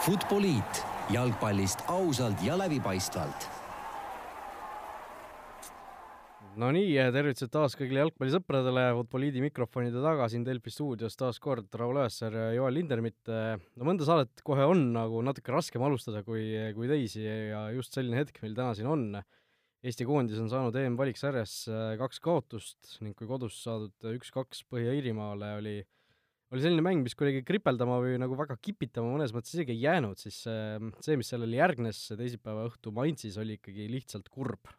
Futboliit 0.00 0.78
jalgpallist 1.12 1.82
ausalt 1.92 2.40
ja 2.40 2.54
läbipaistvalt. 2.56 3.42
Nonii, 6.62 6.94
tervitused 7.12 7.52
taas 7.52 7.76
kõigile 7.76 8.06
jalgpallisõpradele, 8.06 8.86
Futboliidi 8.96 9.44
mikrofonide 9.44 10.00
taga 10.00 10.30
siin 10.32 10.46
Delfi 10.46 10.72
stuudios 10.72 11.20
taas 11.20 11.36
kord 11.44 11.68
Raul 11.76 12.00
Õessar 12.00 12.32
ja 12.32 12.48
Joel 12.56 12.78
Lindermitt. 12.78 13.28
no 13.28 13.90
mõnda 13.90 14.08
saadet 14.08 14.40
kohe 14.46 14.64
on 14.72 14.86
nagu 14.96 15.20
natuke 15.20 15.52
raskem 15.52 15.84
alustada 15.84 16.24
kui, 16.24 16.48
kui 16.72 16.88
teisi 16.88 17.20
ja 17.26 17.66
just 17.76 17.92
selline 17.92 18.22
hetk 18.22 18.40
meil 18.40 18.56
täna 18.56 18.72
siin 18.72 18.88
on. 18.88 19.06
Eesti 19.84 20.08
koondis 20.08 20.40
on 20.40 20.48
saanud 20.48 20.80
EM-valiksarjas 20.80 21.60
kaks 22.00 22.24
kaotust 22.24 22.96
ning 23.04 23.12
kui 23.12 23.28
kodus 23.28 23.60
saadud 23.68 24.12
üks-kaks 24.16 24.64
Põhja-Iirimaale 24.72 25.58
oli 25.60 25.78
äh, 25.84 25.88
oli 26.50 26.64
selline 26.64 26.82
mäng, 26.84 27.04
mis 27.04 27.14
kuidagi 27.18 27.44
kripeldama 27.46 28.00
või 28.02 28.18
nagu 28.18 28.36
väga 28.38 28.56
kipitama 28.62 29.12
mõnes 29.14 29.32
mõttes 29.34 29.54
isegi 29.54 29.76
ei 29.76 29.84
jäänud, 29.84 30.18
siis 30.18 30.42
see, 30.42 31.18
mis 31.18 31.30
sellele 31.30 31.60
järgnes 31.60 32.02
teisipäeva 32.18 32.66
õhtu 32.66 32.92
Mainzis, 32.94 33.38
oli 33.40 33.58
ikkagi 33.58 33.86
lihtsalt 33.92 34.30
kurb. 34.32 34.70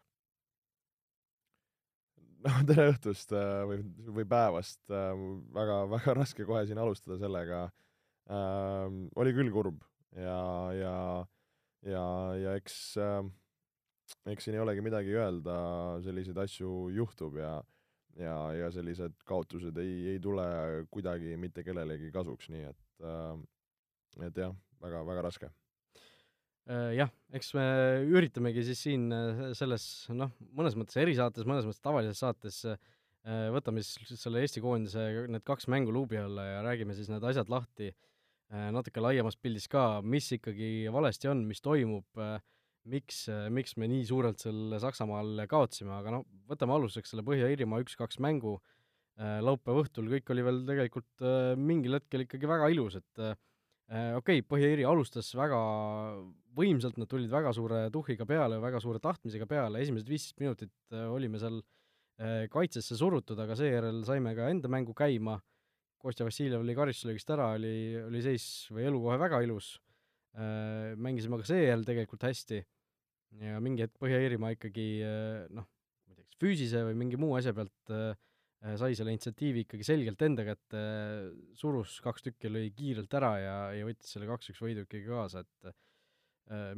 noh, 2.42 2.58
tere 2.68 2.88
õhtust 2.90 3.32
äh, 3.38 3.62
või, 3.70 3.78
või 4.18 4.26
päevast, 4.28 4.82
äh, 4.90 5.12
väga, 5.54 5.78
väga 5.92 6.16
raske 6.18 6.44
kohe 6.48 6.64
siin 6.66 6.80
alustada 6.82 7.20
sellega 7.20 7.68
äh,. 8.26 8.88
oli 9.14 9.34
küll 9.36 9.52
kurb 9.54 9.84
ja, 10.18 10.40
ja, 10.74 10.96
ja, 11.86 12.06
ja 12.42 12.56
eks 12.58 12.96
äh,, 12.98 13.20
eks 14.34 14.48
siin 14.48 14.58
ei 14.58 14.64
olegi 14.64 14.82
midagi 14.84 15.14
öelda, 15.14 15.54
selliseid 16.02 16.42
asju 16.42 16.90
juhtub 16.98 17.38
ja 17.38 17.60
äh, 17.60 17.71
ja, 18.20 18.36
ja 18.56 18.70
sellised 18.74 19.16
kaotused 19.28 19.76
ei, 19.82 20.14
ei 20.14 20.20
tule 20.22 20.44
kuidagi 20.92 21.36
mitte 21.40 21.64
kellelegi 21.64 22.12
kasuks, 22.14 22.50
nii 22.52 22.68
et 22.68 23.08
äh, 23.08 23.34
et 24.28 24.36
jah, 24.36 24.54
väga, 24.82 25.02
väga 25.08 25.24
raske. 25.24 25.50
Äh, 26.70 26.92
jah, 26.98 27.10
eks 27.34 27.54
me 27.56 27.64
üritamegi 28.06 28.62
siis 28.66 28.84
siin 28.84 29.08
äh, 29.14 29.48
selles 29.58 29.86
noh, 30.14 30.30
mõnes 30.54 30.76
mõttes 30.78 31.00
erisaates, 31.02 31.48
mõnes 31.48 31.66
mõttes 31.66 31.82
tavalises 31.82 32.20
saates 32.22 32.60
äh, 32.70 32.78
võtame 33.54 33.82
siis 33.86 34.20
selle 34.20 34.42
Eesti 34.42 34.62
koondise 34.62 35.26
need 35.30 35.44
kaks 35.46 35.68
mängu 35.72 35.94
luubi 35.94 36.20
alla 36.20 36.46
ja 36.46 36.62
räägime 36.66 36.94
siis 36.94 37.10
need 37.10 37.24
asjad 37.26 37.50
lahti 37.50 37.92
natuke 38.52 39.00
laiemas 39.00 39.38
pildis 39.40 39.64
ka, 39.70 40.02
mis 40.04 40.26
ikkagi 40.36 40.90
valesti 40.92 41.30
on, 41.30 41.38
mis 41.48 41.62
toimub 41.64 42.20
äh, 42.20 42.36
miks, 42.90 43.24
miks 43.54 43.76
me 43.78 43.88
nii 43.90 44.04
suurelt 44.08 44.42
seal 44.42 44.76
Saksamaal 44.82 45.44
kaotasime, 45.50 45.92
aga 45.96 46.16
noh, 46.16 46.26
võtame 46.50 46.74
alustuseks 46.76 47.12
selle 47.12 47.24
Põhja-Iirimaa 47.26 47.82
üks-kaks 47.84 48.20
mängu. 48.22 48.58
Äh, 49.20 49.40
laupäeva 49.44 49.84
õhtul, 49.84 50.08
kõik 50.08 50.30
oli 50.32 50.44
veel 50.46 50.62
tegelikult 50.68 51.24
äh, 51.26 51.52
mingil 51.60 51.98
hetkel 51.98 52.24
ikkagi 52.24 52.48
väga 52.48 52.70
ilus, 52.72 52.96
et 53.02 53.20
äh, 53.20 53.34
okei 54.16 54.40
okay,, 54.40 54.46
Põhja-Iiri 54.48 54.86
alustas 54.88 55.28
väga 55.36 55.58
võimsalt, 56.56 56.96
nad 57.00 57.10
tulid 57.10 57.30
väga 57.32 57.52
suure 57.56 57.84
tuhhiga 57.92 58.24
peale, 58.28 58.56
väga 58.62 58.80
suure 58.80 59.02
tahtmisega 59.04 59.48
peale, 59.48 59.84
esimesed 59.84 60.08
viisteist 60.08 60.40
minutit 60.40 60.96
olime 61.08 61.40
seal 61.40 61.60
kaitsesse 62.52 62.94
surutud, 62.94 63.38
aga 63.40 63.56
seejärel 63.56 64.02
saime 64.06 64.34
ka 64.36 64.50
enda 64.52 64.68
mängu 64.70 64.92
käima, 64.94 65.38
Kostja 66.02 66.26
Vassiljev 66.26 66.64
oli 66.64 66.74
karistuslöögist 66.74 67.30
ära, 67.30 67.52
oli, 67.56 67.94
oli 68.02 68.20
seis 68.24 68.44
või 68.74 68.88
elu 68.88 69.00
kohe 69.04 69.18
väga 69.22 69.38
ilus. 69.46 69.76
Äh, 69.76 69.91
mängisime 70.32 71.36
ka 71.40 71.44
seejärel 71.44 71.84
tegelikult 71.84 72.22
hästi 72.24 72.62
ja 73.40 73.60
mingi 73.62 73.86
hetk 73.86 73.96
Põhja-Iirimaa 74.00 74.56
ikkagi 74.56 74.86
äh, 75.06 75.46
noh, 75.54 75.66
ma 75.66 76.12
ei 76.12 76.18
tea, 76.18 76.26
kas 76.26 76.40
füüsise 76.42 76.82
või 76.88 76.98
mingi 77.04 77.20
muu 77.20 77.36
asja 77.38 77.54
pealt 77.56 77.94
äh, 77.94 78.12
sai 78.78 78.94
selle 78.98 79.14
initsiatiivi 79.14 79.64
ikkagi 79.64 79.86
selgelt 79.86 80.20
enda 80.22 80.44
kätte, 80.46 80.82
surus 81.58 81.96
kaks 82.04 82.28
tükki, 82.28 82.50
lõi 82.52 82.68
kiirelt 82.76 83.14
ära 83.18 83.32
ja, 83.42 83.56
ja 83.74 83.88
võttis 83.88 84.12
selle 84.14 84.28
kaks-üks 84.28 84.60
võidu 84.62 84.84
ikkagi 84.86 85.08
kaasa, 85.08 85.42
et 85.42 85.72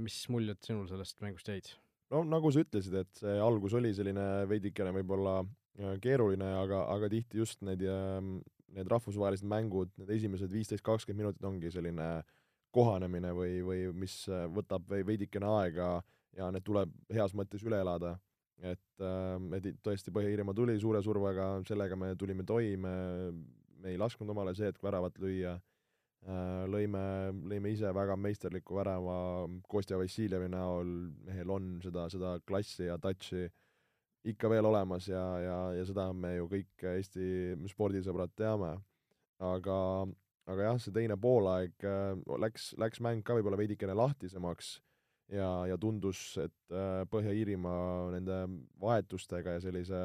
mis 0.01 0.17
muljed 0.33 0.61
sinul 0.65 0.87
sellest 0.89 1.21
mängust 1.21 1.49
jäid? 1.51 1.69
no 2.13 2.23
nagu 2.25 2.49
sa 2.55 2.63
ütlesid, 2.65 2.97
et 3.03 3.21
see 3.21 3.35
algus 3.43 3.77
oli 3.77 3.91
selline 3.97 4.47
veidikene 4.49 4.95
võib-olla 4.97 5.43
keeruline, 6.01 6.49
aga, 6.63 6.87
aga 6.95 7.11
tihti 7.13 7.43
just 7.43 7.61
need, 7.67 7.85
need 8.73 8.93
rahvusvahelised 8.93 9.45
mängud, 9.51 9.93
need 10.01 10.15
esimesed 10.17 10.53
viisteist, 10.57 10.85
kakskümmend 10.87 11.27
minutit 11.27 11.49
ongi 11.49 11.73
selline 11.75 12.09
äh, 12.23 12.35
kohanemine 12.75 13.33
või, 13.37 13.59
või 13.67 13.89
mis 14.05 14.25
äh, 14.29 14.47
võtab 14.51 14.91
veidikene 14.91 15.49
aega 15.61 15.89
ja 16.35 16.51
need 16.53 16.67
tuleb 16.67 16.95
heas 17.15 17.35
mõttes 17.37 17.63
üle 17.67 17.81
elada. 17.83 18.19
et, 18.59 19.01
äh, 19.03 19.37
et 19.59 19.83
tõesti, 19.83 20.13
Põhja-Iirimaa 20.15 20.55
tuli 20.55 20.79
suure 20.81 21.03
survega, 21.03 21.61
sellega 21.69 21.97
me 21.97 22.15
tulime 22.17 22.45
toime, 22.47 22.93
me 23.83 23.91
ei 23.91 23.99
lasknud 23.99 24.31
omale 24.31 24.55
see 24.55 24.71
hetk 24.71 24.83
väravat 24.83 25.19
lüüa, 25.21 25.57
äh, 26.25 26.63
lõime, 26.71 27.03
lõime 27.51 27.75
ise 27.75 27.91
väga 27.95 28.17
meisterliku 28.17 28.79
värava 28.79 29.19
Kostja 29.69 29.99
Vassiljevi 30.01 30.49
näol, 30.49 30.95
mehel 31.27 31.51
on 31.51 31.77
seda, 31.85 32.09
seda 32.11 32.39
klassi 32.47 32.89
ja 32.89 32.99
touch'i 32.99 33.49
ikka 34.25 34.49
veel 34.49 34.65
olemas 34.65 35.09
ja, 35.09 35.23
ja, 35.43 35.59
ja 35.77 35.85
seda 35.85 36.09
me 36.17 36.37
ju 36.39 36.49
kõik 36.49 36.87
Eesti 36.95 37.29
spordisõbrad 37.69 38.33
teame. 38.39 38.79
aga, 39.45 39.77
aga 40.51 40.69
jah, 40.69 40.81
see 40.81 40.95
teine 40.95 41.17
poolaeg 41.21 41.87
äh, 41.89 42.13
läks, 42.41 42.73
läks 42.81 43.01
mäng 43.05 43.25
ka 43.25 43.37
võib-olla 43.37 43.59
veidikene 43.61 43.97
lahtisemaks 43.97 44.75
ja, 45.33 45.49
ja 45.71 45.79
tundus, 45.81 46.21
et 46.43 46.75
äh, 46.75 47.05
Põhja-Iirimaa 47.11 48.13
nende 48.15 48.41
vahetustega 48.81 49.57
ja 49.57 49.65
sellise 49.65 50.01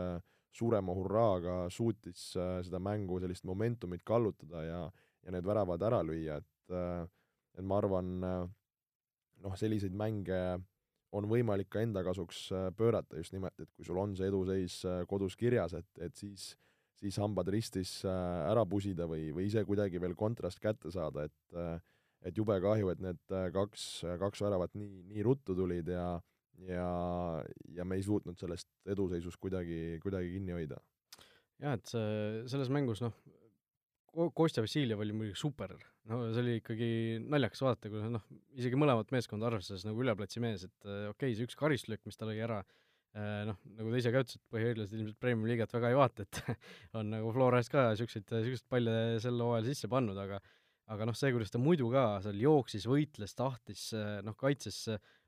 suurema 0.55 0.95
hurraaga 0.95 1.61
suutis 1.73 2.31
äh, 2.39 2.59
seda 2.65 2.81
mängu, 2.83 3.19
sellist 3.21 3.45
momentumit 3.47 4.05
kallutada 4.07 4.63
ja, 4.65 4.81
ja 5.25 5.35
need 5.35 5.47
väravad 5.47 5.83
ära 5.89 6.03
lüüa, 6.05 6.39
et 6.39 6.47
et 6.69 7.65
ma 7.65 7.79
arvan, 7.79 8.09
noh, 8.21 9.53
selliseid 9.57 9.95
mänge 9.97 10.37
on 11.17 11.25
võimalik 11.25 11.65
ka 11.73 11.81
enda 11.81 12.03
kasuks 12.05 12.43
pöörata 12.77 13.17
just 13.17 13.33
nimelt, 13.33 13.57
et 13.57 13.71
kui 13.73 13.87
sul 13.87 13.97
on 13.97 14.13
see 14.15 14.29
eduseis 14.29 14.75
kodus 15.09 15.33
kirjas, 15.35 15.73
et, 15.79 15.87
et 15.97 16.13
siis 16.13 16.51
äh, 16.53 16.68
siis 16.99 17.19
hambad 17.21 17.49
ristis 17.53 17.99
äh, 18.07 18.41
ära 18.49 18.65
pusida 18.69 19.07
või, 19.09 19.29
või 19.35 19.47
ise 19.49 19.63
kuidagi 19.67 20.01
veel 20.01 20.15
kontrast 20.19 20.61
kätte 20.63 20.91
saada, 20.93 21.27
et 21.29 21.57
äh, 21.57 21.79
et 22.27 22.35
jube 22.35 22.57
kahju, 22.59 22.89
et 22.91 22.99
need 22.99 23.31
äh, 23.31 23.47
kaks, 23.55 23.83
kaks 24.19 24.41
väravat 24.43 24.73
nii, 24.75 25.05
nii 25.13 25.23
ruttu 25.23 25.55
tulid 25.55 25.87
ja 25.93 26.17
ja, 26.67 26.87
ja 27.71 27.85
me 27.87 27.95
ei 27.95 28.03
suutnud 28.03 28.35
sellest 28.39 28.67
eduseisust 28.91 29.39
kuidagi, 29.39 29.99
kuidagi 30.03 30.33
kinni 30.33 30.51
hoida. 30.57 30.79
jah, 31.63 31.77
et 31.77 31.87
see, 31.87 32.41
selles 32.51 32.71
mängus 32.73 33.03
noh, 33.05 33.15
Kostja 34.35 34.63
Vassiljev 34.65 34.99
oli 34.99 35.13
muidugi 35.15 35.37
super, 35.39 35.75
no 36.09 36.19
see 36.33 36.41
oli 36.41 36.57
ikkagi 36.59 36.89
naljakas 37.23 37.61
vaadata, 37.63 37.91
kui 37.93 38.11
noh, 38.11 38.25
isegi 38.57 38.79
mõlemat 38.79 39.13
meeskonda 39.15 39.47
arvestades 39.47 39.85
nagu 39.87 40.01
üleplatsi 40.03 40.43
mees, 40.43 40.65
et 40.67 40.87
okei 40.89 41.11
okay,, 41.13 41.37
see 41.37 41.47
üks 41.47 41.55
karistlöök, 41.59 42.01
mis 42.09 42.19
ta 42.19 42.27
lõi 42.27 42.41
ära, 42.43 42.59
noh, 43.17 43.59
nagu 43.77 43.91
ta 43.91 43.99
ise 43.99 44.13
ka 44.13 44.23
ütles, 44.23 44.37
et 44.37 44.53
põhiõiglased 44.53 44.95
ilmselt 44.97 45.19
Premiumi 45.21 45.51
liigat 45.51 45.73
väga 45.73 45.91
ei 45.91 45.97
vaata, 45.97 46.25
et 46.25 46.41
on 46.99 47.11
nagu 47.15 47.33
Flores 47.35 47.71
ka 47.71 47.89
niisuguseid, 47.91 48.27
niisuguseid 48.35 48.67
palle 48.71 48.95
sel 49.23 49.39
hooajal 49.45 49.69
sisse 49.69 49.91
pannud, 49.91 50.19
aga 50.19 50.41
aga 50.89 51.05
noh, 51.05 51.13
see, 51.13 51.29
kuidas 51.35 51.53
ta 51.53 51.61
muidu 51.61 51.91
ka 51.93 52.03
seal 52.25 52.39
jooksis, 52.41 52.87
võitles, 52.89 53.35
tahtis, 53.37 53.89
noh, 54.25 54.33
kaitses, 54.37 54.87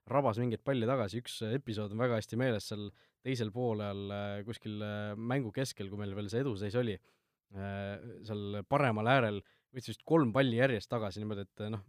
rabas 0.10 0.40
mingeid 0.42 0.64
palle 0.66 0.88
tagasi, 0.90 1.22
üks 1.22 1.36
episood 1.52 1.94
on 1.94 2.02
väga 2.02 2.18
hästi 2.18 2.40
meeles 2.42 2.70
seal 2.72 2.88
teisel 3.22 3.52
poolel 3.54 4.10
kuskil 4.48 4.82
mängu 5.22 5.52
keskel, 5.54 5.92
kui 5.92 6.02
meil 6.02 6.16
veel 6.18 6.32
see 6.34 6.42
eduseis 6.42 6.78
oli, 6.82 6.96
seal 7.54 8.64
paremal 8.66 9.12
äärel 9.12 9.38
võttis 9.72 9.94
vist 9.94 10.04
kolm 10.08 10.34
palli 10.36 10.58
järjest 10.60 10.90
tagasi 10.92 11.22
niimoodi, 11.22 11.46
et 11.48 11.64
noh, 11.72 11.86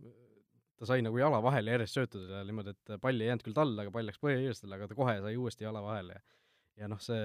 ta 0.81 0.89
sai 0.89 1.03
nagu 1.05 1.19
jala 1.21 1.41
vahele 1.45 1.77
järjest 1.77 1.99
söötudele 1.99 2.45
niimoodi, 2.49 2.77
et 2.77 2.95
pall 3.03 3.21
ei 3.21 3.29
jäänud 3.31 3.45
küll 3.47 3.57
talle, 3.57 3.85
aga 3.85 3.95
pall 3.95 4.09
läks 4.09 4.23
põhjahiirlastele, 4.23 4.79
aga 4.79 4.89
ta 4.91 4.99
kohe 4.99 5.19
sai 5.25 5.37
uuesti 5.41 5.69
jala 5.69 5.85
vahele 5.85 6.19
ja 6.19 6.23
ja 6.81 6.89
noh, 6.91 7.01
see, 7.03 7.19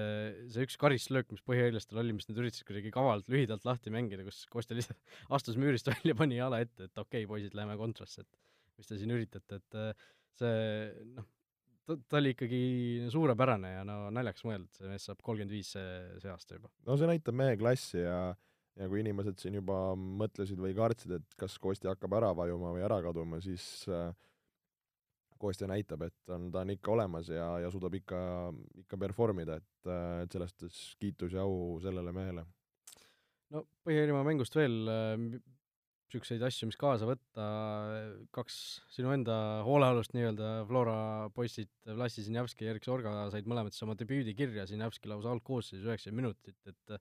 see 0.52 0.66
üks 0.66 0.76
karistlöök, 0.80 1.30
mis 1.32 1.44
põhjahiirlastel 1.46 2.00
oli, 2.02 2.14
mis 2.16 2.28
nad 2.28 2.38
üritasid 2.40 2.66
kuidagi 2.68 2.92
kavalt 2.94 3.30
lühidalt 3.32 3.64
lahti 3.68 3.92
mängida, 3.94 4.26
kus 4.26 4.42
Kostja 4.52 4.76
lihtsalt 4.76 5.00
astus 5.38 5.56
müürist 5.60 5.88
välja, 5.88 6.16
pani 6.18 6.38
jala 6.38 6.60
ette, 6.64 6.88
et 6.88 6.92
okei 7.00 7.24
okay,, 7.24 7.30
poisid, 7.30 7.56
lähme 7.58 7.78
kontrasse, 7.80 8.26
et 8.26 8.78
mis 8.78 8.90
te 8.90 9.00
siin 9.00 9.14
üritate, 9.14 9.60
et 9.62 9.78
see 10.38 11.06
noh, 11.16 11.26
ta, 11.88 11.96
ta 12.04 12.20
oli 12.20 12.34
ikkagi 12.36 12.62
suurepärane 13.12 13.72
ja 13.78 13.86
no 13.88 14.00
naljakas 14.14 14.44
mõelda, 14.46 14.68
et 14.68 14.82
see 14.82 14.92
mees 14.92 15.08
saab 15.08 15.24
kolmkümmend 15.24 15.56
viis 15.56 15.72
see, 15.76 15.88
see 16.22 16.32
aasta 16.32 16.58
juba. 16.58 16.70
no 16.86 16.98
see 17.00 17.10
näitab 17.10 17.40
mehe 17.40 17.56
klassi 17.60 18.04
ja 18.04 18.18
ja 18.78 18.88
kui 18.90 19.02
inimesed 19.02 19.40
siin 19.42 19.58
juba 19.58 19.78
mõtlesid 19.96 20.60
või 20.62 20.74
kartsid, 20.76 21.16
et 21.18 21.36
kas 21.40 21.58
Kostja 21.62 21.94
hakkab 21.94 22.14
ära 22.20 22.30
vajuma 22.36 22.72
või 22.76 22.84
ära 22.86 23.00
kaduma, 23.04 23.40
siis 23.42 23.64
äh, 23.90 24.12
Kostja 25.38 25.68
näitab, 25.70 26.02
et 26.08 26.34
on, 26.34 26.48
ta 26.54 26.64
on 26.64 26.74
ikka 26.74 26.94
olemas 26.94 27.30
ja, 27.30 27.50
ja 27.62 27.70
suudab 27.74 27.94
ikka, 27.98 28.20
ikka 28.84 28.98
perform 29.00 29.42
ida, 29.44 29.58
et, 29.60 29.90
äh, 29.90 30.22
et 30.24 30.34
selles 30.34 30.54
suhtes 30.54 30.80
kiitus 31.02 31.34
ja 31.34 31.46
au 31.46 31.78
sellele 31.82 32.14
mehele. 32.14 32.46
no 33.54 33.64
Põhja-Iirimaa 33.86 34.26
mängust 34.26 34.58
veel 34.58 34.76
niisuguseid 34.86 36.42
äh, 36.42 36.46
asju, 36.50 36.70
mis 36.70 36.78
kaasa 36.78 37.08
võtta, 37.08 37.48
kaks 38.34 38.60
sinu 38.94 39.10
enda 39.16 39.40
hoolealust 39.66 40.14
nii-öelda 40.14 40.52
Flora 40.70 41.00
poisid, 41.34 41.72
Vlassi 41.98 42.26
Sinjavski 42.26 42.66
ja 42.66 42.76
Erik 42.76 42.86
Sorga 42.86 43.26
said 43.34 43.50
mõlemad 43.50 43.74
siis 43.74 43.86
oma 43.88 43.98
debüüdi 43.98 44.36
kirja, 44.38 44.68
Sinjavski 44.70 45.10
lausa 45.10 45.34
algkoosseisus 45.34 45.86
üheksakümmend 45.86 46.28
minutit, 46.28 46.58
et 46.70 46.98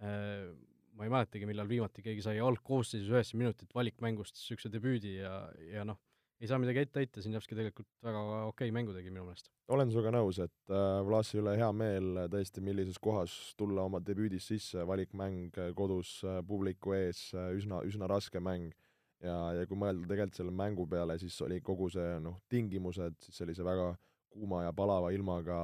äh, 0.00 0.52
ma 0.98 1.06
ei 1.06 1.12
mäletagi, 1.14 1.46
millal 1.46 1.68
viimati 1.70 2.02
keegi 2.02 2.24
sai 2.24 2.40
algkoosseisus 2.42 3.10
üheksakümmend 3.12 3.52
minutit 3.52 3.74
valikmängust 3.76 4.34
niisuguse 4.38 4.70
debüüdi 4.72 5.14
ja, 5.20 5.34
ja 5.70 5.84
noh, 5.86 6.00
ei 6.42 6.50
saa 6.50 6.58
midagi 6.62 6.82
ette 6.82 7.02
heita, 7.02 7.22
Sinjavski 7.22 7.56
tegelikult 7.58 7.88
väga 8.04 8.22
okei 8.48 8.72
mängu 8.74 8.94
tegi 8.94 9.12
minu 9.12 9.24
meelest. 9.26 9.50
olen 9.74 9.90
sinuga 9.90 10.12
nõus, 10.14 10.40
et 10.42 10.74
äh, 10.74 10.98
Vlasi 11.06 11.38
üle 11.40 11.54
hea 11.58 11.70
meel 11.74 12.24
tõesti, 12.32 12.62
millises 12.64 12.98
kohas 13.02 13.34
tulla 13.58 13.86
oma 13.86 14.02
debüüdis 14.02 14.50
sisse, 14.50 14.82
valikmäng 14.86 15.54
kodus 15.78 16.18
äh, 16.26 16.40
publiku 16.46 16.94
ees, 16.98 17.28
üsna, 17.58 17.82
üsna 17.86 18.10
raske 18.10 18.42
mäng 18.42 18.74
ja, 19.22 19.38
ja 19.58 19.66
kui 19.70 19.78
mõelda 19.78 20.06
tegelikult 20.10 20.42
selle 20.42 20.54
mängu 20.54 20.86
peale, 20.90 21.18
siis 21.22 21.38
oli 21.46 21.60
kogu 21.62 21.90
see 21.94 22.18
noh, 22.22 22.40
tingimused 22.50 23.18
siis 23.22 23.38
sellise 23.42 23.66
väga 23.66 23.92
kuuma 24.34 24.64
ja 24.66 24.74
palava 24.76 25.10
ilmaga 25.14 25.60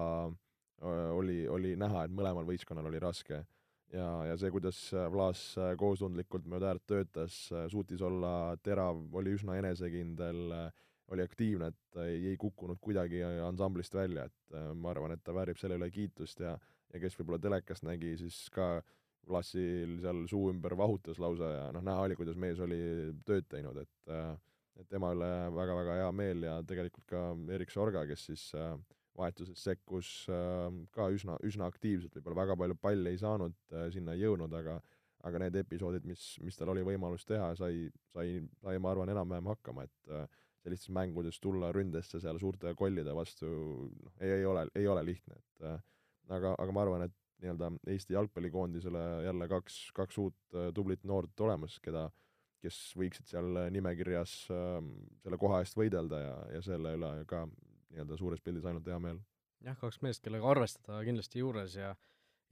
oli, 1.15 1.45
oli 1.49 1.75
näha, 1.79 2.05
et 2.05 2.13
mõlemal 2.13 2.47
võistkonnal 2.49 2.89
oli 2.91 3.03
raske 3.03 3.45
ja, 3.95 4.09
ja 4.29 4.37
see, 4.41 4.51
kuidas 4.55 4.79
Vlaas 5.15 5.43
koostundlikult 5.81 6.49
mööda 6.51 6.73
äärt 6.73 6.87
töötas, 6.91 7.39
suutis 7.73 8.03
olla 8.05 8.57
terav, 8.63 9.01
oli 9.15 9.35
üsna 9.39 9.59
enesekindel, 9.61 10.43
oli 11.15 11.25
aktiivne, 11.25 11.71
et 11.73 11.99
ei, 12.05 12.21
ei 12.33 12.37
kukkunud 12.41 12.81
kuidagi 12.83 13.23
ansamblist 13.45 13.95
välja, 13.95 14.27
et 14.29 14.59
ma 14.75 14.93
arvan, 14.93 15.15
et 15.15 15.25
ta 15.25 15.35
väärib 15.37 15.61
selle 15.61 15.79
üle 15.81 15.91
kiitust 15.93 16.41
ja 16.45 16.57
ja 16.95 17.01
kes 17.03 17.17
võib-olla 17.19 17.41
telekast 17.43 17.85
nägi, 17.87 18.15
siis 18.21 18.45
ka 18.55 18.79
Vlasil 19.29 19.99
seal 20.03 20.27
suu 20.31 20.51
ümber 20.53 20.77
vahutas 20.79 21.19
lausa 21.23 21.49
ja 21.51 21.69
noh, 21.75 21.85
näha 21.85 22.05
oli, 22.07 22.17
kuidas 22.19 22.37
mees 22.41 22.61
oli 22.63 22.81
tööd 23.27 23.49
teinud, 23.51 23.81
et 23.83 24.17
et 24.75 24.89
tema 24.91 25.13
üle 25.15 25.31
väga-väga 25.55 26.01
hea 26.01 26.11
meel 26.11 26.45
ja 26.49 26.57
tegelikult 26.67 27.07
ka 27.07 27.21
Erik 27.55 27.71
Sorga, 27.71 28.03
kes 28.09 28.25
siis 28.27 28.49
äh, 28.59 28.73
vahetuses 29.19 29.63
sekkus 29.63 30.11
äh, 30.33 30.69
ka 30.95 31.09
üsna, 31.15 31.39
üsna 31.47 31.69
aktiivselt, 31.71 32.15
võib-olla 32.19 32.43
väga 32.43 32.57
palju 32.61 32.77
palle 32.83 33.15
ei 33.15 33.21
saanud, 33.21 33.57
äh, 33.73 33.89
sinna 33.95 34.15
ei 34.15 34.25
jõudnud, 34.25 34.55
aga 34.61 34.81
aga 35.25 35.41
need 35.41 35.55
episoodid, 35.57 36.05
mis, 36.05 36.23
mis 36.45 36.59
tal 36.59 36.69
oli 36.69 36.83
võimalus 36.85 37.23
teha, 37.25 37.47
sai, 37.57 37.87
sai, 38.13 38.43
sai 38.61 38.81
ma 38.83 38.91
arvan, 38.91 39.09
enam-vähem 39.09 39.47
hakkama, 39.55 39.87
et 39.87 40.13
äh, 40.13 40.27
sellistes 40.65 40.93
mängudes 40.93 41.39
tulla 41.41 41.71
ründesse 41.73 42.21
seal 42.21 42.37
suurte 42.41 42.75
kollide 42.77 43.15
vastu, 43.17 43.49
noh, 43.89 44.19
ei, 44.19 44.35
ei 44.41 44.45
ole, 44.49 44.67
ei 44.77 44.89
ole 44.91 45.05
lihtne, 45.07 45.39
et 45.41 45.65
aga, 46.29 46.53
aga 46.53 46.77
ma 46.77 46.85
arvan, 46.85 47.07
et 47.09 47.17
nii-öelda 47.41 47.71
Eesti 47.95 48.17
jalgpallikoondisele 48.19 49.01
jälle 49.25 49.49
kaks, 49.49 49.79
kaks 49.97 50.21
uut 50.21 50.59
tublit 50.77 51.05
noort 51.09 51.41
olemas, 51.45 51.79
keda, 51.85 52.05
kes 52.65 52.79
võiksid 52.97 53.29
seal 53.29 53.59
nimekirjas 53.73 54.37
selle 54.49 55.41
koha 55.41 55.65
eest 55.65 55.77
võidelda 55.77 56.21
ja, 56.21 56.37
ja 56.57 56.63
selle 56.65 56.95
üle 56.97 57.11
ka 57.29 57.47
nii-öelda 57.95 58.19
suures 58.19 58.43
pildis 58.45 58.67
ainult 58.69 58.89
hea 58.91 58.99
meel. 59.03 59.21
jah, 59.65 59.77
kaks 59.81 60.01
meest, 60.05 60.23
kellega 60.25 60.51
arvestada 60.51 61.01
kindlasti 61.07 61.41
juures 61.41 61.79
ja 61.79 61.95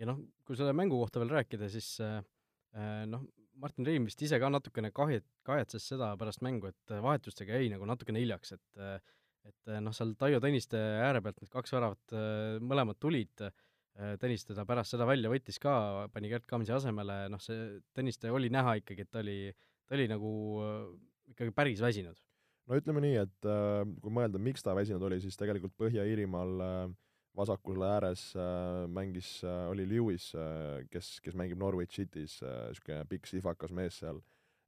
ja 0.00 0.08
noh, 0.08 0.20
kui 0.46 0.58
selle 0.58 0.74
mängu 0.76 0.98
kohta 1.00 1.20
veel 1.22 1.32
rääkida, 1.36 1.68
siis 1.72 1.94
äh, 2.02 2.20
äh 2.78 3.02
noh, 3.10 3.24
Martin 3.62 3.86
Reim 3.86 4.06
vist 4.08 4.22
ise 4.24 4.38
ka 4.40 4.48
natukene 4.48 4.90
kahjet-, 4.96 5.28
kahetses 5.46 5.84
seda 5.92 6.14
pärast 6.18 6.40
mängu, 6.42 6.70
et 6.72 6.94
vahetustega 7.04 7.58
jäi 7.60 7.68
nagu 7.74 7.86
natukene 7.88 8.22
hiljaks, 8.22 8.56
et 8.56 8.80
äh, 8.80 8.96
et 9.42 9.68
äh, 9.68 9.82
noh, 9.82 9.94
seal 9.94 10.14
Taio 10.18 10.38
Tõniste 10.42 10.78
ääre 10.78 11.20
pealt 11.22 11.40
need 11.42 11.50
kaks 11.52 11.74
väravat 11.74 12.16
mõlemad 12.62 12.98
tulid, 13.02 13.50
Tõniste 14.22 14.54
ta 14.56 14.62
pärast 14.64 14.94
seda 14.94 15.04
välja 15.04 15.28
võttis 15.28 15.58
ka, 15.60 15.72
pani 16.14 16.30
Gerd 16.30 16.46
Kamsi 16.48 16.72
asemele, 16.72 17.26
noh 17.28 17.42
see 17.44 17.74
Tõniste 17.92 18.30
oli 18.32 18.48
näha 18.48 18.78
ikkagi, 18.78 19.04
et 19.04 19.10
ta 19.12 19.20
oli, 19.20 19.50
ta 19.84 19.98
oli 19.98 20.06
nagu 20.08 20.30
ikkagi 21.34 21.52
päris 21.52 21.82
väsinud 21.84 22.16
no 22.68 22.78
ütleme 22.78 23.02
nii, 23.04 23.16
et 23.22 23.48
äh, 23.48 23.84
kui 24.02 24.14
mõelda, 24.14 24.40
miks 24.42 24.64
ta 24.64 24.74
väsinud 24.76 25.02
oli, 25.08 25.20
siis 25.22 25.38
tegelikult 25.40 25.74
Põhja-Iirimaal 25.80 26.64
äh, 26.66 26.82
vasakul 27.38 27.82
ääres 27.86 28.28
äh, 28.36 28.84
mängis 28.92 29.38
oli 29.70 29.86
Lewis 29.88 30.30
kes, 30.92 31.14
kes 31.24 31.38
mängib 31.38 31.60
Norwich 31.62 31.96
City's 31.96 32.38
niisugune 32.42 33.06
pikk 33.08 33.30
sihvakas 33.30 33.72
mees 33.76 34.02
seal, 34.02 34.20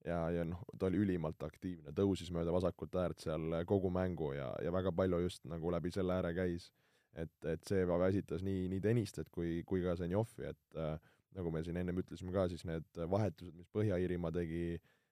ja, 0.06 0.22
ja 0.32 0.46
noh, 0.48 0.62
ta 0.78 0.88
oli 0.88 1.02
ülimalt 1.04 1.42
aktiivne, 1.44 1.92
tõusis 1.96 2.32
mööda 2.34 2.54
vasakut 2.54 2.96
äärt 3.00 3.26
seal 3.26 3.60
kogu 3.68 3.92
mängu 3.92 4.32
ja, 4.36 4.50
ja 4.64 4.72
väga 4.74 4.94
palju 4.96 5.20
just 5.26 5.44
nagu 5.50 5.72
läbi 5.74 5.92
selle 5.94 6.16
ääre 6.16 6.34
käis. 6.36 6.72
et, 7.14 7.30
et 7.46 7.62
see 7.62 7.84
väsitas 7.86 8.42
nii, 8.42 8.66
nii 8.72 8.80
Tõnistet 8.82 9.28
kui, 9.30 9.62
kui 9.62 9.84
ka 9.84 9.94
Zenjovi, 9.94 10.48
et 10.48 10.80
äh, 10.80 10.96
nagu 11.36 11.50
me 11.54 11.62
siin 11.62 11.76
ennem 11.76 12.00
ütlesime 12.00 12.32
ka, 12.34 12.48
siis 12.50 12.64
need 12.66 12.88
vahetused, 13.10 13.54
mis 13.54 13.68
Põhja-Iirimaa 13.74 14.32
tegi 14.34 14.64
Äh, 14.74 15.03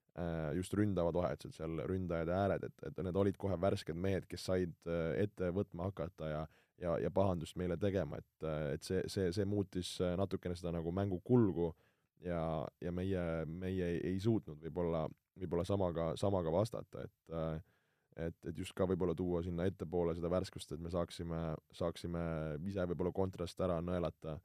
just 0.57 0.75
ründavad 0.77 1.17
vahetused 1.17 1.57
seal, 1.57 1.85
ründajad 1.89 2.29
ja 2.29 2.41
ääred, 2.45 2.67
et, 2.69 2.83
et 2.89 2.99
need 3.05 3.17
olid 3.17 3.39
kohe 3.41 3.57
värsked 3.61 3.97
mehed, 3.97 4.27
kes 4.29 4.45
said 4.51 4.75
äh, 4.85 5.15
ette 5.25 5.53
võtma 5.55 5.89
hakata 5.91 6.29
ja 6.33 6.43
ja, 6.83 6.97
ja 6.99 7.11
pahandust 7.15 7.55
meile 7.61 7.77
tegema, 7.79 8.19
et, 8.19 8.45
äh, 8.45 8.73
et 8.75 8.83
see, 8.85 9.03
see, 9.13 9.31
see 9.33 9.45
muutis 9.47 9.95
natukene 10.19 10.57
seda 10.59 10.73
nagu 10.75 10.93
mängu 10.93 11.21
kulgu 11.25 11.71
ja, 12.25 12.43
ja 12.83 12.93
meie, 12.93 13.23
meie 13.47 13.91
ei, 13.95 14.01
ei 14.13 14.21
suutnud 14.21 14.61
võib-olla, 14.65 15.07
võib-olla 15.39 15.65
samaga, 15.69 16.13
samaga 16.21 16.53
vastata, 16.55 17.07
et 17.07 17.37
et, 18.13 18.37
et 18.45 18.59
just 18.59 18.75
ka 18.77 18.85
võib-olla 18.85 19.15
tuua 19.17 19.41
sinna 19.45 19.65
ettepoole 19.65 20.13
seda 20.17 20.29
värskust, 20.29 20.75
et 20.75 20.81
me 20.83 20.91
saaksime, 20.93 21.39
saaksime 21.73 22.23
ise 22.69 22.85
võib-olla 22.91 23.13
kontrast 23.17 23.61
ära 23.65 23.79
nõelata 23.81 24.37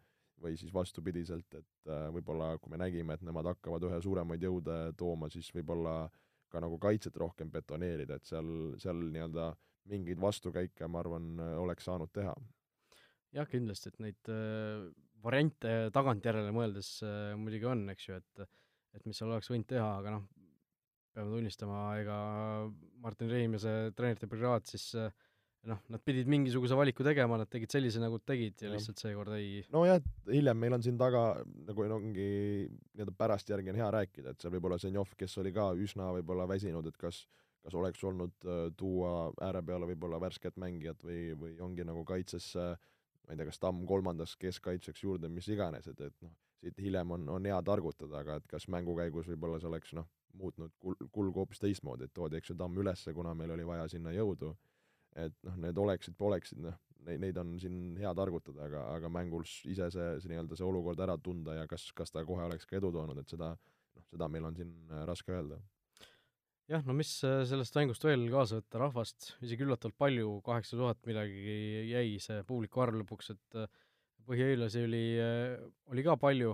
või 0.41 0.57
siis 0.59 0.73
vastupidiselt, 0.73 1.47
et 1.57 1.89
äh, 1.91 2.07
võib-olla 2.13 2.53
kui 2.61 2.71
me 2.73 2.79
nägime, 2.81 3.17
et 3.17 3.25
nemad 3.25 3.49
hakkavad 3.53 3.87
ühe 3.89 4.01
suuremaid 4.03 4.43
jõude 4.43 4.77
tooma, 4.97 5.31
siis 5.33 5.49
võib-olla 5.55 6.03
ka 6.51 6.61
nagu 6.63 6.77
kaitset 6.79 7.17
rohkem 7.19 7.49
betoneerida, 7.51 8.17
et 8.17 8.29
seal, 8.29 8.77
seal 8.79 9.01
nii-öelda 9.11 9.49
mingeid 9.91 10.19
vastukäike, 10.21 10.87
ma 10.91 11.01
arvan, 11.01 11.35
oleks 11.63 11.87
saanud 11.87 12.11
teha. 12.13 12.35
jah, 13.35 13.47
kindlasti, 13.49 13.91
et 13.91 13.99
neid 14.03 14.31
äh, 14.31 14.87
variante 15.23 15.75
tagantjärele 15.95 16.53
mõeldes 16.55 16.97
äh, 17.05 17.33
muidugi 17.39 17.67
on, 17.69 17.87
eks 17.93 18.09
ju, 18.09 18.21
et 18.21 18.47
et 18.97 19.05
mis 19.05 19.17
seal 19.19 19.29
oleks 19.29 19.51
võinud 19.51 19.67
teha, 19.69 19.87
aga 19.99 20.15
noh, 20.15 20.23
peame 21.13 21.33
tunnistama, 21.33 21.81
ega 22.01 22.17
Martin 23.03 23.29
Reim 23.29 23.57
ja 23.57 23.61
see 23.61 23.91
treenerite 23.97 24.29
brigaad 24.31 24.65
siis 24.69 24.87
äh, 24.97 25.11
noh, 25.67 25.81
nad 25.93 26.03
pidid 26.05 26.29
mingisuguse 26.31 26.77
valiku 26.77 27.05
tegema, 27.05 27.39
nad 27.39 27.49
tegid 27.51 27.73
sellise, 27.73 28.01
nagu 28.03 28.19
tegid 28.23 28.61
ja, 28.61 28.69
ja. 28.69 28.75
lihtsalt 28.75 29.01
seekord 29.03 29.35
ei 29.37 29.61
nojah, 29.73 30.01
hiljem 30.31 30.61
meil 30.63 30.77
on 30.77 30.85
siin 30.85 30.99
taga 30.99 31.25
nagu 31.67 31.87
ongi 31.97 32.29
nii-öelda 32.67 33.15
pärast 33.17 33.51
järgi 33.51 33.73
on 33.73 33.81
hea 33.81 33.89
rääkida, 33.99 34.33
et 34.33 34.43
seal 34.43 34.55
võib-olla 34.55 34.79
Zenjov, 34.81 35.15
kes 35.19 35.37
oli 35.43 35.53
ka 35.55 35.71
üsna 35.77 36.11
võib-olla 36.19 36.47
väsinud, 36.49 36.87
et 36.87 36.99
kas 36.99 37.25
kas 37.67 37.75
oleks 37.75 38.03
olnud 38.07 38.45
äh, 38.47 38.67
tuua 38.79 39.33
ääre 39.43 39.59
peale 39.65 39.89
võib-olla 39.89 40.21
värsket 40.23 40.55
mängijat 40.61 41.01
või, 41.03 41.33
või 41.35 41.57
ongi 41.59 41.83
nagu 41.83 42.05
kaitsesse 42.07 42.69
ma 43.27 43.35
ei 43.35 43.39
tea, 43.39 43.47
kas 43.49 43.59
Tamm 43.59 43.83
kolmandaks 43.87 44.37
keskkaitseks 44.39 45.03
juurde, 45.03 45.29
mis 45.31 45.47
iganes, 45.51 45.87
et, 45.91 45.99
et 45.99 46.15
noh, 46.23 46.31
siit 46.61 46.79
hiljem 46.81 47.11
on, 47.11 47.27
on 47.35 47.49
hea 47.49 47.57
targutada, 47.65 48.21
aga 48.23 48.37
et 48.39 48.47
kas 48.47 48.69
mängu 48.71 48.95
käigus 48.97 49.27
võib-olla 49.27 49.59
see 49.59 49.69
oleks 49.69 49.91
noh, 49.97 50.07
muutnud 50.39 50.71
kul-, 50.79 51.09
kulgu 51.11 51.43
hoopis 51.43 51.59
teistmoodi, 51.59 52.07
et 52.07 52.15
toodi, 52.15 52.39
eks 52.39 52.53
ju, 52.53 52.57
Tamm 52.59 52.79
ülesse, 52.79 53.13
kuna 53.13 53.35
meil 53.35 53.51
oli 53.57 53.67
vaja 53.67 53.89
sinna 53.91 54.15
jõudu 54.15 54.53
et 55.17 55.37
noh, 55.47 55.55
need 55.63 55.79
oleksid-poleksid, 55.81 56.59
noh, 56.65 56.75
neid, 57.07 57.21
neid 57.23 57.39
on 57.41 57.55
siin 57.61 57.79
hea 57.99 58.11
targutada, 58.17 58.67
aga, 58.67 58.83
aga 58.97 59.09
mängul 59.13 59.45
ise 59.45 59.89
see, 59.93 60.11
see 60.21 60.31
nii-öelda 60.31 60.59
see 60.59 60.67
olukord 60.67 61.01
ära 61.03 61.17
tunda 61.23 61.55
ja 61.57 61.65
kas, 61.69 61.89
kas 61.97 62.13
ta 62.13 62.25
kohe 62.27 62.45
oleks 62.45 62.69
ka 62.69 62.77
edu 62.79 62.91
toonud, 62.93 63.17
et 63.21 63.33
seda, 63.33 63.53
noh, 63.55 64.05
seda 64.11 64.29
meil 64.31 64.47
on 64.49 64.57
siin 64.57 64.75
äh, 64.91 65.03
raske 65.09 65.33
öelda. 65.33 65.59
jah, 66.67 66.85
no 66.85 66.95
mis 66.97 67.15
äh, 67.25 67.41
sellest 67.49 67.77
mängust 67.79 68.05
veel 68.05 68.27
kaasa 68.33 68.61
võtta, 68.61 68.81
rahvast 68.83 69.31
isegi 69.45 69.65
üllatavalt 69.65 69.97
palju, 70.05 70.37
kaheksa 70.45 70.79
tuhat 70.79 71.01
millegagi 71.09 71.89
jäi 71.93 72.21
see 72.23 72.43
publiku 72.47 72.85
arv 72.85 73.01
lõpuks, 73.01 73.33
et 73.35 73.59
äh, 73.63 73.83
põhjahiirlasi 74.27 74.81
oli, 74.83 75.05
oli 75.87 76.03
ka 76.03 76.17
palju, 76.19 76.49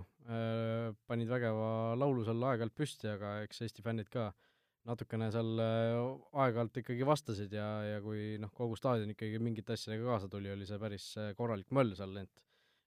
panid 1.10 1.32
vägeva 1.32 1.96
laulu 1.98 2.22
seal 2.22 2.44
aeg-ajalt 2.46 2.76
püsti, 2.78 3.08
aga 3.10 3.32
eks 3.48 3.64
Eesti 3.66 3.82
fännid 3.82 4.12
ka 4.14 4.28
äh, 4.28 4.53
natukene 4.88 5.30
seal 5.32 5.60
äh, 5.64 5.98
aeg-ajalt 6.44 6.80
ikkagi 6.82 7.06
vastasid 7.08 7.54
ja, 7.56 7.68
ja 7.88 8.00
kui 8.04 8.34
noh, 8.42 8.52
kogu 8.56 8.76
staadion 8.80 9.14
ikkagi 9.14 9.40
mingite 9.40 9.78
asjadega 9.78 10.10
kaasa 10.12 10.30
tuli, 10.32 10.52
oli 10.52 10.68
see 10.68 10.80
päris 10.82 11.06
äh, 11.22 11.32
korralik 11.38 11.72
möll 11.76 11.96
seal, 11.98 12.18
et 12.24 12.42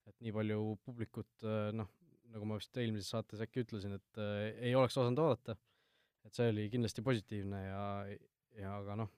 et 0.07 0.15
nii 0.23 0.35
palju 0.37 0.77
publikut 0.87 1.47
äh, 1.47 1.71
noh, 1.75 1.89
nagu 2.31 2.47
ma 2.47 2.59
vist 2.61 2.77
eelmises 2.79 3.09
saates 3.15 3.41
äkki 3.43 3.65
ütlesin, 3.65 3.97
et 3.97 4.21
äh, 4.23 4.51
ei 4.69 4.75
oleks 4.79 4.95
osanud 4.99 5.23
oodata, 5.25 5.57
et 6.27 6.37
see 6.37 6.51
oli 6.53 6.69
kindlasti 6.71 7.03
positiivne 7.07 7.63
ja, 7.65 7.87
ja 8.61 8.77
aga 8.77 9.01
noh, 9.03 9.11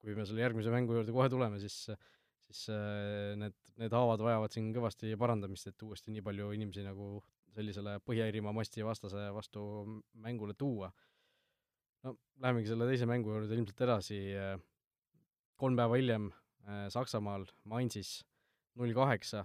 kui 0.00 0.14
me 0.16 0.24
selle 0.28 0.44
järgmise 0.46 0.72
mängu 0.72 0.96
juurde 0.96 1.12
kohe 1.12 1.28
tuleme, 1.32 1.60
siis 1.60 1.82
siis 2.48 2.68
äh, 2.72 3.34
need, 3.36 3.56
need 3.80 3.92
haavad 3.92 4.22
vajavad 4.24 4.54
siin 4.54 4.70
kõvasti 4.72 5.12
parandamist, 5.20 5.68
et 5.68 5.84
uuesti 5.84 6.14
nii 6.14 6.24
palju 6.24 6.52
inimesi 6.56 6.84
nagu 6.86 7.18
sellisele 7.52 7.98
Põhja-Iirimaa 8.06 8.54
masti 8.56 8.84
vastase 8.86 9.28
vastu 9.34 9.62
mängule 10.22 10.54
tuua 10.56 10.90
no 12.08 12.16
lähemegi 12.42 12.70
selle 12.70 12.88
teise 12.88 13.08
mängu 13.10 13.34
juurde 13.34 13.56
ilmselt 13.56 13.84
edasi, 13.84 14.18
äh, 14.38 14.56
kolm 15.60 15.78
päeva 15.78 15.98
hiljem 15.98 16.30
äh, 16.30 16.86
Saksamaal 16.94 17.46
Mainzis 17.68 18.18
null 18.78 18.94
kaheksa, 18.96 19.44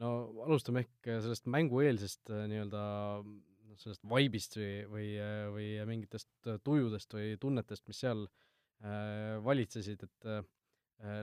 no 0.00 0.12
alustame 0.46 0.86
ehk 0.86 1.10
äh, 1.12 1.20
sellest 1.24 1.48
mängueelsest 1.52 2.32
nii-öelda 2.32 2.82
noh, 3.22 3.78
sellest 3.80 4.04
vaibist 4.08 4.56
või, 4.58 4.72
või, 4.94 5.10
või 5.54 5.68
mingitest 5.92 6.50
tujudest 6.64 7.14
või 7.16 7.36
tunnetest, 7.40 7.86
mis 7.90 8.02
seal 8.04 8.26
äh, 8.26 9.38
valitsesid, 9.44 10.04
et 10.08 10.28
äh, 10.32 10.42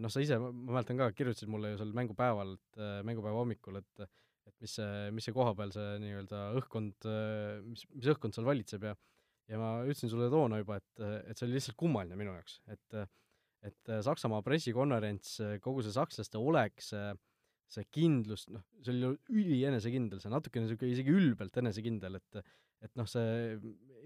noh, 0.03 0.11
sa 0.11 0.23
ise, 0.23 0.39
ma 0.41 0.51
mäletan 0.77 0.99
ka, 1.01 1.11
kirjutasid 1.17 1.51
mulle 1.51 1.73
ju 1.73 1.81
seal 1.81 1.93
mängupäeval, 1.97 2.55
et 2.59 2.81
äh, 2.81 2.97
mängupäeva 3.07 3.43
hommikul, 3.43 3.81
et 3.83 4.09
et 4.49 4.63
mis 4.65 4.71
see, 4.79 5.09
mis 5.13 5.27
see 5.27 5.33
kohapeal 5.35 5.69
see 5.69 5.99
nii-öelda 6.01 6.37
õhkkond, 6.57 7.05
mis, 7.67 7.83
mis 7.93 8.07
õhkkond 8.09 8.33
seal 8.33 8.47
valitseb 8.47 8.87
ja 8.87 8.95
ja 9.49 9.59
ma 9.61 9.71
ütlesin 9.85 10.11
sulle 10.11 10.29
toona 10.31 10.59
juba, 10.61 10.77
et, 10.79 11.07
et 11.29 11.37
see 11.37 11.47
oli 11.47 11.57
lihtsalt 11.57 11.77
kummaline 11.79 12.19
minu 12.19 12.35
jaoks, 12.37 12.59
et 12.75 13.01
et 13.59 13.91
äh, 13.91 13.99
Saksamaa 14.05 14.39
pressikonverents, 14.45 15.33
kogu 15.59 15.83
see 15.83 15.91
sakslaste 15.95 16.39
olek, 16.39 16.79
see 16.83 17.09
see 17.69 17.85
kindlus, 17.93 18.47
noh, 18.49 18.63
see 18.81 18.95
oli 18.95 19.11
ülienesekindel, 19.43 20.17
see 20.23 20.31
natukene 20.33 20.65
niisugune 20.65 20.95
isegi 20.95 21.13
ülbelt 21.13 21.59
enesekindel, 21.61 22.17
et 22.17 22.39
et 22.79 22.93
noh, 22.97 23.05
see 23.09 23.59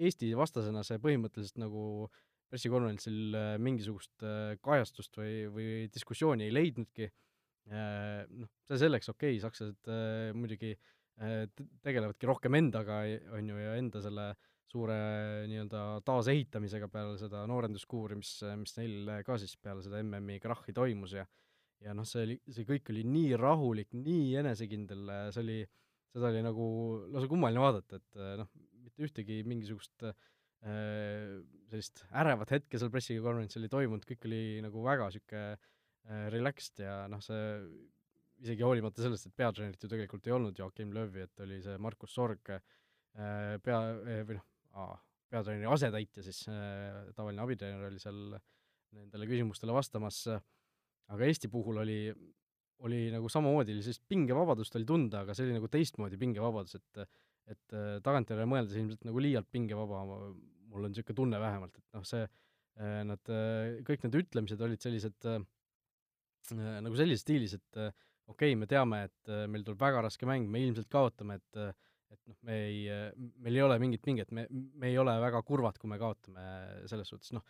Eesti 0.03 0.31
vastasena 0.35 0.81
see 0.83 0.97
põhimõtteliselt 0.99 1.61
nagu 1.61 2.09
pressikonverentsil 2.51 3.37
mingisugust 3.63 4.25
kajastust 4.65 5.15
või, 5.17 5.35
või 5.53 5.67
diskussiooni 5.93 6.49
ei 6.49 6.53
leidnudki, 6.53 7.07
noh, 7.71 8.51
see 8.67 8.81
selleks, 8.81 9.13
okei 9.13 9.37
okay,, 9.37 9.43
sakslased 9.45 9.93
muidugi 10.35 10.73
tegelevadki 11.85 12.27
rohkem 12.27 12.59
endaga, 12.59 13.03
on 13.37 13.53
ju, 13.53 13.61
ja 13.61 13.77
enda 13.79 14.01
selle 14.03 14.27
suure 14.71 14.95
nii-öelda 15.49 16.01
taasehitamisega 16.07 16.87
peale 16.89 17.17
seda 17.21 17.43
noorenduskuuri, 17.49 18.17
mis, 18.17 18.35
mis 18.57 18.77
neil 18.79 19.11
ka 19.27 19.37
siis 19.41 19.53
peale 19.61 19.83
seda 19.85 20.01
MM-i 20.01 20.39
krahhi 20.41 20.73
toimus 20.73 21.17
ja 21.19 21.27
ja 21.83 21.93
noh, 21.95 22.07
see 22.07 22.23
oli, 22.27 22.35
see 22.55 22.65
kõik 22.67 22.91
oli 22.93 23.03
nii 23.07 23.33
rahulik, 23.39 23.89
nii 23.97 24.37
enesekindel, 24.39 25.09
see 25.35 25.41
oli, 25.43 25.57
seda 26.13 26.29
oli 26.31 26.43
nagu 26.45 26.67
lausa 27.11 27.29
kummaline 27.31 27.63
vaadata, 27.63 27.99
et 27.99 28.21
noh, 28.39 28.51
mitte 28.83 29.07
ühtegi 29.07 29.41
mingisugust 29.47 30.05
äh, 30.07 30.13
sellist 31.71 32.05
ärevat 32.11 32.55
hetke 32.55 32.79
seal 32.79 32.91
pressikonverentsil 32.93 33.67
ei 33.67 33.73
toimunud, 33.73 34.05
kõik 34.07 34.29
oli 34.29 34.43
nagu 34.63 34.85
väga 34.85 35.09
niisugune 35.09 35.43
äh, 35.49 36.29
relaxed 36.33 36.83
ja 36.85 37.03
noh, 37.11 37.23
see 37.23 37.43
isegi 38.43 38.65
hoolimata 38.65 39.03
sellest, 39.03 39.29
et 39.29 39.37
peatreenerit 39.39 39.83
ju 39.83 39.91
tegelikult 39.91 40.27
ei 40.27 40.35
olnud 40.35 40.57
Joakim 40.59 40.91
Löövi, 40.95 41.27
et 41.27 41.43
oli 41.45 41.61
see 41.63 41.75
Markus 41.83 42.15
Sorg 42.15 42.55
äh, 42.55 42.63
pea, 43.63 43.83
või 44.27 44.39
noh, 44.39 44.47
peatreeneri 45.33 45.69
asetäitja 45.69 46.23
siis, 46.25 46.43
tavaline 47.17 47.43
abitreener 47.43 47.89
oli 47.89 48.01
seal 48.01 48.35
nendele 48.93 49.27
küsimustele 49.29 49.73
vastamas, 49.73 50.23
aga 51.13 51.27
Eesti 51.27 51.49
puhul 51.51 51.81
oli, 51.81 51.99
oli 52.85 53.07
nagu 53.13 53.29
samamoodi, 53.31 53.75
sellist 53.81 54.03
pingevabadust 54.09 54.77
oli 54.77 54.87
tunda, 54.87 55.23
aga 55.23 55.35
see 55.35 55.47
oli 55.47 55.57
nagu 55.57 55.69
teistmoodi 55.71 56.19
pingevabadus, 56.21 56.79
et 56.81 57.05
et 57.51 57.73
tagantjärele 58.05 58.47
mõeldes 58.47 58.77
ilmselt 58.79 59.01
nagu 59.03 59.19
liialt 59.19 59.49
pingevaba, 59.51 60.03
mul 60.07 60.85
on 60.87 60.93
niisugune 60.93 61.17
tunne 61.17 61.39
vähemalt, 61.41 61.75
et 61.75 61.97
noh, 61.97 62.05
see, 62.07 62.21
nad, 63.09 63.31
kõik 63.83 64.05
need 64.05 64.15
ütlemised 64.21 64.63
olid 64.63 64.79
sellised 64.79 65.27
nagu 66.53 66.95
sellises 66.99 67.25
stiilis, 67.25 67.57
et 67.57 67.79
okei 68.31 68.53
okay,, 68.53 68.55
me 68.55 68.69
teame, 68.69 69.01
et 69.09 69.33
meil 69.51 69.65
tuleb 69.67 69.81
väga 69.83 70.05
raske 70.07 70.27
mäng, 70.29 70.47
me 70.47 70.63
ilmselt 70.63 70.87
kaotame, 70.91 71.41
et 71.41 71.61
et 72.13 72.21
noh, 72.29 72.37
me 72.47 72.59
ei, 72.67 72.85
meil 73.43 73.57
ei 73.57 73.65
ole 73.65 73.79
mingit 73.81 74.03
pinget, 74.05 74.31
me, 74.35 74.45
me 74.49 74.91
ei 74.91 74.97
ole 75.01 75.15
väga 75.23 75.41
kurvad, 75.45 75.79
kui 75.81 75.91
me 75.91 75.99
kaotame 76.01 76.45
selles 76.89 77.09
suhtes, 77.09 77.33
noh, 77.35 77.43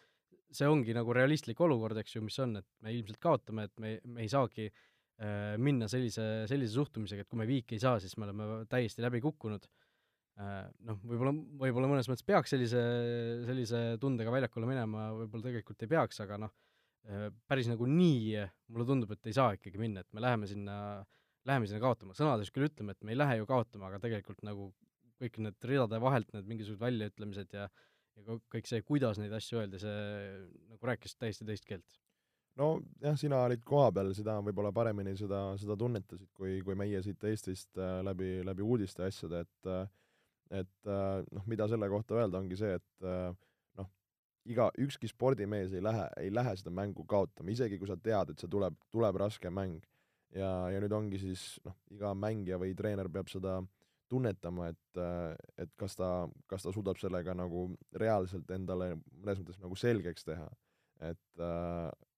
see 0.53 0.70
ongi 0.70 0.93
nagu 0.96 1.13
realistlik 1.15 1.60
olukord, 1.65 1.98
eks 2.01 2.17
ju, 2.17 2.24
mis 2.25 2.38
on, 2.43 2.58
et 2.62 2.67
me 2.86 2.93
ilmselt 2.93 3.20
kaotame, 3.22 3.67
et 3.70 3.82
me, 3.82 3.93
me 4.05 4.24
ei 4.25 4.32
saagi 4.32 4.67
äh, 4.70 5.55
minna 5.62 5.89
sellise, 5.91 6.46
sellise 6.50 6.77
suhtumisega, 6.77 7.25
et 7.25 7.32
kui 7.32 7.41
me 7.41 7.48
viiki 7.50 7.77
ei 7.77 7.84
saa, 7.84 8.01
siis 8.01 8.15
me 8.17 8.27
oleme 8.27 8.65
täiesti 8.72 9.03
läbi 9.05 9.22
kukkunud 9.24 9.65
äh,. 9.67 10.67
Noh, 10.88 11.00
võib-olla, 11.05 11.34
võib-olla 11.63 11.89
mõnes 11.91 12.10
mõttes 12.10 12.25
peaks 12.27 12.53
sellise, 12.55 12.84
sellise 13.48 13.84
tundega 14.01 14.34
väljakule 14.34 14.70
minema, 14.70 15.10
võib-olla 15.17 15.50
tegelikult 15.50 15.86
ei 15.86 15.93
peaks, 15.96 16.22
aga 16.25 16.39
noh 16.46 16.53
äh,, 17.10 17.27
päris 17.50 17.70
nagu 17.72 17.89
nii 17.89 18.46
mulle 18.74 18.89
tundub, 18.89 19.13
et 19.15 19.32
ei 19.32 19.38
saa 19.38 19.58
ikkagi 19.58 19.82
minna, 19.82 20.05
et 20.05 20.13
me 20.13 20.24
läheme 20.25 20.50
sinna, 20.50 20.77
läheme 21.50 21.67
sinna 21.67 21.81
kaotama, 21.83 22.15
sõnades 22.17 22.51
küll 22.53 22.69
ütleme, 22.69 22.95
et 22.95 23.03
me 23.03 23.13
ei 23.13 23.19
lähe 23.19 23.39
ju 23.39 23.47
kaotama, 23.50 23.89
aga 23.89 24.00
tegelikult 24.03 24.43
nagu 24.47 24.71
kõik 25.21 25.39
need 25.43 25.67
ridade 25.69 26.00
vahelt 26.01 26.31
need 26.35 26.47
mingisugused 26.50 26.81
väljaütlemised 26.83 27.55
ja 27.55 27.67
ja 28.13 28.38
kõik 28.53 28.69
see, 28.69 28.83
kuidas 28.85 29.19
neid 29.19 29.33
asju 29.33 29.62
öeldi, 29.62 29.79
see 29.81 29.93
nagu 30.69 30.89
rääkis 30.89 31.17
täiesti 31.17 31.47
teist 31.47 31.65
keelt. 31.69 32.00
nojah, 32.59 33.15
sina 33.17 33.39
olid 33.47 33.63
kohapeal, 33.65 34.12
sina 34.13 34.38
võib-olla 34.45 34.69
paremini 34.75 35.15
seda, 35.17 35.41
seda 35.57 35.77
tunnetasid, 35.79 36.29
kui, 36.38 36.59
kui 36.65 36.77
meie 36.77 37.01
siit 37.05 37.23
Eestist 37.25 37.81
äh, 37.81 37.97
läbi, 38.05 38.35
läbi 38.45 38.62
uudiste 38.62 39.01
ja 39.01 39.09
asjade, 39.09 39.41
et 39.47 39.71
äh, 39.71 39.88
et 40.53 40.91
äh, 40.91 41.23
noh, 41.33 41.47
mida 41.50 41.65
selle 41.71 41.89
kohta 41.89 42.19
öelda, 42.19 42.38
ongi 42.43 42.59
see, 42.59 42.75
et 42.77 43.07
noh, 43.79 43.88
iga, 44.45 44.67
ükski 44.85 45.09
spordimees 45.09 45.73
ei 45.73 45.81
lähe, 45.81 46.05
ei 46.21 46.29
lähe 46.33 46.53
seda 46.59 46.69
mängu 46.69 47.07
kaotama, 47.09 47.50
isegi 47.50 47.79
kui 47.81 47.89
sa 47.89 47.97
tead, 47.97 48.29
et 48.35 48.43
see 48.43 48.51
tuleb, 48.51 48.77
tuleb 48.93 49.17
raske 49.23 49.50
mäng. 49.50 49.81
Ja, 50.35 50.51
ja 50.73 50.81
nüüd 50.83 50.93
ongi 50.97 51.21
siis 51.21 51.45
noh, 51.65 51.77
iga 51.93 52.13
mängija 52.17 52.59
või 52.61 52.75
treener 52.77 53.09
peab 53.13 53.31
seda 53.31 53.59
äh, 53.61 53.71
tunnetama, 54.13 54.69
et, 54.69 55.01
et 55.57 55.71
kas 55.79 55.97
ta, 55.97 56.09
kas 56.49 56.65
ta 56.65 56.73
suudab 56.73 56.99
sellega 57.01 57.33
nagu 57.37 57.65
reaalselt 57.99 58.49
endale 58.53 58.93
mõnes 58.95 59.41
mõttes 59.41 59.61
nagu 59.61 59.77
selgeks 59.79 60.27
teha. 60.27 60.49
et, 61.03 61.41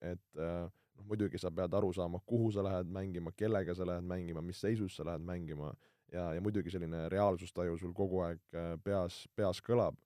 et 0.04 0.40
noh, 0.40 1.06
muidugi 1.08 1.40
sa 1.40 1.50
pead 1.50 1.74
aru 1.74 1.92
saama, 1.96 2.20
kuhu 2.26 2.50
sa 2.54 2.64
lähed 2.64 2.90
mängima, 2.92 3.32
kellega 3.36 3.74
sa 3.74 3.86
lähed 3.88 4.04
mängima, 4.06 4.44
mis 4.44 4.60
seisus 4.60 4.96
sa 4.96 5.06
lähed 5.08 5.24
mängima 5.24 5.72
ja, 6.12 6.32
ja 6.36 6.42
muidugi 6.44 6.72
selline 6.72 7.06
reaalsustaju 7.12 7.78
sul 7.80 7.94
kogu 7.96 8.22
aeg 8.28 8.60
peas, 8.84 9.24
peas 9.34 9.62
kõlab. 9.64 9.96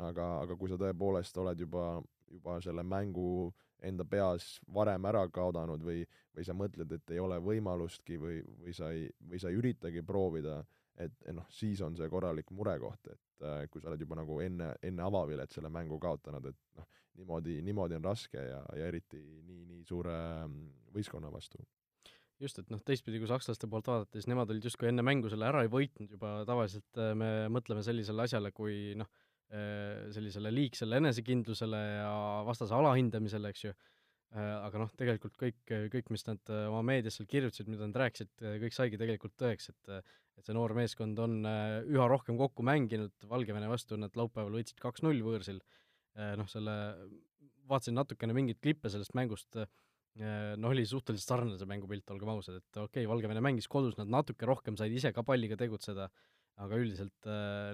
aga, 0.00 0.26
aga 0.44 0.56
kui 0.56 0.68
sa 0.70 0.78
tõepoolest 0.80 1.36
oled 1.42 1.60
juba, 1.60 2.00
juba 2.30 2.60
selle 2.64 2.82
mängu 2.82 3.50
enda 3.86 4.04
peas 4.04 4.58
varem 4.74 5.06
ära 5.10 5.22
kaotanud 5.32 5.82
või, 5.84 6.02
või 6.36 6.44
sa 6.46 6.56
mõtled, 6.56 6.92
et 6.96 7.14
ei 7.14 7.20
ole 7.22 7.40
võimalustki 7.44 8.18
või, 8.20 8.40
või 8.60 8.74
sa 8.76 8.90
ei, 8.94 9.08
või 9.30 9.40
sa 9.42 9.50
ei 9.50 9.58
üritagi 9.60 10.02
proovida, 10.06 10.60
et 11.00 11.16
noh, 11.32 11.46
siis 11.54 11.80
on 11.84 11.96
see 11.96 12.08
korralik 12.12 12.50
murekoht, 12.56 13.10
et 13.12 13.44
äh, 13.46 13.64
kui 13.72 13.82
sa 13.82 13.90
oled 13.90 14.02
juba 14.02 14.18
nagu 14.20 14.40
enne, 14.44 14.74
enne 14.84 15.04
avavilet 15.06 15.52
selle 15.52 15.70
mängu 15.72 15.98
kaotanud, 16.02 16.50
et 16.50 16.80
noh, 16.80 16.88
niimoodi, 17.20 17.60
niimoodi 17.64 17.98
on 17.98 18.08
raske 18.10 18.40
ja, 18.40 18.60
ja 18.76 18.88
eriti 18.88 19.20
nii, 19.20 19.62
nii 19.70 19.84
suure 19.88 20.16
mm, 20.46 20.66
võistkonna 20.94 21.32
vastu. 21.32 21.62
just, 22.40 22.58
et 22.58 22.70
noh, 22.72 22.80
teistpidi, 22.84 23.20
kui 23.20 23.28
sakslaste 23.28 23.68
poolt 23.68 23.88
vaadata, 23.90 24.16
siis 24.16 24.28
nemad 24.30 24.50
olid 24.52 24.64
justkui 24.64 24.88
enne 24.88 25.04
mängu 25.04 25.32
selle 25.32 25.48
ära 25.48 25.64
ei 25.64 25.72
võitnud 25.72 26.16
juba, 26.16 26.40
tavaliselt 26.48 27.00
äh, 27.00 27.12
me 27.16 27.32
mõtleme 27.52 27.84
sellisele 27.86 28.28
asjale 28.28 28.52
kui 28.56 28.94
noh, 29.00 29.08
sellisele 29.50 30.52
liigsele 30.54 31.00
enesekindlusele 31.00 31.78
ja 31.80 32.10
vastase 32.46 32.76
alahindamisele, 32.76 33.50
eks 33.50 33.64
ju. 33.64 33.72
Äh,, 34.30 34.52
aga 34.62 34.84
noh, 34.84 34.90
tegelikult 34.94 35.34
kõik, 35.40 35.56
kõik, 35.90 36.10
mis 36.14 36.22
nad 36.28 36.52
oma 36.68 36.84
meedias 36.86 37.16
seal 37.18 37.26
kirjutasid, 37.26 37.66
mida 37.66 37.88
nad 37.88 37.98
rääkisid, 37.98 38.30
kõik 38.62 38.76
saigi 38.76 39.00
tegelikult 39.00 39.34
tõeks, 39.42 39.72
et 39.72 40.04
et 40.40 40.48
see 40.48 40.56
noor 40.56 40.72
meeskond 40.76 41.20
on 41.20 41.36
äh, 41.48 41.82
üha 41.92 42.06
rohkem 42.08 42.38
kokku 42.40 42.64
mänginud, 42.66 43.12
Valgevene 43.28 43.68
vastu 43.70 43.98
nad 44.00 44.16
laupäeval 44.16 44.56
võitsid 44.56 44.80
kaks-null 44.80 45.20
võõrsil, 45.26 45.60
äh, 46.16 46.32
noh 46.40 46.48
selle, 46.50 46.74
vaatasin 47.70 47.98
natukene 47.98 48.36
mingeid 48.36 48.60
klippe 48.64 48.90
sellest 48.92 49.14
mängust, 49.18 49.60
äh, 49.60 49.68
noh 50.56 50.72
oli 50.72 50.86
suhteliselt 50.88 51.28
sarnane 51.28 51.60
see 51.60 51.68
mängupilt, 51.68 52.08
olgem 52.14 52.32
ausad, 52.32 52.60
et 52.62 52.80
okei 52.80 53.04
okay,, 53.04 53.10
Valgevene 53.10 53.44
mängis 53.44 53.68
kodus, 53.70 53.98
nad 54.00 54.10
natuke 54.10 54.48
rohkem 54.48 54.80
said 54.80 54.94
ise 54.96 55.12
ka 55.16 55.24
palliga 55.26 55.60
tegutseda, 55.60 56.08
aga 56.60 56.76
üldiselt 56.76 57.28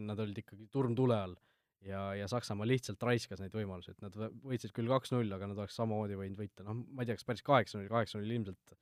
nad 0.04 0.20
olid 0.22 0.36
ikkagi 0.42 0.68
turm 0.70 0.92
tule 0.94 1.16
all 1.18 1.32
ja, 1.84 2.02
ja 2.16 2.28
Saksamaa 2.30 2.68
lihtsalt 2.68 3.02
raiskas 3.02 3.42
neid 3.42 3.54
võimalusi, 3.54 3.92
et 3.92 4.02
nad 4.04 4.16
võitsid 4.16 4.74
küll 4.76 4.90
kaks-null, 4.90 5.32
aga 5.36 5.50
nad 5.50 5.60
oleks 5.60 5.76
samamoodi 5.78 6.18
võinud 6.18 6.40
võita, 6.40 6.64
noh, 6.66 6.80
ma 6.92 7.04
ei 7.04 7.10
tea, 7.10 7.18
kas 7.18 7.28
päris 7.28 7.46
kaheksa-null, 7.46 7.90
kaheksa-null 7.92 8.36
ilmselt 8.38 8.76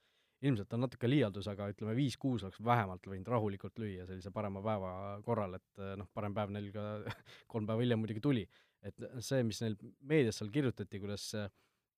ilmselt 0.45 0.73
on 0.77 0.85
natuke 0.85 1.09
liialdus, 1.09 1.49
aga 1.51 1.71
ütleme, 1.73 1.95
viis-kuus 1.97 2.45
oleks 2.45 2.61
vähemalt 2.65 3.07
võinud 3.09 3.29
rahulikult 3.33 3.81
lüüa 3.81 4.07
sellise 4.09 4.33
parema 4.35 4.63
päeva 4.65 4.93
korral, 5.25 5.57
et 5.59 5.83
eh, 5.83 5.95
noh, 6.01 6.09
parem 6.17 6.35
päev 6.37 6.53
neil 6.55 6.71
ka 6.75 6.87
kolm 7.53 7.69
päeva 7.69 7.85
hiljem 7.85 8.03
muidugi 8.03 8.25
tuli. 8.25 8.47
et 8.85 9.01
see, 9.25 9.41
mis 9.49 9.63
neil 9.65 9.79
meedias 10.05 10.37
seal 10.37 10.51
kirjutati, 10.53 10.99
kuidas, 11.01 11.31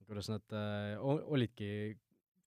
kuidas 0.07 0.29
nad 0.31 0.55
äh, 0.55 0.93
olidki, 1.03 1.97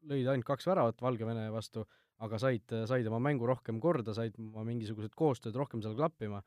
lõid 0.08 0.30
ainult 0.32 0.48
kaks 0.48 0.70
väravat 0.70 1.02
Valgevene 1.04 1.50
vastu, 1.52 1.84
aga 2.24 2.40
said, 2.40 2.72
said 2.88 3.08
oma 3.12 3.20
mängu 3.24 3.48
rohkem 3.48 3.82
korda, 3.84 4.16
said 4.16 4.38
oma 4.40 4.64
mingisugused 4.68 5.12
koostööd 5.20 5.60
rohkem 5.60 5.84
seal 5.84 5.98
klappima 6.00 6.40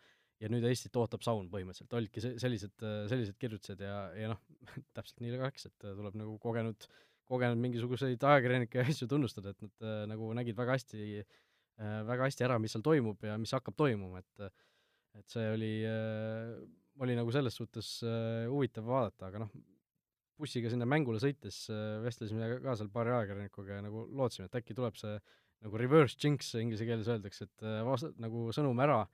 ja 0.43 0.51
nüüd 0.51 0.67
Eestit 0.67 0.97
ootab 0.99 1.23
saun 1.23 1.47
põhimõtteliselt, 1.53 1.95
olidki 1.95 2.23
sellised, 2.23 2.75
sellised 3.11 3.39
kirjutused 3.39 3.81
ja, 3.87 3.97
ja 4.19 4.35
noh, 4.35 4.43
täpselt 4.97 5.23
nii 5.23 5.39
läks, 5.39 5.71
et 5.71 5.87
tuleb 5.87 6.19
nagu 6.19 6.35
kogenud 6.43 6.89
äh, 6.89 7.01
kogenud 7.33 7.61
mingisuguseid 7.63 8.23
ajakirjanikke 8.29 8.81
ja 8.81 8.87
asju 8.93 9.09
tunnustada, 9.11 9.55
et 9.55 9.65
nad 9.65 9.87
äh, 9.87 10.05
nagu 10.11 10.31
nägid 10.37 10.59
väga 10.59 10.77
hästi 10.77 11.03
äh,, 11.23 11.99
väga 12.09 12.29
hästi 12.29 12.47
ära, 12.49 12.59
mis 12.63 12.75
seal 12.75 12.85
toimub 12.85 13.23
ja 13.27 13.39
mis 13.41 13.55
hakkab 13.57 13.79
toimuma, 13.79 14.23
et 14.23 14.49
et 15.21 15.29
see 15.29 15.45
oli 15.53 15.75
äh,, 15.85 16.57
oli 17.05 17.17
nagu 17.17 17.33
selles 17.35 17.57
suhtes 17.59 17.95
äh, 18.07 18.49
huvitav 18.51 18.89
vaadata, 18.89 19.29
aga 19.29 19.45
noh, 19.45 19.55
bussiga 20.41 20.73
sinna 20.73 20.89
mängule 20.89 21.21
sõites 21.23 21.65
äh, 21.73 22.01
vestlesime 22.05 22.59
ka 22.65 22.77
seal 22.79 22.93
paari 22.93 23.15
ajakirjanikuga 23.19 23.79
ja 23.79 23.87
nagu 23.87 24.07
lootsime, 24.11 24.49
et 24.49 24.61
äkki 24.61 24.77
tuleb 24.77 24.99
see 25.01 25.17
nagu 25.63 25.79
reverse 25.79 26.19
jinx 26.19 26.57
inglise 26.59 26.89
keeles 26.89 27.11
öeldakse, 27.13 27.49
et 27.49 27.67
äh, 27.69 27.83
vast-, 27.87 28.17
nagu 28.21 28.51
sõnum 28.57 28.81
ära, 28.85 29.05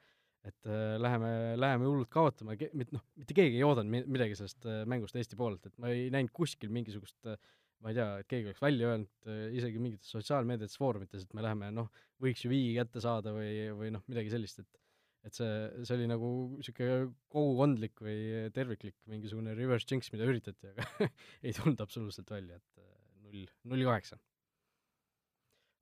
et 0.47 0.69
äh, 0.71 0.97
läheme, 1.01 1.31
läheme 1.59 1.89
hullult 1.89 2.11
kaotama, 2.13 2.55
mit-, 2.55 2.93
noh, 2.95 3.05
mitte 3.19 3.35
keegi 3.37 3.59
ei 3.59 3.67
oodanud 3.67 4.07
midagi 4.07 4.37
sellest 4.39 4.69
äh, 4.69 4.85
mängust 4.89 5.19
Eesti 5.19 5.39
poolelt, 5.39 5.67
et 5.67 5.79
ma 5.83 5.91
ei 5.93 6.09
näinud 6.15 6.33
kuskil 6.37 6.71
mingisugust 6.75 7.31
äh, 7.31 7.39
ma 7.83 7.93
ei 7.93 7.99
tea, 7.99 8.09
et 8.23 8.29
keegi 8.31 8.51
oleks 8.51 8.63
välja 8.63 8.91
öelnud 8.93 9.31
äh, 9.31 9.47
isegi 9.59 9.81
mingites 9.83 10.11
sotsiaalmeediates, 10.15 10.79
foorumites, 10.81 11.27
et 11.27 11.35
me 11.37 11.45
läheme 11.45 11.71
noh, 11.75 11.91
võiks 12.23 12.43
ju 12.45 12.51
viigi 12.53 12.75
kätte 12.79 13.03
saada 13.03 13.35
või, 13.35 13.53
või 13.79 13.93
noh, 13.95 14.05
midagi 14.11 14.33
sellist, 14.35 14.63
et 14.65 14.85
et 15.27 15.35
see, 15.35 15.51
see 15.83 15.97
oli 15.97 16.07
nagu 16.09 16.29
niisugune 16.55 17.11
kogukondlik 17.33 18.01
või 18.01 18.47
terviklik 18.55 18.95
mingisugune 19.11 19.53
reverse 19.59 19.89
jinx, 19.91 20.13
mida 20.15 20.29
üritati, 20.31 20.71
aga 20.71 21.09
ei 21.45 21.53
tulnud 21.57 21.83
absoluutselt 21.85 22.31
välja, 22.33 22.57
et 22.57 22.83
äh, 22.83 22.95
null, 23.25 23.45
null 23.73 23.85
kaheksa. 23.91 24.19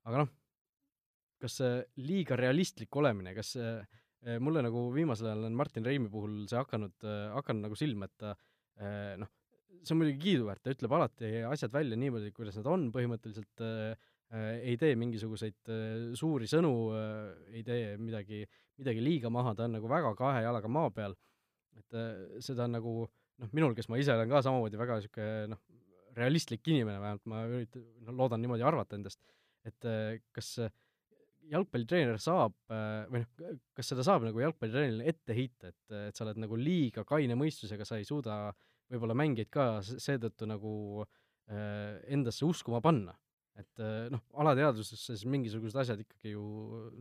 aga 0.09 0.23
noh, 0.23 0.33
kas 1.41 1.59
see 1.61 1.71
liiga 2.01 2.37
realistlik 2.39 2.97
olemine, 2.97 3.35
kas 3.37 3.53
see, 3.55 3.71
äh, 3.77 4.03
mulle 4.43 4.63
nagu 4.65 4.87
viimasel 4.95 5.29
ajal 5.29 5.47
on 5.47 5.57
Martin 5.57 5.85
Reimi 5.85 6.09
puhul 6.11 6.47
see 6.49 6.57
hakanud, 6.57 6.95
hakanud 7.35 7.67
nagu 7.67 7.77
silma, 7.77 8.07
et 8.09 8.15
ta 8.17 8.31
noh, 9.21 9.29
see 9.83 9.93
on 9.93 9.99
muidugi 10.01 10.23
kiiduväärt, 10.23 10.63
ta 10.65 10.73
ütleb 10.73 10.95
alati 10.97 11.29
asjad 11.47 11.73
välja 11.75 11.99
niimoodi, 11.99 12.33
kuidas 12.35 12.57
nad 12.57 12.67
on, 12.73 12.87
põhimõtteliselt 12.95 13.63
äh, 13.63 13.93
Äh, 14.27 14.57
ei 14.73 14.75
tee 14.75 14.95
mingisuguseid 14.99 15.69
äh, 15.71 16.15
suuri 16.19 16.49
sõnu, 16.51 16.71
äh, 16.91 17.29
ei 17.55 17.61
tee 17.63 17.93
midagi, 18.01 18.41
midagi 18.75 19.03
liiga 19.03 19.31
maha, 19.31 19.53
ta 19.55 19.63
on 19.69 19.77
nagu 19.77 19.87
väga 19.87 20.11
kahe 20.19 20.41
jalaga 20.43 20.67
maa 20.67 20.89
peal, 20.91 21.15
et 21.79 21.95
seda 22.43 22.65
on 22.65 22.75
nagu 22.75 22.95
noh, 23.07 23.53
minul, 23.55 23.75
kes 23.77 23.87
ma 23.87 23.99
ise 24.01 24.11
olen 24.11 24.27
ka 24.27 24.41
samamoodi 24.43 24.79
väga 24.81 24.97
niisugune 24.99 25.53
noh, 25.53 25.61
realistlik 26.17 26.67
inimene, 26.67 26.99
vähemalt 26.99 27.29
ma 27.31 27.45
üritan, 27.47 27.85
noh, 28.03 28.17
loodan 28.19 28.43
niimoodi 28.43 28.67
arvata 28.67 28.97
endast, 28.99 29.21
et 29.67 29.87
kas 30.35 30.51
jalgpallitreener 31.51 32.17
saab 32.21 32.55
või 32.67 33.21
noh, 33.23 33.53
kas 33.77 33.93
seda 33.93 34.03
saab 34.05 34.25
nagu 34.27 34.41
jalgpallitreenerile 34.41 35.07
ette 35.07 35.35
heita, 35.37 35.71
et, 35.71 35.95
et 36.09 36.17
sa 36.17 36.25
oled 36.25 36.41
nagu 36.43 36.59
liiga 36.59 37.05
kaine 37.07 37.37
mõistusega, 37.39 37.87
sa 37.87 37.99
ei 37.99 38.07
suuda 38.07 38.49
võib-olla 38.91 39.15
mängijaid 39.17 39.51
ka 39.51 39.67
seetõttu 39.85 40.47
nagu 40.49 40.73
endasse 41.47 42.43
uskuma 42.43 42.81
panna 42.83 43.15
et 43.61 43.81
äh, 43.81 44.09
noh, 44.13 44.21
alateadvuses 44.41 45.25
mingisugused 45.29 45.81
asjad 45.81 46.03
ikkagi 46.03 46.35
ju, 46.35 46.43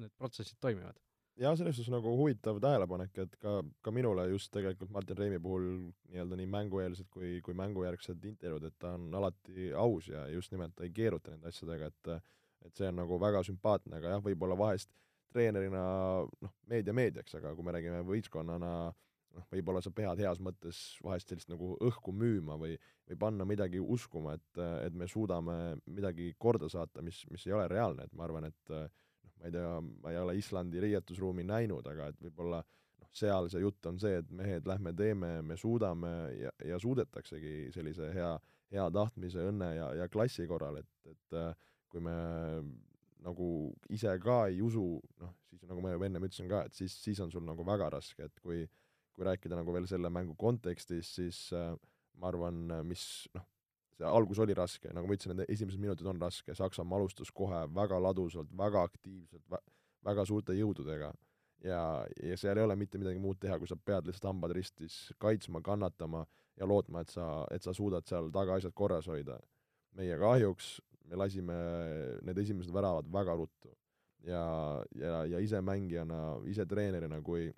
need 0.00 0.14
protsessid 0.18 0.58
toimivad. 0.62 0.98
jaa, 1.36 1.52
selles 1.58 1.76
suhtes 1.76 1.92
nagu 1.92 2.14
huvitav 2.16 2.58
tähelepanek, 2.64 3.18
et 3.26 3.34
ka, 3.42 3.58
ka 3.84 3.92
minule 3.92 4.24
just 4.30 4.48
tegelikult 4.54 4.92
Martin 4.94 5.18
Reimi 5.18 5.40
puhul 5.42 5.66
nii-öelda 6.08 6.38
nii 6.40 6.48
mängueelsed 6.54 7.10
kui, 7.12 7.34
kui 7.44 7.56
mängujärgsed 7.58 8.24
intervjuud, 8.30 8.70
et 8.70 8.78
ta 8.80 8.94
on 8.96 9.10
alati 9.20 9.68
aus 9.76 10.08
ja 10.08 10.24
just 10.32 10.54
nimelt 10.54 10.72
ta 10.76 10.86
ei 10.86 10.94
keeruta 10.96 11.34
nende 11.34 11.52
asjadega, 11.52 11.92
et 11.92 12.12
et 12.64 12.76
see 12.76 12.88
on 12.88 13.02
nagu 13.02 13.18
väga 13.20 13.42
sümpaatne, 13.46 13.98
aga 13.98 14.16
jah, 14.16 14.22
võib-olla 14.24 14.56
vahest 14.58 14.90
treenerina 15.34 15.82
noh, 16.24 16.54
meedia 16.70 16.94
meediaks, 16.96 17.34
aga 17.38 17.52
kui 17.56 17.66
me 17.66 17.74
räägime 17.76 18.00
võistkonnana 18.06 18.70
noh, 19.36 19.46
võib-olla 19.52 19.82
sa 19.84 19.92
pead 19.94 20.20
heas 20.22 20.40
mõttes 20.42 20.80
vahest 21.04 21.30
sellist 21.30 21.50
nagu 21.52 21.74
õhku 21.84 22.14
müüma 22.16 22.56
või, 22.60 22.76
või 23.08 23.18
panna 23.20 23.46
midagi 23.48 23.82
uskuma, 23.82 24.36
et, 24.38 24.62
et 24.86 24.96
me 24.96 25.08
suudame 25.10 25.76
midagi 25.86 26.32
korda 26.38 26.70
saata, 26.72 27.04
mis, 27.04 27.22
mis 27.32 27.46
ei 27.48 27.56
ole 27.56 27.68
reaalne, 27.72 28.06
et 28.06 28.16
ma 28.16 28.26
arvan, 28.28 28.48
et 28.48 28.72
noh, 28.72 29.34
ma 29.36 29.50
ei 29.50 29.54
tea, 29.58 29.76
ma 30.04 30.14
ei 30.14 30.20
ole 30.22 30.38
Islandi 30.40 30.82
riietusruumi 30.86 31.46
näinud, 31.46 31.86
aga 31.92 32.10
et 32.12 32.26
võib-olla 32.28 32.62
noh, 32.62 33.12
seal 33.16 33.50
see 33.52 33.64
jutt 33.64 33.92
on 33.92 34.00
see, 34.02 34.22
et 34.22 34.34
mehed, 34.40 34.68
lähme 34.68 34.94
teeme, 34.96 35.36
me 35.46 35.60
suudame 35.60 36.16
ja, 36.40 36.54
ja 36.72 36.80
suudetaksegi 36.82 37.72
sellise 37.76 38.12
hea, 38.16 38.34
hea 38.72 38.90
tahtmise, 38.92 39.50
õnne 39.52 39.72
ja, 39.76 39.92
ja 40.02 40.10
klassi 40.12 40.48
korral, 40.48 40.80
et, 40.82 40.92
et 41.12 41.40
kui 41.92 42.02
me 42.04 42.16
nagu 43.26 43.48
ise 43.90 44.12
ka 44.22 44.44
ei 44.50 44.60
usu, 44.62 44.84
noh, 45.22 45.34
siis 45.50 45.66
nagu 45.66 45.82
ma 45.82 45.94
juba 45.94 46.06
ennem 46.06 46.26
ütlesin 46.28 46.50
ka, 46.50 46.64
et 46.68 46.74
siis, 46.78 46.94
siis 47.02 47.20
on 47.24 47.32
sul 47.32 47.46
nagu 47.46 47.64
väga 47.66 47.90
raske, 47.96 48.28
et 48.28 48.42
kui 48.42 48.66
kui 49.16 49.24
rääkida 49.24 49.56
nagu 49.56 49.72
veel 49.72 49.86
selle 49.88 50.10
mängu 50.12 50.34
kontekstis, 50.36 51.14
siis 51.16 51.38
äh, 51.56 51.70
ma 52.20 52.28
arvan, 52.28 52.66
mis 52.84 53.04
noh, 53.34 53.46
see 53.96 54.08
algus 54.08 54.40
oli 54.44 54.54
raske, 54.56 54.90
nagu 54.92 55.08
ma 55.08 55.16
ütlesin, 55.16 55.38
need 55.40 55.52
esimesed 55.54 55.80
minutid 55.80 56.08
on 56.10 56.20
raske, 56.20 56.54
Saksamaa 56.54 57.00
alustas 57.00 57.32
kohe 57.32 57.62
väga 57.78 57.96
ladusalt, 58.02 58.52
väga 58.58 58.82
aktiivselt 58.90 59.46
vä, 59.48 59.62
väga 60.04 60.26
suurte 60.28 60.56
jõududega 60.56 61.14
ja, 61.64 61.80
ja 62.22 62.36
seal 62.36 62.60
ei 62.60 62.66
ole 62.68 62.76
mitte 62.76 63.00
midagi 63.00 63.20
muud 63.22 63.40
teha, 63.40 63.58
kui 63.58 63.68
sa 63.70 63.76
pead 63.76 64.08
lihtsalt 64.08 64.28
hambad 64.30 64.52
ristis 64.56 64.98
kaitsma, 65.22 65.62
kannatama 65.64 66.26
ja 66.60 66.68
lootma, 66.68 67.02
et 67.02 67.12
sa, 67.12 67.46
et 67.52 67.64
sa 67.64 67.74
suudad 67.76 68.06
seal 68.08 68.28
taga 68.34 68.60
asjad 68.60 68.76
korras 68.76 69.08
hoida. 69.08 69.38
meie 69.96 70.18
kahjuks, 70.20 70.74
me 71.06 71.18
lasime 71.18 71.56
need 72.26 72.38
esimesed 72.42 72.72
väravad 72.74 73.10
väga 73.12 73.34
ruttu. 73.36 73.74
ja, 74.26 74.42
ja, 74.94 75.24
ja 75.24 75.38
ise 75.38 75.60
mängijana, 75.62 76.40
ise 76.50 76.66
treenerina, 76.66 77.20
kui 77.22 77.52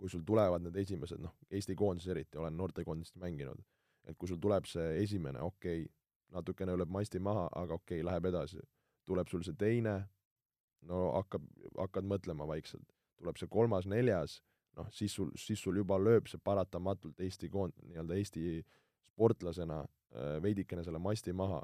kui 0.00 0.08
sul 0.08 0.22
tulevad 0.24 0.64
need 0.64 0.76
esimesed, 0.80 1.20
noh, 1.20 1.34
Eesti 1.52 1.74
koondises 1.76 2.14
eriti, 2.14 2.38
olen 2.40 2.56
noortekoondist 2.56 3.18
mänginud, 3.20 3.58
et 4.08 4.16
kui 4.16 4.28
sul 4.30 4.38
tuleb 4.40 4.64
see 4.68 4.94
esimene, 5.02 5.42
okei 5.44 5.82
okay,, 5.82 5.90
natukene 6.32 6.72
lööb 6.78 6.92
masti 6.94 7.20
maha, 7.20 7.48
aga 7.52 7.76
okei 7.76 7.98
okay,, 7.98 8.06
läheb 8.08 8.30
edasi. 8.30 8.62
tuleb 9.04 9.28
sul 9.28 9.42
see 9.42 9.56
teine, 9.58 9.94
no 10.88 11.10
hakkab, 11.18 11.44
hakkad 11.76 12.08
mõtlema 12.08 12.46
vaikselt. 12.48 12.94
tuleb 13.20 13.36
see 13.36 13.48
kolmas, 13.52 13.86
neljas, 13.86 14.38
noh, 14.78 14.88
siis 14.94 15.12
sul, 15.12 15.32
siis 15.36 15.60
sul 15.60 15.76
juba 15.76 15.98
lööb 16.00 16.28
see 16.32 16.40
paratamatult 16.44 17.20
Eesti 17.20 17.50
koond-, 17.52 17.76
nii-öelda 17.84 18.16
Eesti 18.16 18.64
sportlasena 19.10 19.82
äh, 19.82 20.38
veidikene 20.42 20.84
selle 20.86 20.98
masti 21.02 21.32
maha 21.36 21.60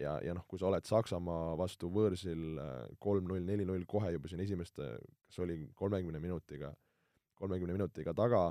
ja, 0.00 0.18
ja 0.24 0.34
noh, 0.34 0.44
kui 0.48 0.60
sa 0.60 0.68
oled 0.70 0.86
Saksamaa 0.86 1.56
vastu 1.58 1.90
võõrsil 1.92 2.60
äh, 2.62 2.76
kolm-null, 3.02 3.44
neli-null 3.46 3.86
kohe 3.88 4.12
juba 4.14 4.30
siin 4.30 4.42
esimeste, 4.44 4.92
kas 5.28 5.42
oli 5.44 5.62
kolmekümne 5.78 6.20
minutiga 6.22 6.72
kolmekümne 7.38 7.76
minutiga 7.76 8.14
taga, 8.16 8.42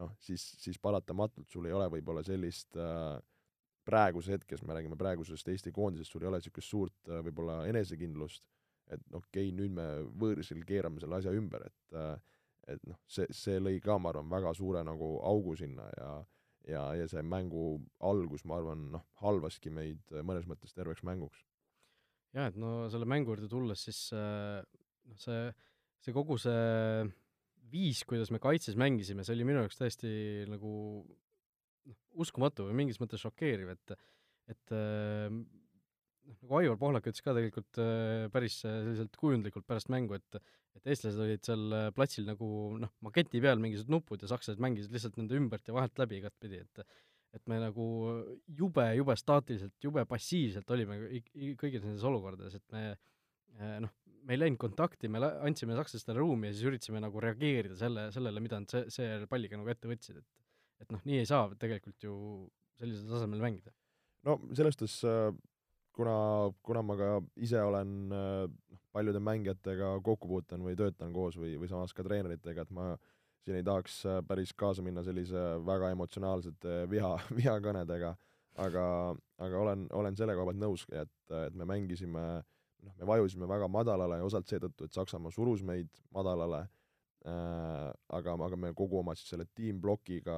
noh, 0.00 0.16
siis, 0.22 0.42
siis 0.60 0.80
paratamatult 0.82 1.48
sul 1.52 1.68
ei 1.68 1.74
ole 1.76 1.86
võib-olla 1.96 2.24
sellist 2.26 2.76
äh, 2.80 3.16
praeguses 3.84 4.38
hetkes, 4.38 4.64
me 4.64 4.76
räägime 4.76 4.98
praegusest 5.00 5.48
Eesti 5.52 5.72
koondisest, 5.74 6.12
sul 6.12 6.24
ei 6.24 6.30
ole 6.30 6.40
niisugust 6.42 6.70
suurt 6.70 7.10
äh, 7.10 7.22
võib-olla 7.24 7.62
enesekindlust, 7.70 8.44
et 8.92 9.02
okei 9.12 9.48
okay,, 9.48 9.56
nüüd 9.56 9.74
me 9.76 9.88
võõrsil 10.20 10.64
keerame 10.68 11.00
selle 11.02 11.20
asja 11.20 11.34
ümber, 11.36 11.68
et 11.70 11.98
äh, 12.00 12.14
et 12.64 12.80
noh, 12.88 12.96
see, 13.04 13.26
see 13.36 13.58
lõi 13.60 13.76
ka, 13.84 13.98
ma 14.00 14.08
arvan, 14.08 14.30
väga 14.32 14.54
suure 14.56 14.80
nagu 14.88 15.18
augu 15.28 15.52
sinna 15.60 15.84
ja 15.98 16.12
ja, 16.68 16.84
ja 16.98 17.08
see 17.10 17.24
mängu 17.26 17.78
algus, 18.04 18.44
ma 18.48 18.58
arvan, 18.60 18.86
noh, 18.94 19.04
halvaski 19.22 19.72
meid 19.74 20.14
mõnes 20.26 20.48
mõttes 20.50 20.74
terveks 20.76 21.04
mänguks. 21.06 21.44
jah, 22.34 22.48
et 22.50 22.56
no 22.60 22.88
selle 22.92 23.08
mängu 23.08 23.34
juurde 23.34 23.50
tulles, 23.50 23.84
siis 23.88 24.06
äh, 24.16 24.62
noh, 25.10 25.20
see, 25.20 25.50
see 26.04 26.16
kogu 26.16 26.38
see 26.40 27.04
viis, 27.74 28.04
kuidas 28.08 28.30
me 28.34 28.40
kaitses 28.42 28.78
mängisime, 28.78 29.24
see 29.24 29.36
oli 29.36 29.46
minu 29.48 29.64
jaoks 29.64 29.80
täiesti 29.80 30.14
nagu 30.50 30.72
noh, 31.04 32.00
uskumatu 32.24 32.68
või 32.68 32.80
mingis 32.84 33.00
mõttes 33.02 33.22
šokeeriv, 33.24 33.74
et 33.76 33.96
et 34.52 34.74
äh, 34.76 35.30
noh, 36.28 36.36
nagu 36.42 36.58
Aivar 36.60 36.78
Pohlak 36.80 37.08
ütles 37.10 37.24
ka 37.24 37.34
tegelikult 37.36 37.80
äh, 37.82 38.26
päris 38.34 38.58
selliselt 38.62 39.16
kujundlikult 39.20 39.66
pärast 39.68 39.90
mängu, 39.92 40.18
et 40.18 40.40
et 40.74 40.88
eestlased 40.90 41.20
olid 41.22 41.44
seal 41.46 41.64
äh, 41.70 41.88
platsil 41.94 42.26
nagu 42.26 42.46
noh, 42.82 42.92
maketi 43.06 43.42
peal 43.42 43.60
mingisugused 43.62 43.92
nupud 43.94 44.22
ja 44.24 44.30
sakslased 44.30 44.62
mängisid 44.62 44.94
lihtsalt 44.94 45.18
nende 45.20 45.38
ümbert 45.38 45.68
ja 45.68 45.76
vahelt 45.76 46.00
läbi 46.02 46.20
igatpidi, 46.20 46.62
et 46.66 46.86
et 47.34 47.42
me 47.50 47.56
nagu 47.58 47.84
jube, 48.46 48.84
jube 48.94 49.14
staatiliselt, 49.18 49.74
jube 49.82 50.04
passiivselt 50.06 50.68
olime 50.70 51.00
kõigis 51.58 51.82
nendes 51.82 52.04
olukordades, 52.06 52.54
et 52.54 52.66
me 52.70 52.84
noh, 53.82 53.90
me 54.24 54.36
ei 54.36 54.40
läinud 54.40 54.60
kontakti, 54.60 55.10
me 55.10 55.18
andsime 55.42 55.74
sakslastele 55.78 56.22
ruumi 56.22 56.50
ja 56.50 56.54
siis 56.54 56.68
üritasime 56.70 57.02
nagu 57.02 57.22
reageerida 57.22 57.74
selle, 57.78 58.06
sellele, 58.14 58.42
mida 58.44 58.60
nad 58.62 58.70
see, 58.70 58.84
seejärel 58.96 59.26
palliga 59.30 59.58
nagu 59.58 59.72
ette 59.72 59.90
võtsid, 59.90 60.20
et 60.22 60.44
et 60.82 60.90
noh, 60.92 61.00
nii 61.06 61.20
ei 61.22 61.28
saa 61.28 61.46
tegelikult 61.58 62.04
ju 62.04 62.14
sellisel 62.80 63.10
tasemel 63.12 63.42
mängida. 63.42 63.72
no 64.26 64.38
selles 64.56 64.74
suhtes 64.76 64.96
äh, 65.08 65.30
kuna, 65.94 66.16
kuna 66.62 66.82
ma 66.82 66.96
ka 66.98 67.10
ise 67.46 67.60
olen 67.62 67.96
äh, 68.12 68.44
noh, 68.46 68.82
paljude 68.94 69.22
mängijatega 69.22 69.96
kokku 70.04 70.30
puutunud 70.30 70.68
või 70.68 70.78
töötan 70.78 71.12
koos 71.14 71.38
või, 71.40 71.56
või 71.60 71.70
samas 71.70 71.94
ka 71.94 72.06
treeneritega, 72.06 72.66
et 72.66 72.74
ma 72.74 72.94
siin 73.44 73.58
ei 73.60 73.66
tahaks 73.66 74.00
äh, 74.10 74.22
päris 74.26 74.54
kaasa 74.56 74.82
minna 74.82 75.04
sellise 75.06 75.44
väga 75.66 75.92
emotsionaalsete 75.94 76.84
viha, 76.90 77.14
vihakõnedega, 77.40 78.14
aga, 78.66 78.88
aga 79.46 79.62
olen, 79.66 79.86
olen 79.92 80.18
selle 80.18 80.36
koha 80.36 80.50
pealt 80.50 80.62
nõus, 80.62 80.88
et, 80.92 81.14
et 81.46 81.56
me 81.58 81.68
mängisime 81.68 82.26
äh, 82.38 82.44
noh, 82.84 82.94
me 83.00 83.08
vajusime 83.08 83.48
väga 83.48 83.68
madalale 83.70 84.20
ja 84.20 84.26
osalt 84.26 84.50
seetõttu, 84.50 84.86
et 84.86 84.96
Saksamaa 84.96 85.32
surus 85.34 85.62
meid 85.66 85.90
madalale 86.14 86.64
äh,, 86.64 87.88
aga, 88.18 88.36
aga 88.48 88.58
me 88.60 88.72
kogu 88.76 89.00
oma 89.00 89.16
siis 89.18 89.32
selle 89.32 89.46
tiimblokiga, 89.56 90.36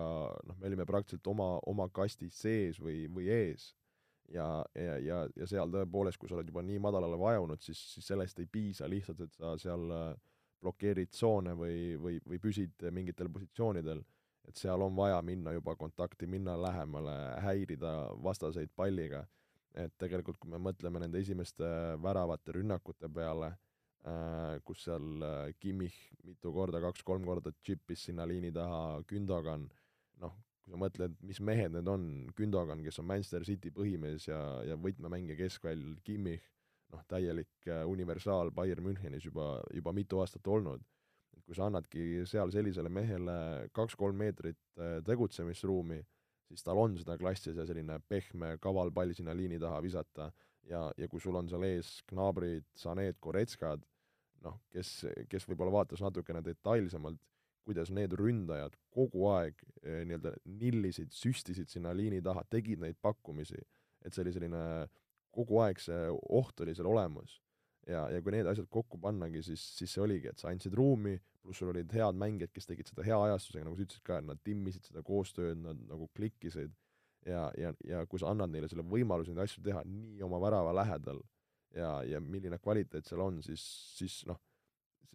noh, 0.48 0.60
me 0.60 0.70
olime 0.70 0.86
praktiliselt 0.88 1.26
oma, 1.32 1.56
oma 1.66 1.88
kasti 1.92 2.30
sees 2.32 2.80
või, 2.82 3.04
või 3.12 3.30
ees. 3.32 3.72
Ja, 4.32 4.64
ja, 4.74 4.96
ja, 4.98 5.18
ja 5.36 5.46
seal 5.48 5.70
tõepoolest, 5.72 6.18
kui 6.20 6.30
sa 6.30 6.38
oled 6.38 6.48
juba 6.50 6.64
nii 6.66 6.80
madalale 6.82 7.18
vajunud, 7.20 7.62
siis, 7.62 7.80
siis 7.94 8.06
sellest 8.12 8.40
ei 8.42 8.48
piisa 8.50 8.88
lihtsalt, 8.90 9.20
et 9.26 9.38
sa 9.38 9.54
seal 9.60 9.90
äh, 9.94 10.08
blokeerid 10.62 11.12
tsoone 11.12 11.54
või, 11.58 11.78
või, 12.00 12.18
või 12.26 12.40
püsid 12.42 12.86
mingitel 12.94 13.30
positsioonidel, 13.32 14.02
et 14.48 14.58
seal 14.58 14.82
on 14.82 14.94
vaja 14.96 15.20
minna 15.26 15.52
juba 15.56 15.76
kontakti, 15.76 16.28
minna 16.30 16.56
lähemale, 16.60 17.16
häirida 17.44 17.96
vastaseid 18.22 18.72
palliga. 18.76 19.26
Et 19.76 19.92
tegelikult 20.00 20.38
kui 20.40 20.48
me 20.48 20.60
mõtleme 20.62 21.02
nende 21.02 21.20
esimeste 21.20 21.66
väravate 22.00 22.54
rünnakute 22.56 23.10
peale 23.12 23.50
äh,, 23.52 24.56
kus 24.64 24.86
seal 24.86 25.26
äh, 25.26 25.50
Kimmich 25.60 25.98
mitu 26.24 26.52
korda, 26.54 26.80
kaks-kolm 26.80 27.26
korda 27.28 27.52
džippis 27.60 28.06
sinna 28.08 28.24
liini 28.24 28.54
taha 28.56 29.02
Gündogan, 29.10 29.66
noh, 30.22 30.38
kui 30.66 30.74
sa 30.74 30.80
mõtled, 30.82 31.14
mis 31.22 31.38
mehed 31.46 31.76
need 31.76 31.86
on, 31.86 32.04
Gündogan, 32.34 32.82
kes 32.82 32.98
on 32.98 33.06
Manchester 33.06 33.44
City 33.46 33.70
põhimees 33.70 34.26
ja, 34.26 34.40
ja 34.66 34.74
võtmemängija 34.82 35.38
keskväljal, 35.38 35.94
Kimmich, 36.02 36.42
noh, 36.90 37.04
täielik 37.06 37.68
äh, 37.70 37.84
universaal 37.86 38.50
Bayern 38.54 38.82
Münchenis 38.82 39.28
juba, 39.28 39.60
juba 39.74 39.94
mitu 39.94 40.20
aastat 40.22 40.46
olnud. 40.50 40.82
kui 41.46 41.54
sa 41.54 41.68
annadki 41.68 42.24
seal 42.26 42.50
sellisele 42.50 42.90
mehele 42.90 43.34
kaks-kolm 43.76 44.16
meetrit 44.18 44.58
äh, 44.82 44.96
tegutsemisruumi, 45.06 46.00
siis 46.48 46.64
tal 46.66 46.80
on 46.82 46.96
seda 46.98 47.14
klassi 47.20 47.52
see 47.54 47.66
selline 47.68 48.00
pehme 48.08 48.56
kaval 48.58 48.90
pall 48.90 49.14
sinna 49.14 49.34
liini 49.36 49.60
taha 49.62 49.78
visata 49.84 50.32
ja, 50.66 50.88
ja 50.98 51.06
kui 51.08 51.22
sul 51.22 51.38
on 51.38 51.46
seal 51.48 51.62
ees 51.68 52.00
Gnabrid, 52.10 52.66
Saneed, 52.74 53.20
Goretskad, 53.22 53.86
noh, 54.42 54.58
kes, 54.74 55.04
kes 55.30 55.46
võib-olla 55.46 55.78
vaatas 55.78 56.02
natukene 56.02 56.42
detailsemalt, 56.42 57.22
kuidas 57.66 57.90
need 57.94 58.14
ründajad 58.18 58.76
kogu 58.94 59.26
aeg 59.34 59.58
eh, 59.82 60.04
nii-öelda 60.06 60.32
nillisid, 60.60 61.10
süstisid 61.14 61.72
sinna 61.72 61.94
liini 61.96 62.22
taha, 62.24 62.44
tegid 62.50 62.82
neid 62.82 62.98
pakkumisi, 63.02 63.58
et 64.04 64.14
see 64.14 64.22
oli 64.24 64.34
selline, 64.36 64.62
kogu 65.34 65.60
aeg 65.64 65.82
see 65.82 66.06
oht 66.38 66.62
oli 66.64 66.76
seal 66.76 66.88
olemas. 66.92 67.40
ja, 67.86 68.08
ja 68.10 68.18
kui 68.22 68.32
need 68.34 68.48
asjad 68.50 68.66
kokku 68.70 68.98
pannagi, 68.98 69.44
siis, 69.46 69.62
siis 69.78 69.92
see 69.94 70.02
oligi, 70.02 70.32
et 70.32 70.40
sa 70.42 70.48
andsid 70.50 70.74
ruumi, 70.74 71.14
pluss 71.42 71.60
sul 71.62 71.70
olid 71.70 71.92
head 71.94 72.18
mängijad, 72.18 72.50
kes 72.54 72.66
tegid 72.66 72.88
seda 72.90 73.04
hea 73.06 73.18
ajastusega, 73.28 73.62
nagu 73.68 73.78
sa 73.78 73.84
ütlesid 73.84 74.06
ka, 74.08 74.18
et 74.18 74.26
nad 74.26 74.40
timmisid 74.42 74.88
seda 74.88 75.04
koostööd, 75.06 75.60
nad 75.62 75.84
nagu 75.86 76.08
klikkisid 76.18 76.74
ja, 77.26 77.44
ja, 77.58 77.72
ja 77.86 78.02
kui 78.10 78.18
sa 78.22 78.32
annad 78.32 78.50
neile 78.50 78.70
selle 78.70 78.82
võimaluse 78.86 79.34
neid 79.34 79.46
asju 79.46 79.62
teha 79.66 79.84
nii 79.86 80.24
oma 80.26 80.40
värava 80.42 80.74
lähedal 80.80 81.22
ja, 81.76 81.92
ja 82.06 82.20
milline 82.22 82.58
kvaliteet 82.62 83.06
seal 83.06 83.22
on, 83.22 83.38
siis, 83.44 83.62
siis 83.96 84.20
noh, 84.26 84.40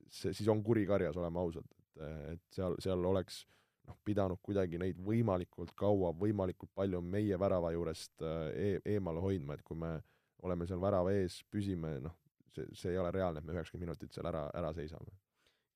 see, 0.07 0.33
siis 0.35 0.49
on 0.51 0.63
kuri 0.63 0.85
karjas, 0.89 1.17
oleme 1.19 1.41
ausad, 1.41 1.67
et, 1.91 2.35
et 2.35 2.55
seal, 2.55 2.77
seal 2.83 3.05
oleks 3.11 3.43
noh, 3.87 3.97
pidanud 4.05 4.41
kuidagi 4.43 4.79
neid 4.81 4.99
võimalikult 5.01 5.73
kaua, 5.77 6.13
võimalikult 6.17 6.71
palju 6.75 7.01
meie 7.01 7.39
värava 7.39 7.73
juurest 7.75 8.23
e 8.25 8.73
eemale 8.95 9.23
hoidma, 9.23 9.57
et 9.57 9.65
kui 9.67 9.79
me 9.79 9.97
oleme 10.45 10.67
seal 10.69 10.81
värava 10.81 11.13
ees, 11.13 11.41
püsime, 11.51 11.97
noh, 12.03 12.15
see, 12.55 12.67
see 12.77 12.93
ei 12.93 13.01
ole 13.01 13.11
reaalne, 13.13 13.41
et 13.41 13.47
me 13.47 13.55
üheksakümmend 13.55 13.91
minutit 13.91 14.15
seal 14.15 14.29
ära, 14.31 14.47
ära 14.57 14.71
seisame. 14.77 15.13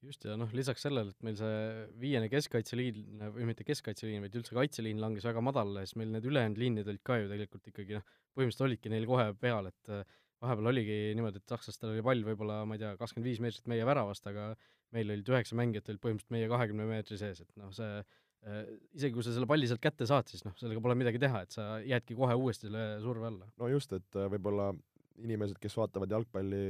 Just, 0.06 0.26
ja 0.28 0.36
noh, 0.38 0.52
lisaks 0.54 0.84
sellele, 0.86 1.14
et 1.16 1.26
meil 1.26 1.38
see 1.40 1.86
viiene 2.02 2.28
keskkaitseliin, 2.30 3.24
või 3.34 3.48
mitte 3.50 3.66
keskkaitseliin, 3.66 4.22
vaid 4.26 4.36
üldse 4.38 4.54
kaitseliin 4.58 5.00
langes 5.02 5.26
väga 5.26 5.42
madalale, 5.42 5.86
siis 5.88 5.98
meil 6.02 6.12
need 6.14 6.28
ülejäänud 6.30 6.62
liinid 6.62 6.92
olid 6.92 7.02
ka 7.06 7.18
ju 7.22 7.32
tegelikult 7.32 7.72
ikkagi 7.72 7.98
noh, 7.98 8.06
põhimõtteliselt 8.36 8.68
olidki 8.68 8.92
neil 8.94 9.08
kohe 9.10 9.32
peal, 9.42 9.72
et 9.72 9.94
äh, 9.96 10.04
vahepeal 10.46 10.72
oligi 10.72 10.98
niimoodi, 11.18 11.42
et 11.42 11.56
sakslastel 11.56 11.92
oli 11.94 12.04
pall 12.06 12.24
võib-olla, 12.28 12.62
ma 12.68 12.78
ei 12.78 12.84
tea, 12.84 12.94
kakskümmend 13.00 13.30
viis 13.30 13.42
meetrit 13.44 13.70
meie 13.72 13.88
väravast, 13.88 14.28
aga 14.32 14.52
meil 14.96 15.12
olid 15.16 15.32
üheksa 15.34 15.58
mängijat 15.60 15.90
olid 15.92 16.04
põhimõtteliselt 16.04 16.38
meie 16.38 16.50
kahekümne 16.52 16.88
meetri 16.90 17.20
sees, 17.20 17.42
et 17.44 17.60
noh, 17.60 17.72
see 17.76 17.92
äh, 18.00 18.60
isegi 18.98 19.14
kui 19.18 19.26
sa 19.26 19.36
selle 19.36 19.50
palli 19.50 19.70
sealt 19.70 19.84
kätte 19.84 20.08
saad, 20.10 20.30
siis 20.32 20.46
noh, 20.48 20.56
sellega 20.62 20.84
pole 20.86 20.98
midagi 21.00 21.22
teha, 21.22 21.46
et 21.46 21.56
sa 21.56 21.70
jäädki 21.84 22.18
kohe 22.18 22.38
uuesti 22.40 22.70
selle 22.70 22.86
surve 23.04 23.32
alla. 23.32 23.50
no 23.62 23.72
just, 23.74 23.96
et 23.98 24.20
äh, 24.20 24.30
võib-olla 24.36 24.72
inimesed, 25.24 25.58
kes 25.64 25.78
vaatavad 25.80 26.12
jalgpalli 26.12 26.62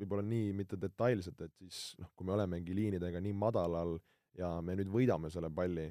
võib-olla 0.00 0.24
nii 0.26 0.52
mitte 0.58 0.78
detailselt, 0.80 1.40
et 1.46 1.54
siis 1.60 1.94
noh, 2.02 2.10
kui 2.18 2.26
me 2.26 2.34
olemegi 2.34 2.74
liinidega 2.74 3.22
nii 3.22 3.34
madalal 3.38 3.96
ja 4.36 4.56
me 4.62 4.74
nüüd 4.78 4.90
võidame 4.92 5.30
selle 5.32 5.50
palli 5.54 5.86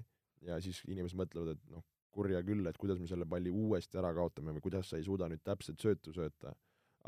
ja 0.45 0.59
siis 0.61 0.81
inimesed 0.89 1.17
mõtlevad, 1.19 1.55
et 1.55 1.71
noh, 1.71 1.83
kurja 2.15 2.41
küll, 2.47 2.63
et 2.69 2.77
kuidas 2.79 2.99
me 3.01 3.09
selle 3.09 3.27
palli 3.29 3.51
uuesti 3.51 3.99
ära 3.99 4.13
kaotame 4.15 4.55
või 4.55 4.63
kuidas 4.67 4.91
sa 4.91 4.99
ei 4.99 5.05
suuda 5.07 5.27
nüüd 5.31 5.43
täpselt 5.43 5.81
söötu 5.83 6.13
sööta. 6.15 6.53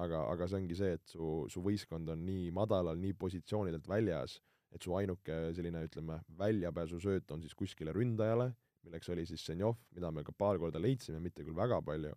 Aga, 0.03 0.23
aga 0.31 0.47
see 0.47 0.59
ongi 0.61 0.77
see, 0.77 0.93
et 0.97 1.15
su, 1.15 1.31
su 1.51 1.63
võistkond 1.65 2.13
on 2.13 2.23
nii 2.27 2.51
madalal, 2.55 2.99
nii 3.01 3.15
positsioonidelt 3.17 3.87
väljas, 3.89 4.37
et 4.73 4.83
su 4.83 4.93
ainuke 4.97 5.47
selline, 5.57 5.81
ütleme, 5.87 6.19
väljapääsusööt 6.37 7.31
on 7.33 7.43
siis 7.43 7.55
kuskile 7.57 7.93
ründajale, 7.95 8.51
milleks 8.85 9.09
oli 9.09 9.25
siis 9.27 9.43
Senjov, 9.43 9.77
mida 9.95 10.11
me 10.13 10.23
ka 10.23 10.35
paar 10.35 10.59
korda 10.61 10.79
leidsime, 10.79 11.19
mitte 11.23 11.43
küll 11.43 11.57
väga 11.57 11.81
palju 11.83 12.13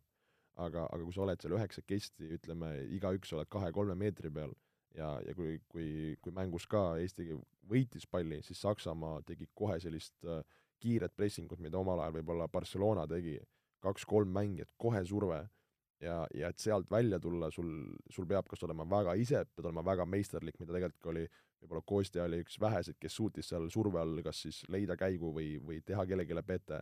aga, 0.60 0.86
aga 0.86 1.04
kui 1.04 1.14
sa 1.14 1.24
oled 1.24 1.42
seal 1.42 1.54
üheksakesti, 1.56 2.28
ütleme, 2.36 2.72
igaüks 2.96 3.32
oled 3.36 3.50
kahe-kolme 3.52 3.96
meetri 3.98 4.30
peal 4.34 4.52
ja, 4.96 5.12
ja 5.24 5.34
kui, 5.36 5.58
kui, 5.70 6.16
kui 6.22 6.34
mängus 6.34 6.66
ka 6.70 6.98
Eesti 7.00 7.30
võitis 7.70 8.06
palli, 8.10 8.40
siis 8.46 8.60
Saksamaa 8.64 9.20
tegi 9.26 9.48
kohe 9.54 9.78
sellist 9.82 10.26
äh, 10.26 10.42
kiiret 10.80 11.14
pressingut, 11.16 11.60
mida 11.62 11.78
omal 11.78 12.00
ajal 12.02 12.18
võib-olla 12.18 12.48
Barcelona 12.52 13.06
tegi, 13.08 13.38
kaks-kolm 13.84 14.32
mängijat, 14.34 14.72
kohe 14.80 15.02
surve, 15.08 15.44
ja, 16.00 16.22
ja 16.34 16.50
et 16.50 16.58
sealt 16.58 16.90
välja 16.90 17.20
tulla, 17.20 17.50
sul, 17.54 17.70
sul 18.10 18.26
peab 18.28 18.48
kas 18.48 18.64
olema 18.66 18.86
väga 18.88 19.14
ise, 19.20 19.44
pead 19.54 19.68
olema 19.68 19.84
väga 19.86 20.06
meisterlik, 20.08 20.58
mida 20.60 20.76
tegelikult 20.76 21.12
oli, 21.12 21.26
võib-olla 21.60 21.84
Kostja 21.86 22.24
oli 22.24 22.40
üks 22.44 22.56
väheseid, 22.60 22.98
kes 23.00 23.18
suutis 23.20 23.52
seal 23.52 23.68
surve 23.72 24.00
all 24.00 24.22
kas 24.24 24.42
siis 24.46 24.62
leida 24.72 24.96
käigu 25.00 25.34
või, 25.36 25.54
või 25.60 25.82
teha 25.84 26.06
kellelegi 26.08 26.42
pete, 26.46 26.80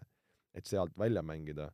et 0.55 0.67
sealt 0.67 0.97
välja 0.99 1.23
mängida 1.23 1.71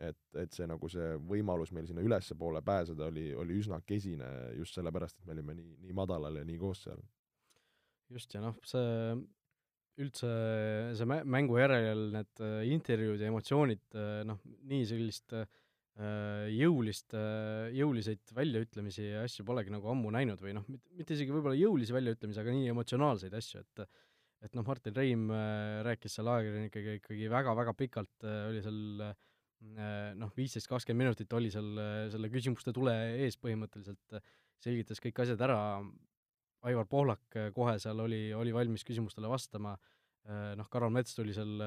et, 0.00 0.20
et 0.40 0.54
see 0.54 0.66
nagu 0.68 0.88
see 0.90 1.16
võimalus 1.28 1.72
meil 1.76 1.88
sinna 1.88 2.04
ülespoole 2.04 2.62
pääseda 2.64 3.08
oli, 3.10 3.30
oli 3.36 3.58
üsna 3.60 3.80
kesine 3.86 4.28
just 4.56 4.76
sellepärast, 4.78 5.18
et 5.18 5.28
me 5.28 5.36
olime 5.36 5.56
nii, 5.58 5.76
nii 5.84 5.96
madalal 5.96 6.40
ja 6.40 6.46
nii 6.46 6.58
koos 6.60 6.84
seal. 6.86 7.02
just, 8.10 8.32
ja 8.34 8.42
noh, 8.42 8.56
see 8.66 9.14
üldse 10.00 10.30
see 10.96 11.20
mängu 11.28 11.58
järel 11.60 12.06
need 12.14 12.42
äh, 12.44 12.62
intervjuud 12.72 13.20
ja 13.20 13.28
emotsioonid, 13.28 13.84
äh, 13.92 14.22
noh, 14.26 14.40
nii 14.70 14.86
sellist 14.88 15.34
äh, 15.36 15.44
jõulist, 16.00 17.12
jõuliseid 17.76 18.30
väljaütlemisi 18.32 19.08
ja 19.10 19.24
asju 19.26 19.44
polegi 19.44 19.72
nagu 19.74 19.90
ammu 19.92 20.12
näinud 20.14 20.40
või 20.40 20.54
noh, 20.56 20.64
mitte 20.96 21.12
isegi 21.16 21.34
võib-olla 21.34 21.58
jõulisi 21.58 21.92
väljaütlemisi, 21.92 22.40
aga 22.40 22.54
nii 22.56 22.70
emotsionaalseid 22.72 23.36
asju, 23.36 23.64
et 23.64 23.84
et 24.40 24.54
noh, 24.56 24.64
Martin 24.64 24.94
Reim 24.96 25.26
rääkis 25.84 26.14
seal 26.16 26.30
ajakirjanikega 26.32 26.94
ikkagi 26.96 27.26
väga-väga 27.28 27.74
pikalt, 27.76 28.24
oli 28.24 28.62
seal 28.64 29.02
äh, 29.04 29.10
Äh, 29.60 30.14
noh, 30.16 30.30
viisteist, 30.36 30.70
kakskümmend 30.70 31.10
minutit 31.10 31.32
oli 31.36 31.50
seal 31.52 31.68
selle 32.12 32.30
küsimuste 32.32 32.72
tule 32.72 32.94
ees 33.20 33.36
põhimõtteliselt, 33.40 34.16
selgitas 34.60 35.02
kõik 35.04 35.20
asjad 35.20 35.42
ära, 35.44 35.58
Aivar 36.68 36.86
Pohlak 36.88 37.36
kohe 37.56 37.76
seal 37.80 38.00
oli, 38.04 38.22
oli 38.36 38.52
valmis 38.56 38.84
küsimustele 38.88 39.28
vastama, 39.28 39.74
äh, 40.28 40.54
noh, 40.56 40.68
Karol 40.72 40.92
Mets 40.96 41.16
tuli 41.16 41.36
seal, 41.36 41.60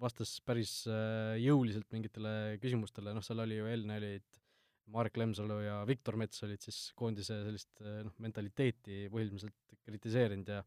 vastas 0.00 0.36
päris 0.46 0.80
äh, 0.90 1.36
jõuliselt 1.42 1.88
mingitele 1.94 2.58
küsimustele, 2.62 3.14
noh, 3.16 3.24
seal 3.24 3.42
oli 3.44 3.58
ju 3.58 3.68
enne 3.70 3.98
olid 4.00 4.40
Marek 4.88 5.18
Lemsalu 5.20 5.58
ja 5.66 5.82
Viktor 5.88 6.16
Mets 6.16 6.42
olid 6.46 6.62
siis 6.64 6.78
koondise 6.96 7.42
sellist 7.44 7.82
noh, 7.82 8.14
mentaliteeti 8.24 9.06
põhimõtteliselt 9.12 9.82
kritiseerinud 9.84 10.54
ja 10.54 10.62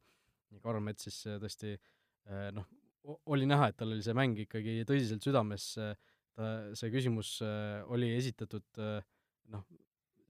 ja 0.52 0.60
Karol 0.60 0.84
Mets 0.84 1.08
siis 1.08 1.17
tõesti 1.39 1.78
noh, 2.52 2.65
oli 3.32 3.48
näha, 3.50 3.70
et 3.72 3.78
tal 3.80 3.94
oli 3.94 4.04
see 4.06 4.15
mäng 4.17 4.38
ikkagi 4.44 4.82
tõsiselt 4.88 5.24
südames, 5.26 5.72
ta, 6.38 6.72
see 6.78 6.91
küsimus 6.94 7.38
äh, 7.46 7.82
oli 7.91 8.12
esitatud 8.17 8.82
äh, 8.82 9.00
noh, 9.54 9.65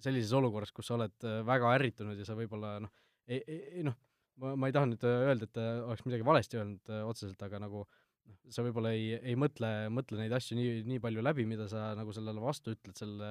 sellises 0.02 0.34
olukorras, 0.38 0.72
kus 0.76 0.90
sa 0.90 0.98
oled 0.98 1.28
äh, 1.28 1.42
väga 1.48 1.74
ärritunud 1.78 2.20
ja 2.20 2.28
sa 2.28 2.38
võib-olla 2.38 2.78
noh, 2.86 2.94
ei, 3.28 3.42
ei 3.48 3.86
noh, 3.86 3.98
ma, 4.42 4.56
ma 4.56 4.70
ei 4.70 4.76
taha 4.76 4.90
nüüd 4.90 5.06
öelda, 5.08 5.50
et 5.50 5.62
oleks 5.62 6.06
midagi 6.08 6.28
valesti 6.28 6.60
öelnud 6.60 6.94
otseselt, 7.06 7.42
aga 7.48 7.62
nagu 7.62 7.86
noh, 8.28 8.40
sa 8.54 8.66
võib-olla 8.66 8.94
ei, 8.96 9.14
ei 9.20 9.38
mõtle, 9.40 9.70
mõtle 9.94 10.20
neid 10.22 10.34
asju 10.38 10.58
nii, 10.58 10.82
nii 10.90 11.04
palju 11.04 11.24
läbi, 11.26 11.46
mida 11.50 11.68
sa 11.72 11.92
nagu 11.98 12.14
sellele 12.16 12.44
vastu 12.44 12.76
ütled, 12.76 12.96
selle 12.98 13.30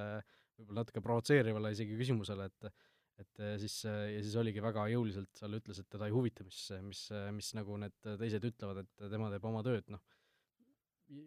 võib-olla 0.61 0.85
natuke 0.85 1.03
provotseerivale 1.05 1.75
isegi 1.77 1.99
küsimusele, 2.01 2.49
et 2.51 2.73
et 3.21 3.41
äh, 3.45 3.59
siis, 3.61 3.75
äh, 3.85 4.15
ja 4.15 4.21
siis 4.25 4.33
oligi 4.41 4.63
väga 4.65 4.87
jõuliselt 4.89 5.29
seal 5.37 5.59
ütles, 5.59 5.77
et 5.83 5.89
teda 5.93 6.07
ei 6.09 6.15
huvita, 6.15 6.41
mis, 6.47 6.61
mis, 6.87 7.03
mis 7.37 7.51
nagu 7.59 7.77
need 7.83 8.09
teised 8.17 8.47
ütlevad, 8.49 8.81
et 8.81 9.11
tema 9.13 9.29
teeb 9.29 9.45
oma 9.45 9.61
tööd, 9.67 9.85
noh, 9.93 10.01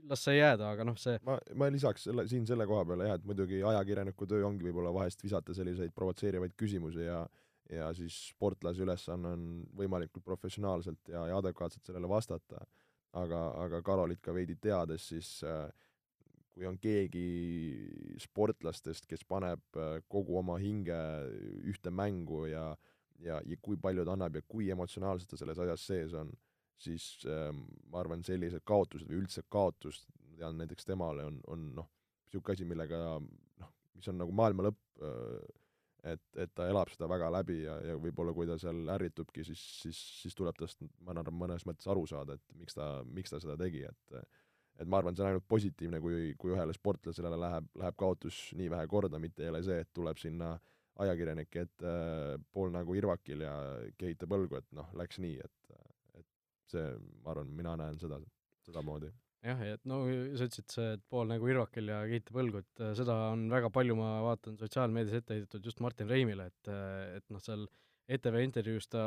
las 0.10 0.24
see 0.26 0.38
jääda, 0.38 0.72
aga 0.74 0.86
noh, 0.88 0.98
see 1.00 1.20
ma, 1.28 1.38
ma 1.60 1.70
lisaks 1.74 2.08
selle, 2.08 2.26
siin 2.32 2.48
selle 2.50 2.66
koha 2.70 2.86
peale 2.90 3.10
jah, 3.10 3.20
et 3.20 3.28
muidugi 3.28 3.62
ajakirjaniku 3.68 4.28
töö 4.30 4.46
ongi 4.48 4.66
võib-olla 4.66 4.94
vahest 4.96 5.24
visata 5.24 5.56
selliseid 5.56 5.94
provotseerivaid 5.96 6.56
küsimusi 6.60 7.08
ja 7.08 7.24
ja 7.72 7.88
siis 7.96 8.16
sportlase 8.34 8.84
ülesanne 8.84 9.30
on 9.38 9.44
võimalikult 9.78 10.26
professionaalselt 10.26 11.10
ja, 11.10 11.24
ja 11.30 11.38
adekvaatselt 11.40 11.86
sellele 11.88 12.10
vastata. 12.12 12.60
Aga, 13.20 13.42
aga 13.66 13.82
Karolit 13.86 14.22
ka 14.24 14.34
veidi 14.36 14.56
teades, 14.62 15.08
siis 15.12 15.30
äh, 15.48 15.68
kui 16.54 16.68
on 16.70 16.78
keegi 16.82 17.28
sportlastest, 18.22 19.08
kes 19.10 19.26
paneb 19.30 19.80
äh, 19.80 20.00
kogu 20.10 20.38
oma 20.42 20.60
hinge 20.62 20.98
ühte 21.70 21.94
mängu 21.94 22.46
ja 22.52 22.72
ja, 23.24 23.40
ja 23.46 23.58
kui 23.62 23.78
palju 23.80 24.06
ta 24.06 24.16
annab 24.18 24.36
ja 24.36 24.44
kui 24.48 24.70
emotsionaalselt 24.74 25.32
ta 25.32 25.40
selles 25.40 25.60
asjas 25.64 25.86
sees 25.88 26.16
on, 26.18 26.32
siis 26.82 27.06
äh, 27.30 27.50
ma 27.92 28.02
arvan, 28.02 28.24
sellised 28.26 28.66
kaotused 28.68 29.10
või 29.10 29.22
üldse 29.22 29.46
kaotust, 29.54 30.10
ma 30.28 30.42
tean 30.42 30.60
näiteks 30.60 30.90
temale 30.90 31.28
on, 31.30 31.40
on 31.48 31.70
noh, 31.78 31.90
niisugune 32.28 32.58
asi, 32.58 32.68
millega 32.68 33.04
noh, 33.22 33.74
mis 33.96 34.10
on 34.12 34.20
nagu 34.20 34.36
maailma 34.36 34.68
lõpp 34.68 35.06
äh,, 35.06 35.63
et, 36.04 36.24
et 36.36 36.52
ta 36.56 36.68
elab 36.70 36.92
seda 36.92 37.08
väga 37.12 37.30
läbi 37.34 37.62
ja, 37.64 37.78
ja 37.88 37.98
võib-olla 38.02 38.34
kui 38.36 38.48
ta 38.50 38.58
seal 38.62 38.84
ärritubki, 38.96 39.46
siis, 39.48 39.62
siis, 39.84 40.00
siis 40.22 40.36
tuleb 40.38 40.58
tast, 40.60 40.82
ma 41.04 41.16
arvan, 41.16 41.36
mõnes 41.40 41.66
mõttes 41.68 41.88
aru 41.92 42.06
saada, 42.10 42.38
et 42.38 42.58
miks 42.60 42.76
ta, 42.78 42.88
miks 43.08 43.34
ta 43.34 43.42
seda 43.44 43.58
tegi, 43.60 43.86
et 43.90 44.24
et 44.82 44.90
ma 44.90 44.98
arvan, 44.98 45.14
see 45.14 45.22
on 45.22 45.30
ainult 45.30 45.46
positiivne, 45.48 46.00
kui, 46.02 46.32
kui 46.40 46.54
ühele 46.56 46.74
sportlasele 46.74 47.38
läheb, 47.38 47.68
läheb 47.78 47.98
kaotus 48.00 48.40
nii 48.58 48.72
vähe 48.74 48.88
korda, 48.90 49.20
mitte 49.22 49.46
ei 49.46 49.52
ole 49.52 49.62
see, 49.66 49.84
et 49.84 49.92
tuleb 49.94 50.18
sinna 50.18 50.56
ajakirjanik 51.04 51.58
ette 51.62 51.90
äh, 51.90 52.38
pool 52.54 52.74
nagu 52.74 52.96
irvakil 52.98 53.46
ja 53.46 53.54
kehitab 53.98 54.34
õlgu, 54.38 54.60
et 54.60 54.70
noh, 54.78 54.90
läks 54.98 55.22
nii, 55.22 55.38
et, 55.46 55.78
et 56.20 56.28
see, 56.74 56.88
ma 57.22 57.34
arvan, 57.36 57.54
mina 57.54 57.76
näen 57.80 58.02
seda, 58.02 58.20
sedamoodi. 58.66 59.12
Jah, 59.44 59.62
ja 59.68 59.78
et 59.78 59.86
no 59.90 60.02
sa 60.08 60.48
ütlesid 60.48 60.72
see, 60.72 60.90
et 60.98 61.04
pool 61.12 61.28
nagu 61.30 61.48
irvakil 61.50 61.92
ja 61.92 62.02
kehitab 62.10 62.40
õlgu, 62.44 62.64
et 62.64 62.84
äh, 62.84 62.94
seda 62.98 63.16
on 63.34 63.46
väga 63.52 63.72
palju, 63.76 63.96
ma 64.00 64.12
vaatan 64.30 64.58
sotsiaalmeedias 64.60 65.20
ette 65.20 65.38
heidetud 65.38 65.70
just 65.70 65.84
Martin 65.84 66.10
Reimile, 66.10 66.48
et, 66.52 66.72
äh, 66.72 67.18
et 67.20 67.28
noh, 67.34 67.44
seal 67.44 67.66
ETV 68.14 68.40
intervjuus 68.44 68.90
ta 68.92 69.04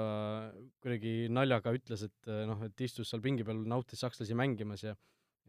kuidagi 0.84 1.28
naljaga 1.32 1.74
ütles, 1.76 2.06
et 2.08 2.32
äh, 2.32 2.44
noh, 2.48 2.62
et 2.68 2.86
istus 2.86 3.12
seal 3.12 3.24
pingi 3.24 3.44
peal, 3.46 3.60
nautis 3.68 4.02
sakslasi 4.04 4.36
mängimas 4.38 4.86
ja 4.86 4.96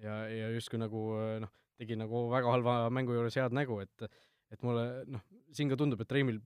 ja, 0.04 0.20
ja 0.30 0.52
justkui 0.54 0.78
nagu 0.78 1.00
noh, 1.42 1.54
tegi 1.80 1.96
nagu 1.98 2.28
väga 2.30 2.52
halva 2.54 2.76
mängu 2.94 3.16
juures 3.16 3.38
head 3.40 3.56
nägu, 3.56 3.80
et 3.82 4.08
et 4.54 4.62
mulle 4.64 5.04
noh, 5.12 5.24
siin 5.52 5.72
ka 5.72 5.76
tundub, 5.80 6.00
et 6.04 6.14
Reimil 6.16 6.38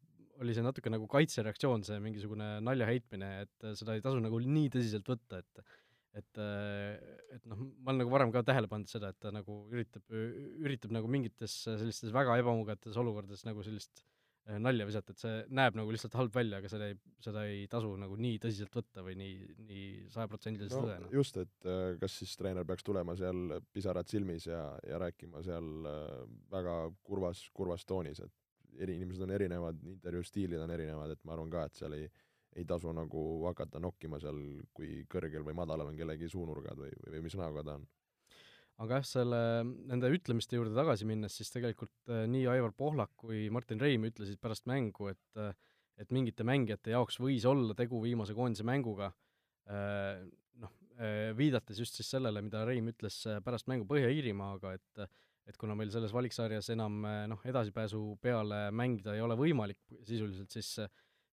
oli 0.42 0.56
see 0.58 0.64
natuke 0.66 0.90
nagu 0.90 1.06
kaitsereaktsioon, 1.12 1.84
see 1.86 2.00
mingisugune 2.02 2.56
nalja 2.66 2.88
heitmine, 2.90 3.28
et 3.44 3.66
seda 3.78 3.94
ei 3.94 4.02
tasu 4.02 4.22
nagu 4.24 4.40
nii 4.42 4.72
tõsiselt 4.74 5.12
võtta, 5.12 5.44
et 5.44 5.62
et, 6.17 6.39
et 7.36 7.45
noh, 7.47 7.60
ma 7.80 7.93
olen 7.93 8.02
nagu 8.04 8.12
varem 8.12 8.32
ka 8.34 8.41
tähele 8.47 8.67
pannud 8.71 8.91
seda, 8.91 9.13
et 9.13 9.19
ta 9.21 9.32
nagu 9.32 9.62
üritab, 9.71 10.04
üritab 10.12 10.91
nagu 10.95 11.08
mingites 11.12 11.62
sellistes 11.67 12.12
väga 12.15 12.36
ebamugavates 12.41 12.97
olukordades 13.00 13.45
nagu 13.47 13.63
sellist 13.63 14.04
Äh, 14.50 14.58
nalja 14.58 14.88
visata, 14.89 15.13
et 15.13 15.21
see 15.21 15.34
näeb 15.54 15.76
nagu 15.78 15.91
lihtsalt 15.93 16.15
halb 16.17 16.34
välja, 16.34 16.58
aga 16.58 16.69
seda 16.71 16.88
ei, 16.89 16.95
seda 17.21 17.43
ei 17.45 17.67
tasu 17.69 17.91
nagu 18.02 18.15
nii 18.17 18.39
tõsiselt 18.41 18.74
võtta 18.74 19.04
või 19.06 19.13
nii, 19.19 19.36
nii 19.67 19.84
sajaprotsendiliselt 20.15 20.82
no, 20.82 20.88
tõena. 20.89 21.10
just, 21.13 21.38
et 21.43 21.67
äh, 21.69 21.82
kas 22.02 22.15
siis 22.24 22.34
treener 22.39 22.65
peaks 22.65 22.88
tulema 22.88 23.13
seal 23.19 23.60
pisarad 23.69 24.10
silmis 24.10 24.47
ja, 24.50 24.63
ja 24.88 24.97
rääkima 25.04 25.43
seal 25.45 25.69
äh, 25.86 26.24
väga 26.50 26.76
kurvas, 27.06 27.43
kurvas 27.54 27.86
toonis, 27.86 28.24
et 28.26 28.82
eri 28.82 28.97
inimesed 28.97 29.28
on 29.28 29.36
erinevad, 29.36 29.86
intervjuu 29.93 30.26
stiilid 30.26 30.65
on 30.65 30.74
erinevad, 30.74 31.13
et 31.13 31.21
ma 31.28 31.38
arvan 31.38 31.54
ka, 31.54 31.67
et 31.69 31.78
seal 31.78 32.00
ei, 32.00 32.10
ei 32.56 32.66
tasu 32.68 32.92
nagu 32.96 33.24
hakata 33.48 33.80
nokkima 33.80 34.20
seal, 34.20 34.40
kui 34.76 35.06
kõrgel 35.12 35.46
või 35.48 35.56
madalal 35.58 35.92
on 35.92 35.98
kellegi 36.00 36.30
suunurgad 36.32 36.80
või, 36.80 36.92
või 37.08 37.24
mis 37.26 37.38
näoga 37.40 37.64
ta 37.64 37.78
on. 37.80 37.88
Aga 38.82 38.98
jah, 38.98 39.06
selle, 39.06 39.40
nende 39.92 40.10
ütlemiste 40.10 40.58
juurde 40.58 40.74
tagasi 40.74 41.06
minnes, 41.06 41.36
siis 41.38 41.52
tegelikult 41.54 41.94
äh, 42.10 42.24
nii 42.32 42.48
Aivar 42.50 42.74
Pohlak 42.74 43.12
kui 43.20 43.46
Martin 43.54 43.82
Reim 43.82 44.08
ütlesid 44.10 44.40
pärast 44.42 44.66
mängu, 44.70 45.12
et 45.12 45.42
äh, 45.42 45.54
et 46.02 46.10
mingite 46.16 46.42
mängijate 46.48 46.96
jaoks 46.96 47.20
võis 47.22 47.44
olla 47.46 47.76
tegu 47.78 48.00
viimase 48.02 48.34
koondise 48.34 48.64
mänguga. 48.66 49.12
Äh,, 49.70 50.24
noh 50.58 50.72
äh,, 50.96 51.30
viidates 51.38 51.78
just 51.78 52.00
siis 52.00 52.10
sellele, 52.10 52.42
mida 52.42 52.64
Reim 52.66 52.90
ütles 52.90 53.20
pärast 53.46 53.70
mängu 53.70 53.86
Põhja-Iirimaaga, 53.92 54.74
et 54.80 55.06
et 55.50 55.58
kuna 55.58 55.76
meil 55.76 55.90
selles 55.92 56.14
valiksarjas 56.14 56.70
enam 56.72 57.00
noh, 57.28 57.40
edasipääsu 57.50 58.00
peale 58.22 58.68
mängida 58.78 59.16
ei 59.18 59.24
ole 59.26 59.36
võimalik 59.36 59.80
sisuliselt, 60.06 60.54
siis 60.54 60.78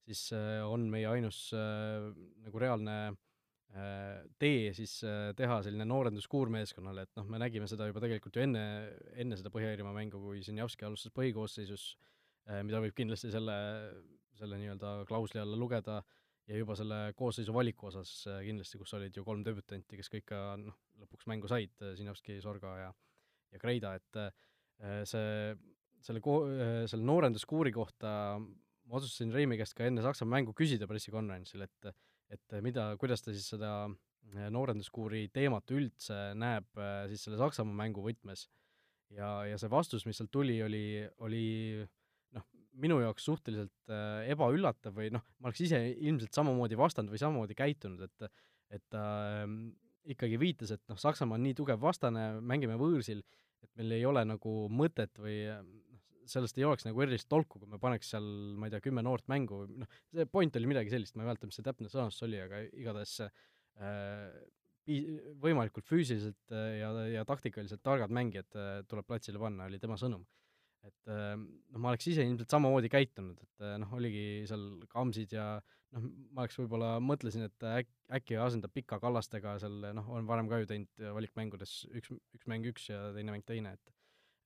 siis 0.09 0.33
on 0.65 0.89
meie 0.91 1.07
ainus 1.11 1.39
nagu 1.53 2.61
reaalne 2.63 2.95
äh, 3.11 3.17
Äh, 3.77 4.25
tee 4.41 4.71
siis 4.73 4.95
äh, 5.05 5.35
teha 5.37 5.59
selline 5.61 5.85
noorenduskuur 5.85 6.49
meeskonnale, 6.49 7.03
et 7.05 7.19
noh, 7.19 7.27
me 7.29 7.37
nägime 7.43 7.67
seda 7.69 7.85
juba 7.91 8.01
tegelikult 8.01 8.39
ju 8.39 8.45
enne, 8.47 8.63
enne 9.21 9.37
seda 9.37 9.53
Põhja-Iirimaa 9.53 9.93
mängu, 9.93 10.21
kui 10.23 10.41
Sinjavski 10.47 10.87
alustas 10.89 11.13
põhikoosseisus, 11.13 11.85
äh, 12.49 12.63
mida 12.65 12.81
võib 12.81 12.97
kindlasti 12.97 13.29
selle, 13.35 13.57
selle 14.41 14.57
nii-öelda 14.63 14.95
klausli 15.11 15.43
alla 15.43 15.59
lugeda, 15.61 15.99
ja 16.49 16.57
juba 16.63 16.79
selle 16.81 17.03
koosseisu 17.19 17.53
valiku 17.53 17.91
osas 17.91 18.15
kindlasti, 18.25 18.81
kus 18.81 18.97
olid 18.97 19.21
ju 19.21 19.27
kolm 19.27 19.45
debütanti, 19.45 20.01
kes 20.01 20.09
kõik 20.17 20.25
ka 20.33 20.41
noh, 20.63 20.79
lõpuks 21.03 21.29
mängu 21.29 21.51
said, 21.53 21.77
Sinjavski, 21.99 22.39
Sorga 22.41 22.73
ja 22.81 22.89
ja 23.53 23.61
Kreida, 23.61 23.95
et 23.97 24.17
see, 25.09 25.53
selle 26.05 26.21
ko-, 26.25 26.43
selle 26.89 27.05
noorenduskuuri 27.05 27.73
kohta 27.73 28.11
ma 28.89 28.99
otsustasin 28.99 29.33
Reimi 29.35 29.59
käest 29.61 29.77
ka 29.77 29.87
enne 29.89 30.03
Saksamaa 30.05 30.39
mängu 30.39 30.55
küsida 30.57 30.89
pressikonverentsil, 30.91 31.65
et 31.67 31.91
et 32.29 32.53
äh, 32.53 32.63
mida, 32.65 32.91
kuidas 33.01 33.25
ta 33.25 33.33
siis 33.33 33.47
seda 33.55 33.73
äh, 33.89 34.49
noorenduskuuri 34.53 35.29
teemat 35.33 35.71
üldse 35.73 36.35
näeb 36.37 36.81
äh, 36.81 37.07
siis 37.13 37.25
selle 37.25 37.41
Saksamaa 37.41 37.85
mängu 37.85 38.05
võtmes. 38.05 38.49
ja, 39.17 39.29
ja 39.49 39.57
see 39.57 39.71
vastus, 39.73 40.05
mis 40.05 40.19
sealt 40.21 40.31
tuli, 40.31 40.59
oli, 40.63 41.01
oli 41.25 41.45
noh, 42.37 42.45
minu 42.77 42.99
jaoks 43.01 43.25
suhteliselt 43.25 43.93
äh, 43.93 44.29
ebaüllatav 44.35 44.97
või 44.99 45.09
noh, 45.15 45.25
ma 45.39 45.49
oleks 45.49 45.65
ise 45.65 45.81
ilmselt 45.97 46.37
samamoodi 46.37 46.77
vastanud 46.77 47.15
või 47.15 47.23
samamoodi 47.23 47.57
käitunud, 47.59 48.05
et 48.05 48.29
et 48.69 48.85
ta 48.93 49.03
äh, 49.45 49.47
ikkagi 50.13 50.41
viitas, 50.41 50.73
et 50.73 50.83
noh, 50.89 50.99
Saksamaa 51.01 51.37
on 51.37 51.47
nii 51.47 51.57
tugev 51.57 51.81
vastane, 51.81 52.31
mängime 52.45 52.77
võõrsil, 52.81 53.25
et 53.65 53.71
meil 53.81 53.97
ei 53.97 54.05
ole 54.09 54.25
nagu 54.29 54.55
mõtet 54.73 55.17
või 55.21 55.41
sellest 56.33 56.59
ei 56.59 56.67
oleks 56.69 56.87
nagu 56.87 57.03
erilist 57.05 57.29
tolku, 57.31 57.61
kui 57.63 57.71
me 57.71 57.81
paneks 57.83 58.13
seal, 58.15 58.29
ma 58.59 58.69
ei 58.69 58.75
tea, 58.75 58.83
kümme 58.85 59.05
noort 59.05 59.27
mängu, 59.31 59.65
noh, 59.83 59.99
see 60.15 60.29
point 60.31 60.57
oli 60.61 60.71
midagi 60.71 60.93
sellist, 60.93 61.17
ma 61.17 61.25
ei 61.25 61.33
mäleta, 61.33 61.49
mis 61.49 61.59
see 61.59 61.67
täpne 61.67 61.91
sõnastus 61.93 62.27
oli, 62.29 62.41
aga 62.45 62.63
igatahes 62.69 63.19
äh, 63.25 64.39
pii-, 64.89 65.21
võimalikult 65.43 65.89
füüsiliselt 65.89 66.55
äh, 66.55 66.81
ja, 66.81 66.91
ja 67.19 67.25
taktikaliselt 67.29 67.85
targad 67.85 68.13
mängijad 68.15 68.59
äh, 68.59 68.75
tuleb 68.89 69.09
platsile 69.09 69.41
panna, 69.43 69.69
oli 69.69 69.81
tema 69.83 69.99
sõnum. 70.01 70.25
et 70.87 71.11
äh, 71.11 71.35
noh, 71.37 71.81
ma 71.83 71.93
oleks 71.93 72.07
ise 72.13 72.25
ilmselt 72.25 72.55
samamoodi 72.55 72.91
käitunud, 72.93 73.41
et 73.43 73.67
noh, 73.83 73.93
oligi 73.99 74.47
seal 74.49 74.65
Kamsid 74.93 75.35
ja 75.37 75.49
noh, 75.59 76.09
ma 76.33 76.45
oleks 76.45 76.59
võib-olla, 76.61 76.95
mõtlesin, 77.03 77.49
et 77.49 77.69
äk-, 77.75 77.95
äkki 78.21 78.39
asendab 78.41 78.73
Pika 78.75 79.01
Kallastega 79.03 79.59
seal, 79.63 79.91
noh, 79.99 80.11
olen 80.15 80.29
varem 80.31 80.51
ka 80.51 80.63
ju 80.63 80.71
teinud 80.71 81.07
valikmängudes 81.19 81.81
üks, 81.91 82.15
üks 82.39 82.51
mäng 82.51 82.69
üks 82.71 82.89
ja 82.93 83.09
teine 83.17 83.35
mäng 83.35 83.47
teine, 83.49 83.77
et 83.77 83.98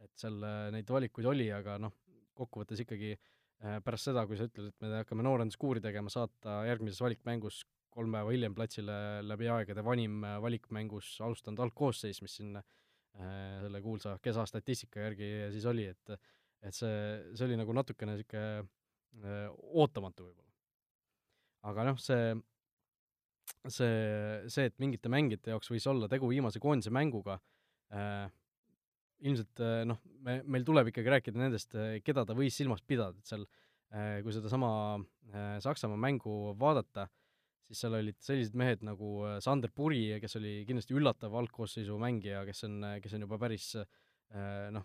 et 0.04 0.12
seal 0.18 0.42
äh, 0.46 0.66
neid 0.74 0.90
valikuid 0.90 1.28
oli, 1.30 1.48
aga 1.54 1.78
noh, 1.82 1.94
kokkuvõttes 2.38 2.82
ikkagi 2.84 3.12
äh, 3.14 3.78
pärast 3.84 4.10
seda, 4.10 4.24
kui 4.28 4.38
sa 4.38 4.48
ütled, 4.48 4.72
et 4.72 4.84
me 4.84 4.92
hakkame 5.00 5.24
noorenduskuuri 5.26 5.82
tegema, 5.84 6.12
saata 6.12 6.62
järgmises 6.68 7.02
valikmängus 7.04 7.62
kolm 7.92 8.14
päeva 8.14 8.32
hiljem 8.32 8.54
platsile 8.56 8.94
läbi 9.26 9.50
aegade 9.52 9.84
vanim 9.84 10.22
äh, 10.26 10.38
valikmängus 10.42 11.14
alustanud 11.24 11.60
algkoosseis, 11.66 12.22
mis 12.24 12.38
siin 12.40 12.56
selle 13.12 13.82
kuulsa 13.84 14.14
Kesa 14.24 14.46
statistika 14.48 15.02
järgi 15.02 15.26
siis 15.52 15.66
oli, 15.68 15.82
et 15.84 16.14
et 16.64 16.72
see, 16.72 16.94
see 17.36 17.44
oli 17.44 17.58
nagu 17.60 17.74
natukene 17.76 18.14
niisugune 18.16 19.34
ootamatu 19.82 20.30
võib-olla. 20.30 20.48
aga 21.68 21.84
noh, 21.90 21.98
see, 22.00 22.30
see, 23.68 23.98
see, 24.54 24.64
et 24.70 24.80
mingite 24.80 25.12
mängijate 25.12 25.52
jaoks 25.52 25.68
võis 25.74 25.84
olla 25.92 26.08
tegu 26.08 26.30
viimase 26.32 26.62
koondise 26.64 26.94
mänguga 26.94 27.36
äh,, 27.92 28.32
ilmselt 29.28 29.62
äh, 29.62 29.82
noh, 29.88 30.00
me, 30.24 30.40
meil 30.50 30.64
tuleb 30.66 30.90
ikkagi 30.90 31.12
rääkida 31.16 31.40
nendest, 31.40 31.74
äh, 31.78 31.98
keda 32.04 32.24
ta 32.26 32.37
võis 32.37 32.56
silmas 32.58 32.82
pidada, 32.87 33.18
et 33.18 33.28
seal 33.30 33.46
äh, 33.46 34.20
kui 34.24 34.35
sedasama 34.35 34.72
Saksamaa 35.64 35.96
mängu 35.96 36.52
vaadata, 36.61 37.06
siis 37.64 37.78
seal 37.85 37.94
olid 37.96 38.18
sellised 38.20 38.56
mehed 38.58 38.82
nagu 38.85 39.22
Sander 39.40 39.70
Puri, 39.72 40.18
kes 40.20 40.37
oli 40.37 40.58
kindlasti 40.68 40.96
üllatav 40.98 41.32
algkoosseisu 41.40 41.96
mängija, 42.02 42.42
kes 42.44 42.66
on, 42.68 42.74
kes 43.00 43.14
on 43.16 43.24
juba 43.24 43.38
päris 43.40 43.70
noh, 44.74 44.85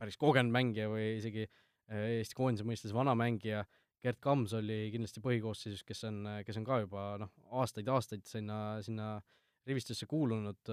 päris 0.00 0.16
kogenud 0.16 0.54
mängija 0.54 0.88
või 0.88 1.18
isegi 1.18 1.44
Eesti 1.92 2.38
koondise 2.38 2.64
mõistes 2.64 2.94
vana 2.96 3.12
mängija, 3.18 3.66
Gerd 4.00 4.22
Kams 4.24 4.54
oli 4.56 4.86
kindlasti 4.94 5.20
põhikoosseisus, 5.24 5.84
kes 5.84 6.00
on, 6.08 6.22
kes 6.48 6.62
on 6.62 6.64
ka 6.64 6.80
juba 6.86 7.04
noh, 7.20 7.34
aastaid-aastaid 7.60 8.24
sinna, 8.30 8.60
sinna 8.86 9.18
rivistusse 9.68 10.08
kuulunud 10.08 10.72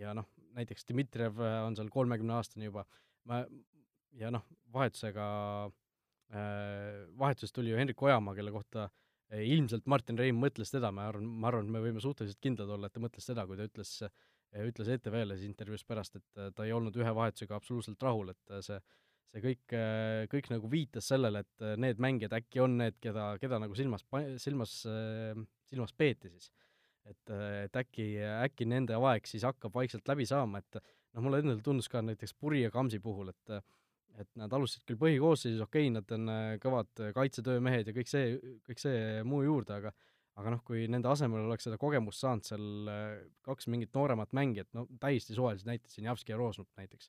ja 0.00 0.14
noh, 0.16 0.28
näiteks 0.56 0.86
Dmitrijev 0.88 1.40
äh, 1.42 1.60
on 1.66 1.76
seal 1.78 1.90
kolmekümneaastane 1.92 2.68
juba, 2.68 2.84
ma 3.28 3.42
ja 4.18 4.32
noh, 4.34 4.44
vahetusega 4.74 5.26
äh,, 6.32 7.04
vahetusest 7.18 7.56
tuli 7.56 7.72
ju 7.72 7.80
Hendrik 7.80 8.02
Ojamaa, 8.02 8.36
kelle 8.38 8.54
kohta 8.54 8.88
äh, 8.88 9.44
ilmselt 9.54 9.88
Martin 9.90 10.20
Reim 10.20 10.40
mõtles 10.42 10.72
teda, 10.72 10.92
ma 10.94 11.08
arvan, 11.10 11.28
ma 11.28 11.50
arvan, 11.52 11.70
me 11.72 11.84
võime 11.84 12.02
suhteliselt 12.04 12.40
kindlad 12.44 12.72
olla, 12.72 12.88
et 12.88 12.96
ta 12.96 13.04
mõtles 13.04 13.28
seda, 13.28 13.46
kui 13.48 13.60
ta 13.60 13.68
ütles, 13.68 13.94
äh, 14.06 14.66
ütles 14.68 14.90
ETV-le 14.96 15.38
siis 15.38 15.48
intervjuus 15.48 15.86
pärast, 15.88 16.18
et 16.20 16.42
ta 16.56 16.66
ei 16.66 16.74
olnud 16.76 16.96
ühe 17.00 17.14
vahetusega 17.16 17.56
absoluutselt 17.56 18.02
rahul, 18.04 18.34
et 18.34 18.58
see 18.64 18.82
see 19.32 19.40
kõik, 19.40 19.72
kõik 20.28 20.48
nagu 20.52 20.68
viitas 20.68 21.06
sellele, 21.08 21.40
et 21.40 21.62
need 21.80 22.02
mängijad 22.04 22.34
äkki 22.36 22.60
on 22.60 22.74
need, 22.76 22.98
keda, 23.00 23.30
keda 23.40 23.56
nagu 23.62 23.72
silmas, 23.72 24.02
silmas, 24.44 24.74
silmas 25.72 25.94
peeti 25.96 26.28
siis 26.28 26.50
et, 27.08 27.34
et 27.66 27.78
äkki, 27.82 28.06
äkki 28.46 28.66
nende 28.68 28.98
aeg 28.98 29.26
siis 29.28 29.44
hakkab 29.46 29.74
vaikselt 29.74 30.08
läbi 30.08 30.26
saama, 30.28 30.62
et 30.62 30.78
noh, 30.78 31.24
mulle 31.24 31.42
endale 31.42 31.62
tundus 31.64 31.90
ka 31.92 32.02
näiteks 32.04 32.34
Puri 32.38 32.62
ja 32.64 32.72
Kamsi 32.74 33.02
puhul, 33.02 33.32
et 33.34 33.62
et 34.20 34.28
nad 34.36 34.52
alustasid 34.52 34.84
küll 34.84 34.98
põhikoosseisus, 35.00 35.62
okei 35.64 35.86
okay,, 35.86 35.92
nad 35.94 36.10
on 36.12 36.28
äh, 36.28 36.56
kõvad 36.60 37.00
kaitsetöömehed 37.16 37.86
ja 37.88 37.94
kõik 37.96 38.10
see, 38.10 38.34
kõik 38.68 38.82
see 38.82 39.22
muu 39.24 39.40
juurde, 39.46 39.78
aga 39.80 39.94
aga 40.36 40.52
noh, 40.52 40.60
kui 40.64 40.86
nende 40.88 41.08
asemel 41.08 41.46
oleks 41.46 41.64
seda 41.64 41.78
kogemust 41.80 42.20
saanud 42.20 42.44
seal 42.44 42.90
äh, 42.92 43.22
kaks 43.44 43.70
mingit 43.72 43.92
nooremat 43.96 44.36
mängijat, 44.36 44.68
no 44.76 44.84
täiesti 45.00 45.32
suvalised 45.36 45.68
näited 45.68 45.88
siin, 45.92 46.10
Javski 46.10 46.34
ja 46.34 46.38
Roosnup 46.40 46.68
näiteks, 46.76 47.08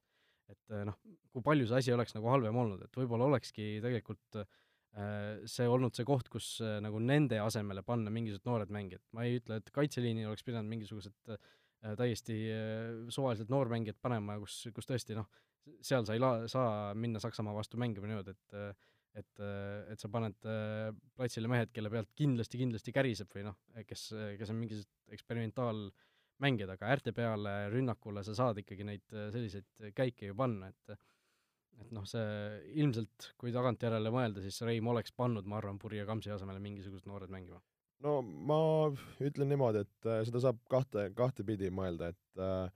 et 0.52 0.76
äh, 0.76 0.86
noh, 0.88 0.96
kui 1.36 1.44
palju 1.44 1.68
see 1.68 1.84
asi 1.84 1.96
oleks 1.96 2.16
nagu 2.16 2.32
halvem 2.32 2.64
olnud, 2.64 2.88
et 2.88 3.00
võib-olla 3.00 3.28
olekski 3.28 3.68
tegelikult 3.84 4.40
äh, 4.40 4.48
Äh, 4.48 4.63
see 5.50 5.66
olnud 5.70 5.96
see 5.98 6.06
koht, 6.06 6.30
kus 6.30 6.56
äh, 6.62 6.78
nagu 6.84 7.00
nende 7.02 7.40
asemele 7.42 7.82
panna 7.86 8.14
mingisugused 8.14 8.46
noored 8.46 8.74
mängijad, 8.74 9.02
ma 9.18 9.26
ei 9.26 9.40
ütle, 9.40 9.58
et 9.58 9.72
kaitseliinil 9.74 10.30
oleks 10.30 10.46
pidanud 10.46 10.70
mingisugused 10.70 11.34
äh, 11.34 11.96
täiesti 12.00 12.38
suvalised 13.12 13.50
noormängijad 13.52 13.98
panema, 14.00 14.38
kus, 14.40 14.62
kus 14.76 14.88
tõesti 14.88 15.18
noh, 15.18 15.26
seal 15.84 16.06
sa 16.08 16.16
ei 16.16 16.22
la-, 16.22 16.46
saa 16.52 16.94
minna 16.96 17.20
Saksamaa 17.20 17.56
vastu 17.58 17.80
mängima 17.82 18.10
niimoodi, 18.10 18.36
et 18.38 18.82
et, 19.14 19.42
et 19.94 20.02
sa 20.02 20.10
paned 20.10 20.40
platsile 21.14 21.46
mehed, 21.52 21.70
kelle 21.70 21.92
pealt 21.94 22.08
kindlasti, 22.18 22.58
kindlasti 22.58 22.94
käriseb 22.96 23.30
või 23.36 23.44
noh, 23.46 23.60
kes, 23.86 24.08
kes 24.40 24.50
on 24.50 24.58
mingisugused 24.58 25.14
eksperimentaalmängijad, 25.14 26.72
aga 26.74 26.90
äärte 26.90 27.14
peale, 27.14 27.54
rünnakule 27.70 28.24
sa 28.26 28.34
saad 28.40 28.64
ikkagi 28.64 28.88
neid 28.88 29.06
selliseid 29.14 29.92
käike 29.94 30.32
ju 30.32 30.38
panna, 30.40 30.72
et 30.74 30.98
et 31.82 31.92
noh, 31.96 32.06
see 32.10 32.24
ilmselt, 32.82 33.30
kui 33.40 33.54
tagantjärele 33.56 34.12
mõelda, 34.14 34.44
siis 34.44 34.62
Reim 34.66 34.90
oleks 34.92 35.14
pannud, 35.16 35.48
ma 35.50 35.60
arvan, 35.60 35.80
Purje 35.82 36.06
Kamsi 36.08 36.34
asemele 36.34 36.62
mingisugused 36.64 37.10
noored 37.10 37.34
mängima. 37.34 37.62
no 38.04 38.18
ma 38.22 38.58
ütlen 39.24 39.52
niimoodi, 39.54 39.86
et 39.86 40.10
äh, 40.10 40.24
seda 40.28 40.42
saab 40.44 40.60
kahte, 40.72 41.08
kahtepidi 41.16 41.72
mõelda, 41.72 42.12
et 42.14 42.42
äh, 42.42 42.68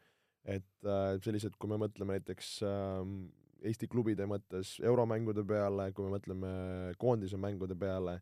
et 0.57 0.87
äh, 0.87 1.17
sellised, 1.23 1.57
kui 1.59 1.67
me 1.67 1.79
mõtleme 1.81 2.15
näiteks 2.15 2.61
ähm, 2.63 3.17
Eesti 3.67 3.89
klubide 3.91 4.27
mõttes 4.29 4.75
euromängude 4.85 5.43
peale, 5.49 5.89
kui 5.91 6.05
me 6.05 6.13
mõtleme 6.13 6.49
koondise 7.01 7.39
mängude 7.41 7.75
peale, 7.75 8.19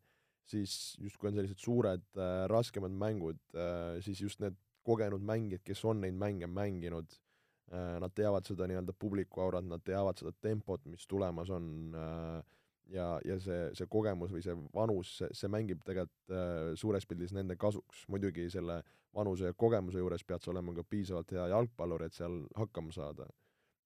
siis 0.47 0.95
justkui 1.03 1.27
on 1.27 1.35
sellised 1.35 1.59
suured 1.59 2.05
raskemad 2.47 2.93
mängud, 2.95 3.41
siis 4.05 4.21
just 4.23 4.39
need 4.39 4.55
kogenud 4.87 5.25
mängijad, 5.27 5.63
kes 5.67 5.83
on 5.89 5.99
neid 6.05 6.15
mänge 6.15 6.47
mänginud, 6.47 7.17
nad 7.73 8.13
teavad 8.13 8.45
seda 8.45 8.67
nii-öelda 8.69 8.93
publiku 8.93 9.41
aurat, 9.41 9.65
nad 9.65 9.81
teavad 9.83 10.19
seda 10.19 10.31
tempot, 10.41 10.83
mis 10.85 11.07
tulemas 11.09 11.49
on 11.49 11.95
äh, 11.97 12.43
ja, 12.93 13.07
ja 13.25 13.37
see, 13.41 13.69
see 13.77 13.87
kogemus 13.91 14.33
või 14.33 14.43
see 14.45 14.55
vanus, 14.73 15.15
see, 15.19 15.29
see 15.33 15.49
mängib 15.51 15.81
tegelikult 15.87 16.35
äh, 16.35 16.71
suures 16.79 17.07
pildis 17.09 17.33
nende 17.35 17.57
kasuks, 17.59 18.05
muidugi 18.11 18.47
selle 18.53 18.81
vanuse 19.15 19.49
ja 19.51 19.57
kogemuse 19.57 20.01
juures 20.01 20.25
pead 20.27 20.43
sa 20.43 20.51
olema 20.51 20.75
ka 20.75 20.85
piisavalt 20.89 21.31
hea 21.35 21.47
jalgpallur, 21.53 22.05
et 22.05 22.17
seal 22.17 22.43
hakkama 22.59 22.93
saada. 22.95 23.29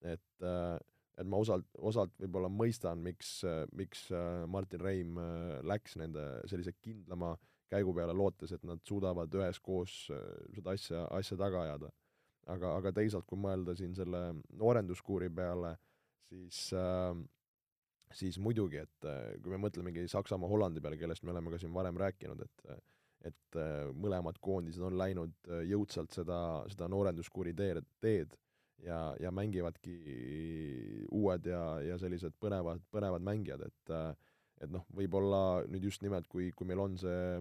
et 0.02 0.44
äh,, 0.44 0.80
et 1.20 1.28
ma 1.28 1.36
osalt, 1.44 1.66
osalt 1.76 2.14
võib-olla 2.22 2.48
mõistan, 2.48 3.02
miks 3.04 3.42
äh,, 3.44 3.66
miks 3.76 4.06
äh, 4.16 4.46
Martin 4.48 4.80
Reim 4.80 5.18
äh, 5.20 5.60
läks 5.68 5.98
nende 6.00 6.26
sellise 6.48 6.72
kindlama 6.80 7.34
käigu 7.70 7.94
peale, 7.94 8.16
lootes, 8.16 8.54
et 8.56 8.64
nad 8.66 8.80
suudavad 8.88 9.34
üheskoos 9.36 9.96
äh, 10.16 10.22
seda 10.56 10.76
asja, 10.78 11.04
asja 11.20 11.38
taga 11.38 11.66
ajada. 11.68 11.92
Aga, 12.54 12.76
aga 12.82 12.94
teisalt, 12.96 13.28
kui 13.30 13.40
mõelda 13.40 13.76
siin 13.78 13.94
selle 13.98 14.24
noorenduskuuri 14.60 15.30
peale, 15.34 15.76
siis 16.30 16.70
äh, 16.78 17.14
siis 18.16 18.40
muidugi, 18.42 18.82
et 18.84 19.06
äh, 19.08 19.36
kui 19.44 19.54
me 19.54 19.60
mõtlemegi 19.62 20.08
Saksamaa, 20.10 20.50
Hollandi 20.50 20.82
peale, 20.82 20.98
kellest 20.98 21.26
me 21.26 21.34
oleme 21.34 21.54
ka 21.54 21.60
siin 21.62 21.74
varem 21.76 22.00
rääkinud, 22.00 22.46
et 22.46 22.80
et 23.28 23.58
äh, 23.60 23.90
mõlemad 24.00 24.38
koondised 24.40 24.84
on 24.88 24.96
läinud 24.96 25.34
äh, 25.52 25.66
jõudsalt 25.68 26.14
seda, 26.16 26.64
seda 26.72 26.88
noorenduskuuri 26.88 27.52
teed, 27.54 27.84
teed 28.00 28.36
ja, 28.86 29.10
ja 29.20 29.32
mängivadki 29.36 29.96
uued 31.12 31.50
ja, 31.52 31.64
ja 31.84 31.98
sellised 32.00 32.38
põnevad, 32.40 32.80
põnevad 32.94 33.26
mängijad, 33.26 33.66
et 33.68 33.96
et 34.60 34.72
noh, 34.72 34.84
võib-olla 34.96 35.66
nüüd 35.72 35.86
just 35.88 36.02
nimelt, 36.04 36.28
kui, 36.32 36.50
kui 36.52 36.68
meil 36.68 36.80
on 36.84 36.96
see 37.00 37.38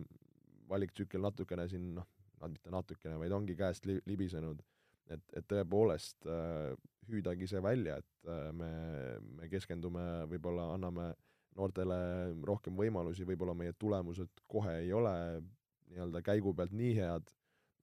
valiktsükkel 0.70 1.22
natukene 1.22 1.64
siin 1.70 1.92
noh, 1.96 2.06
mitte 2.46 2.70
natukene, 2.70 3.16
vaid 3.18 3.34
ongi 3.34 3.56
käest 3.58 3.86
li-, 3.86 4.02
libisenud, 4.06 4.60
et, 5.14 5.24
et 5.36 5.46
tõepoolest 5.48 6.28
äh, 6.28 6.74
hüüdagi 7.08 7.48
see 7.48 7.62
välja, 7.64 7.98
et 8.02 8.30
äh, 8.30 8.50
me, 8.52 8.70
me 9.38 9.48
keskendume, 9.50 10.04
võib-olla 10.30 10.72
anname 10.74 11.12
noortele 11.58 11.98
rohkem 12.46 12.76
võimalusi, 12.78 13.26
võib-olla 13.26 13.54
meie 13.56 13.74
tulemused 13.78 14.44
kohe 14.46 14.78
ei 14.84 14.92
ole 14.94 15.14
nii-öelda 15.88 16.22
käigu 16.22 16.52
pealt 16.54 16.74
nii 16.76 16.92
head, 16.98 17.32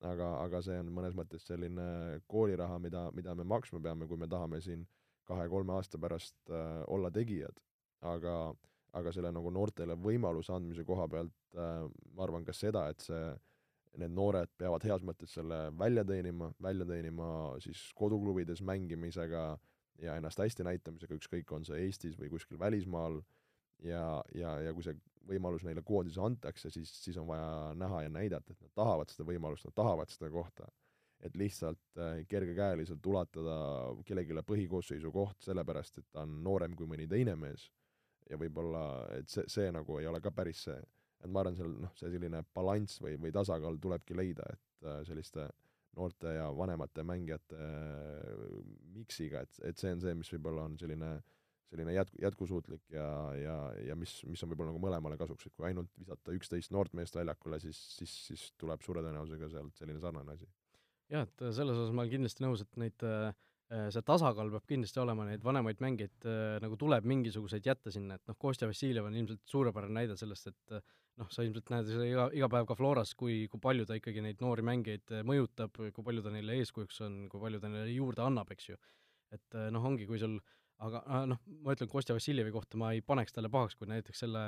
aga, 0.06 0.30
aga 0.44 0.62
see 0.64 0.78
on 0.80 0.92
mõnes 0.94 1.16
mõttes 1.18 1.48
selline 1.48 2.22
kooliraha, 2.32 2.78
mida, 2.80 3.08
mida 3.18 3.36
me 3.36 3.48
maksma 3.48 3.82
peame, 3.84 4.08
kui 4.08 4.20
me 4.22 4.30
tahame 4.32 4.62
siin 4.62 4.86
kahe-kolme 5.26 5.74
aasta 5.74 6.00
pärast 6.02 6.38
äh, 6.52 6.84
olla 6.88 7.12
tegijad. 7.12 7.58
aga, 8.06 8.54
aga 8.94 9.12
selle 9.12 9.32
nagu 9.34 9.50
noortele 9.50 9.96
võimaluse 9.98 10.54
andmise 10.54 10.84
koha 10.86 11.08
pealt 11.10 11.58
äh, 11.58 11.88
ma 12.14 12.24
arvan 12.24 12.44
ka 12.46 12.54
seda, 12.54 12.86
et 12.94 13.02
see 13.02 13.18
äh, 13.18 13.34
need 14.02 14.14
noored 14.16 14.52
peavad 14.58 14.84
heas 14.88 15.04
mõttes 15.06 15.36
selle 15.38 15.70
välja 15.80 16.04
teenima, 16.08 16.52
välja 16.62 16.88
teenima 16.90 17.28
siis 17.64 17.88
koduklubides 17.96 18.62
mängimisega 18.66 19.46
ja 20.04 20.16
ennast 20.20 20.40
hästi 20.42 20.66
näitamisega, 20.68 21.16
ükskõik, 21.16 21.52
on 21.56 21.66
see 21.68 21.86
Eestis 21.86 22.18
või 22.20 22.30
kuskil 22.34 22.60
välismaal, 22.60 23.22
ja, 23.84 24.24
ja, 24.36 24.58
ja 24.66 24.74
kui 24.76 24.84
see 24.86 24.98
võimalus 25.26 25.64
neile 25.66 25.82
koondises 25.86 26.22
antakse, 26.22 26.70
siis, 26.74 26.92
siis 27.04 27.18
on 27.18 27.30
vaja 27.30 27.74
näha 27.80 28.04
ja 28.06 28.12
näidata, 28.14 28.54
et 28.54 28.62
nad 28.62 28.74
tahavad 28.78 29.12
seda 29.12 29.28
võimalust, 29.28 29.68
nad 29.68 29.78
tahavad 29.78 30.12
seda 30.14 30.32
kohta. 30.32 30.72
et 31.26 31.36
lihtsalt 31.36 31.98
äh, 31.98 32.20
kergekäeliselt 32.28 33.06
ulatada 33.08 33.54
kellelegi 34.06 34.36
põhikoosseisu 34.46 35.12
koht 35.12 35.42
sellepärast, 35.42 35.98
et 35.98 36.06
ta 36.12 36.22
on 36.22 36.36
noorem 36.44 36.76
kui 36.76 36.86
mõni 36.86 37.08
teine 37.10 37.34
mees 37.36 37.64
ja 38.30 38.38
võib-olla, 38.38 39.08
et 39.16 39.30
see, 39.32 39.46
see 39.48 39.72
nagu 39.72 39.98
ei 39.98 40.06
ole 40.08 40.20
ka 40.22 40.32
päris 40.36 40.66
see 40.68 40.76
et 41.26 41.34
ma 41.34 41.44
arvan, 41.44 41.58
seal 41.58 41.76
noh, 41.84 41.94
see 42.00 42.12
selline 42.14 42.42
balanss 42.56 43.02
või, 43.04 43.16
või 43.22 43.34
tasakaal 43.36 43.80
tulebki 43.82 44.18
leida, 44.18 44.48
et 44.54 44.90
äh, 44.90 45.00
selliste 45.08 45.48
noorte 45.96 46.34
ja 46.36 46.50
vanemate 46.56 47.06
mängijate 47.08 47.60
äh, 47.60 48.60
miksiga, 48.96 49.46
et, 49.46 49.62
et 49.72 49.80
see 49.80 49.94
on 49.96 50.04
see, 50.04 50.16
mis 50.18 50.32
võib-olla 50.36 50.68
on 50.70 50.78
selline 50.82 51.16
selline 51.66 51.96
jätku, 51.96 52.20
jätkusuutlik 52.22 52.84
ja, 52.94 53.08
ja, 53.36 53.56
ja 53.88 53.96
mis, 53.98 54.12
mis 54.30 54.44
on 54.46 54.52
võib-olla 54.52 54.70
nagu 54.70 54.84
mõlemale 54.84 55.18
kasuks, 55.18 55.48
et 55.48 55.56
kui 55.58 55.66
ainult 55.66 55.90
visata 55.98 56.36
üksteist 56.36 56.72
noort 56.72 56.94
meest 56.96 57.18
väljakule, 57.18 57.58
siis, 57.60 57.80
siis, 57.98 58.14
siis 58.28 58.44
tuleb 58.62 58.86
suure 58.86 59.02
tõenäosusega 59.04 59.50
sealt 59.50 59.82
selline 59.82 60.00
sarnane 60.04 60.38
asi. 60.38 60.46
jah, 61.12 61.26
et 61.26 61.48
selles 61.58 61.74
osas 61.74 61.92
ma 61.92 62.06
olen 62.06 62.14
kindlasti 62.14 62.46
nõus, 62.46 62.62
et 62.62 62.80
neid 62.80 63.08
äh, 63.08 63.34
Äh, 63.34 63.55
see 63.66 64.04
tasakaal 64.06 64.52
peab 64.54 64.68
kindlasti 64.70 65.00
olema, 65.02 65.26
neid 65.26 65.44
vanemaid 65.46 65.80
mängijaid 65.82 66.28
äh, 66.30 66.58
nagu 66.62 66.78
tuleb 66.78 67.06
mingisuguseid 67.10 67.66
jätta 67.66 67.94
sinna, 67.94 68.20
et 68.20 68.30
noh, 68.30 68.38
Kostja 68.38 68.70
Vassiljev 68.70 69.08
on 69.10 69.16
ilmselt 69.18 69.42
suurepärane 69.50 69.96
näide 69.98 70.18
sellest, 70.20 70.52
et 70.52 70.76
äh, 70.78 70.84
noh, 71.18 71.30
sa 71.34 71.46
ilmselt 71.46 71.72
näed 71.74 71.90
seda 71.90 72.06
iga, 72.06 72.28
iga 72.38 72.50
päev 72.52 72.68
ka 72.70 72.78
Floras, 72.78 73.16
kui, 73.18 73.46
kui 73.50 73.62
palju 73.64 73.88
ta 73.90 73.98
ikkagi 73.98 74.22
neid 74.22 74.44
noori 74.44 74.66
mängijaid 74.70 75.16
mõjutab, 75.26 75.80
kui 75.96 76.06
palju 76.06 76.26
ta 76.26 76.34
neile 76.36 76.60
eeskujuks 76.62 77.02
on, 77.08 77.16
kui 77.32 77.42
palju 77.42 77.64
ta 77.64 77.72
neile 77.72 77.96
juurde 77.96 78.22
annab, 78.26 78.52
eks 78.54 78.70
ju. 78.70 78.78
et 79.34 79.58
noh, 79.74 79.88
ongi, 79.90 80.06
kui 80.06 80.20
sul 80.22 80.38
aga 80.86 81.02
noh, 81.32 81.40
ma 81.66 81.74
ütlen 81.74 81.90
Kostja 81.90 82.14
Vassiljevi 82.14 82.54
kohta, 82.54 82.78
ma 82.78 82.92
ei 82.94 83.02
paneks 83.02 83.34
talle 83.34 83.50
pahaks, 83.50 83.80
kui 83.80 83.90
näiteks 83.90 84.22
selle 84.28 84.44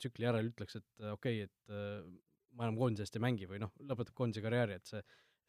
tsükli 0.00 0.26
järel 0.26 0.50
ütleks, 0.50 0.80
et 0.80 1.06
okei 1.12 1.44
okay,, 1.44 1.46
et 1.46 2.56
ma 2.56 2.66
enam 2.66 2.80
koondise 2.80 3.06
eest 3.06 3.20
ei 3.20 3.22
mängi 3.22 3.46
või 3.46 3.60
noh, 3.62 3.70
lõpetab 3.86 4.16
koondise 4.16 4.42
karjääri, 4.42 4.80
et 4.80 4.90
see, 4.90 5.04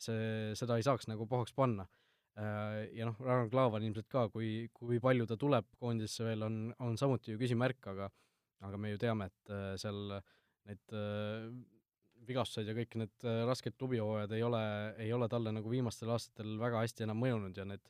see, 0.06 0.22
seda 0.60 0.78
ei 0.78 0.86
saaks 0.86 1.10
nagu 1.10 1.26
pahaks 1.32 1.56
panna 1.58 1.88
Äh, 1.88 2.11
ja 2.36 3.06
noh, 3.06 3.18
Ragnar 3.20 3.50
Klavan 3.52 3.84
ilmselt 3.84 4.08
ka, 4.10 4.28
kui, 4.32 4.70
kui 4.74 5.02
palju 5.04 5.26
ta 5.28 5.36
tuleb 5.38 5.68
koondisesse 5.82 6.24
veel, 6.26 6.46
on, 6.48 6.58
on 6.80 6.98
samuti 6.98 7.34
ju 7.34 7.42
küsimärk, 7.42 7.84
aga 7.92 8.08
aga 8.66 8.78
me 8.78 8.94
ju 8.94 9.00
teame, 9.02 9.28
et 9.32 9.54
äh, 9.54 9.74
seal 9.82 10.00
need 10.70 10.94
äh, 10.96 11.48
vigastused 12.28 12.70
ja 12.70 12.76
kõik 12.78 12.96
need 13.02 13.26
rasked 13.50 13.74
klubihooajad 13.80 14.36
ei 14.38 14.44
ole, 14.46 14.62
ei 15.02 15.10
ole 15.16 15.28
talle 15.32 15.54
nagu 15.56 15.72
viimastel 15.72 16.12
aastatel 16.14 16.54
väga 16.62 16.84
hästi 16.84 17.08
enam 17.08 17.18
mõjunud 17.18 17.58
ja 17.58 17.66
need 17.66 17.82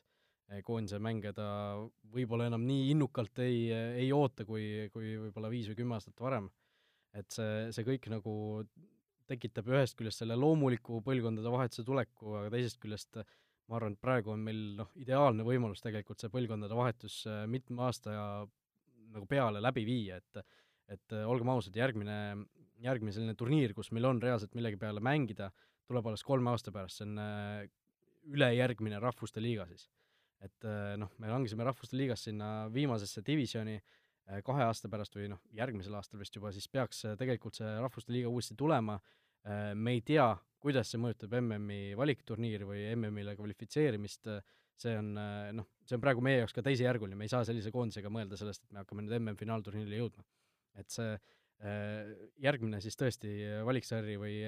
koondise 0.64 0.98
mänge 1.00 1.30
ta 1.36 1.46
võib-olla 2.12 2.48
enam 2.48 2.64
nii 2.68 2.90
innukalt 2.92 3.38
ei, 3.44 3.66
ei 3.72 4.08
oota, 4.12 4.44
kui, 4.48 4.88
kui 4.92 5.14
võib-olla 5.20 5.52
viis 5.52 5.68
või 5.70 5.78
kümme 5.78 5.96
aastat 5.96 6.18
varem. 6.20 6.48
et 7.12 7.28
see, 7.32 7.68
see 7.76 7.84
kõik 7.84 8.08
nagu 8.12 8.34
tekitab 9.28 9.68
ühest 9.68 9.96
küljest 9.96 10.24
selle 10.24 10.36
loomuliku 10.36 11.00
põlvkondade 11.04 11.52
vahetuse 11.52 11.84
tuleku, 11.84 12.34
aga 12.40 12.52
teisest 12.56 12.80
küljest 12.80 13.20
äh, 13.20 13.28
ma 13.72 13.78
arvan, 13.80 13.96
et 13.96 14.04
praegu 14.04 14.34
on 14.34 14.42
meil 14.44 14.60
noh, 14.76 14.90
ideaalne 15.00 15.44
võimalus 15.46 15.80
tegelikult 15.80 16.20
see 16.20 16.30
põlvkondade 16.32 16.76
vahetus 16.76 17.22
äh, 17.30 17.44
mitme 17.48 17.86
aasta 17.86 18.12
ja 18.12 18.24
nagu 19.12 19.28
peale 19.28 19.62
läbi 19.64 19.86
viia, 19.88 20.20
et 20.20 20.44
et 20.92 21.14
äh, 21.14 21.24
olgem 21.24 21.48
ausad, 21.48 21.76
järgmine, 21.78 22.16
järgmine 22.84 23.14
selline 23.14 23.36
turniir, 23.38 23.72
kus 23.72 23.88
meil 23.96 24.04
on 24.10 24.18
reaalselt 24.20 24.52
millegi 24.58 24.76
peale 24.76 25.00
mängida, 25.00 25.48
tuleb 25.88 26.10
alles 26.10 26.24
kolme 26.26 26.52
aasta 26.52 26.74
pärast, 26.74 27.00
see 27.00 27.06
on 27.06 27.22
äh, 27.22 27.62
ülejärgmine 28.28 29.00
Rahvuste 29.00 29.40
Liiga 29.40 29.64
siis. 29.70 29.88
et 30.42 30.64
noh, 30.98 31.10
me 31.22 31.30
langesime 31.30 31.64
Rahvuste 31.64 31.96
Liigas 31.96 32.24
sinna 32.26 32.66
viimasesse 32.74 33.22
divisjoni 33.26 33.76
kahe 34.46 34.64
aasta 34.66 34.88
pärast 34.90 35.14
või 35.14 35.28
noh, 35.30 35.38
järgmisel 35.54 35.94
aastal 35.94 36.18
vist 36.18 36.34
juba, 36.34 36.50
siis 36.54 36.66
peaks 36.70 37.04
tegelikult 37.18 37.58
see 37.58 37.72
Rahvuste 37.78 38.14
Liiga 38.14 38.30
uuesti 38.30 38.56
tulema, 38.58 38.98
me 39.74 39.94
ei 39.96 40.02
tea, 40.06 40.28
kuidas 40.62 40.92
see 40.92 41.00
mõjutab 41.02 41.34
MM-i 41.40 41.92
valikturniiri 41.98 42.66
või 42.68 42.86
MM-ile 42.94 43.34
kvalifitseerimist, 43.38 44.30
see 44.82 44.96
on 44.98 45.12
noh, 45.58 45.68
see 45.86 45.98
on 45.98 46.02
praegu 46.02 46.24
meie 46.24 46.40
jaoks 46.40 46.54
ka 46.56 46.64
teisejärguline, 46.66 47.18
me 47.18 47.26
ei 47.26 47.32
saa 47.32 47.44
sellise 47.46 47.72
koondisega 47.74 48.10
mõelda 48.12 48.38
sellest, 48.38 48.64
et 48.64 48.74
me 48.74 48.82
hakkame 48.82 49.04
nüüd 49.04 49.18
MM-finaalturniirile 49.18 50.02
jõudma. 50.02 50.24
et 50.80 50.88
see 50.88 51.12
järgmine 52.42 52.80
siis 52.82 52.96
tõesti 52.98 53.28
valiksarj 53.66 54.16
või 54.18 54.38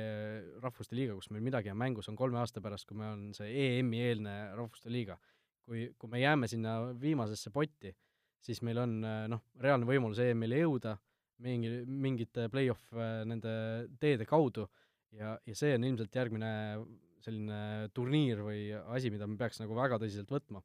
Rahvuste 0.63 0.97
Liiga, 0.99 1.15
kus 1.15 1.29
meil 1.31 1.45
midagi 1.47 1.71
on 1.71 1.79
mängus, 1.79 2.09
on 2.11 2.17
kolme 2.19 2.41
aasta 2.41 2.63
pärast, 2.65 2.89
kui 2.89 2.99
meil 2.99 3.13
on 3.13 3.29
see 3.37 3.53
EM-i 3.79 4.01
eelne 4.09 4.33
Rahvuste 4.59 4.91
Liiga. 4.91 5.19
kui, 5.65 5.87
kui 5.97 6.11
me 6.13 6.21
jääme 6.21 6.49
sinna 6.51 6.73
viimasesse 7.01 7.49
potti, 7.51 7.95
siis 8.43 8.61
meil 8.67 8.83
on 8.83 8.99
noh, 9.01 9.45
reaalne 9.57 9.87
võimalus 9.89 10.19
EM-ile 10.21 10.59
jõuda, 10.59 10.99
mingi, 11.41 11.71
mingite 11.87 12.51
play-off 12.53 12.93
nende 13.25 13.55
teede 14.01 14.27
kaudu 14.29 14.67
ja, 15.19 15.35
ja 15.47 15.57
see 15.59 15.75
on 15.77 15.87
ilmselt 15.89 16.15
järgmine 16.17 16.51
selline 17.25 17.89
turniir 17.97 18.43
või 18.45 18.69
asi, 18.75 19.11
mida 19.13 19.29
me 19.31 19.39
peaks 19.41 19.61
nagu 19.63 19.77
väga 19.77 19.99
tõsiselt 20.03 20.31
võtma. 20.33 20.63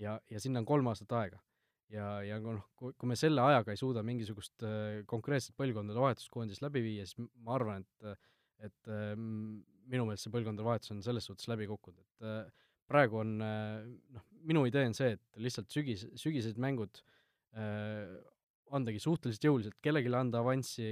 ja, 0.00 0.18
ja 0.30 0.40
sinna 0.42 0.62
on 0.62 0.68
kolm 0.68 0.88
aastat 0.90 1.12
aega. 1.20 1.38
ja, 1.92 2.06
ja 2.26 2.40
noh, 2.42 2.64
kui, 2.78 2.94
kui 2.98 3.10
me 3.10 3.16
selle 3.18 3.44
ajaga 3.44 3.74
ei 3.74 3.80
suuda 3.80 4.02
mingisugust 4.06 4.64
äh, 4.66 5.02
konkreetset 5.06 5.54
põlvkondade 5.58 6.00
vahetust 6.00 6.32
koondis 6.32 6.62
läbi 6.64 6.82
viia, 6.84 7.06
siis 7.06 7.20
ma 7.20 7.56
arvan, 7.58 7.86
et 7.86 8.28
et 8.62 8.90
äh, 8.94 9.14
minu 9.18 10.06
meelest 10.06 10.28
see 10.28 10.34
põlvkondade 10.34 10.66
vahetus 10.66 10.92
on 10.94 11.00
selles 11.02 11.26
suhtes 11.26 11.48
läbi 11.50 11.66
kukkunud, 11.70 11.98
et 11.98 12.26
äh, 12.28 12.68
praegu 12.92 13.18
on 13.22 13.38
noh, 13.40 14.24
minu 14.46 14.62
idee 14.68 14.84
on 14.86 14.94
see, 14.96 15.16
et 15.16 15.40
lihtsalt 15.42 15.70
sügis, 15.72 16.04
sügisesed 16.20 16.60
mängud 16.62 17.00
äh, 17.58 18.12
andagi 18.72 19.02
suhteliselt 19.02 19.46
jõuliselt, 19.46 19.78
kellelegi 19.84 20.12
anda 20.16 20.40
avanssi, 20.42 20.86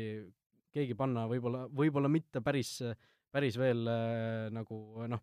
keegi 0.74 0.96
panna 0.98 1.26
võib-olla, 1.30 1.64
võib-olla 1.74 2.10
mitte 2.12 2.42
päris, 2.44 2.78
päris 3.32 3.58
veel 3.58 3.84
nagu 4.54 5.06
noh, 5.10 5.22